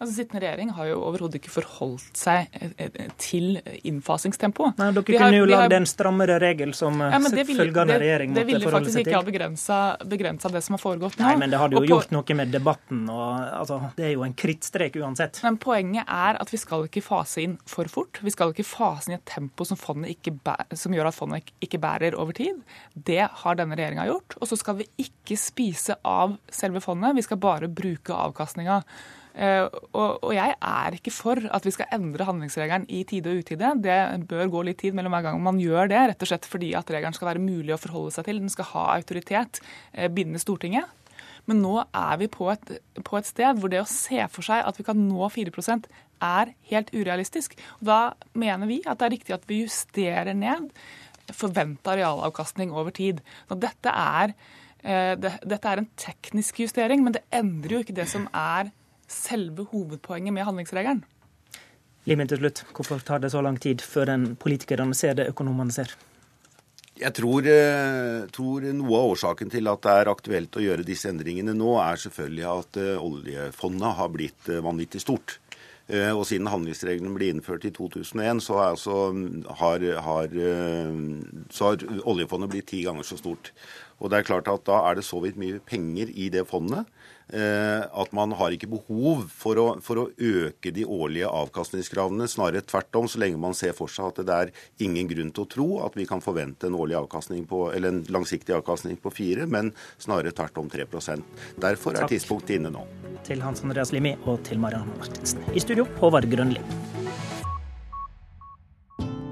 [0.00, 4.70] Altså, Sittende regjering har jo overhodet ikke forholdt seg eh, eh, til innfasingstempo.
[4.78, 8.40] Nei, Dere kunne jo lagd en strammere regel som ja, følgende regjering måtte forholde seg
[8.40, 8.40] til.
[8.40, 11.26] Det ville faktisk ikke ha begrensa det som har foregått nå.
[11.26, 13.02] Nei, men det hadde jo gjort noe med debatten.
[13.12, 15.42] og altså, Det er jo en krittstrek uansett.
[15.44, 18.22] Men poenget er at vi skal ikke fase inn for fort.
[18.24, 22.16] Vi skal ikke fase inn i et tempo som, som gjør at fondet ikke bærer
[22.16, 22.64] over tid.
[22.96, 24.40] Det har denne regjeringa gjort.
[24.40, 28.80] Og så skal vi ikke spise av selve fondet, vi skal bare bruke avkastninga.
[29.34, 29.62] Eh,
[29.92, 33.72] og, og, jeg er ikke for at vi skal endre handlingsregelen i tide og utide.
[33.82, 33.98] Det
[34.30, 36.90] bør gå litt tid mellom hver gang man gjør det, rett og slett fordi at
[36.90, 38.40] regelen skal være mulig å forholde seg til.
[38.42, 39.62] Den skal ha autoritet,
[39.94, 40.90] eh, binde Stortinget.
[41.48, 42.72] Men nå er vi på et,
[43.06, 45.88] på et, sted hvor det å se for seg at vi kan nå 4%
[46.20, 47.56] er helt urealistisk.
[47.80, 50.68] Da mener vi at det er riktig at vi justerer ned
[51.36, 53.22] forventa realavkastning over tid.
[53.48, 54.34] Så dette er,
[54.82, 58.72] eh, det, dette er en teknisk justering, men det endrer jo ikke det som er
[59.10, 61.02] selve hovedpoenget med handlingsregelen.
[62.08, 65.74] Limen til slutt, hvorfor tar det så lang tid før en politikerne ser det økonomene
[65.74, 65.92] ser?
[67.00, 71.08] Jeg tror, eh, tror, noe av årsaken til at det er aktuelt å gjøre disse
[71.08, 75.38] endringene nå, er selvfølgelig at eh, oljefondet har blitt eh, vanvittig stort.
[75.90, 78.92] Og siden handlingsreglene ble innført i 2001, så, altså,
[79.58, 80.36] har, har,
[81.50, 83.50] så har oljefondet blitt ti ganger så stort.
[83.98, 86.86] Og det er klart at Da er det så vidt mye penger i det fondet
[87.30, 92.26] at man har ikke behov for å, for å, øke de årlige avkastningskravene.
[92.30, 94.52] Snarere tvert om, så lenge man ser for seg at det er
[94.82, 98.02] ingen grunn til å tro at vi kan forvente en årlig avkastning på, eller en
[98.10, 100.88] langsiktig avkastning på fire, men snarere tvert om 3
[101.60, 102.10] Derfor er Takk.
[102.10, 102.84] tidspunktet inne nå.
[103.26, 105.44] Til Hans Andreas Limi og til Marianne Martinsen.
[105.54, 106.62] I studio, Håvard Grønli.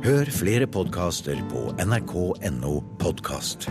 [0.09, 3.69] Hør flere podkaster på nrk.no podkast.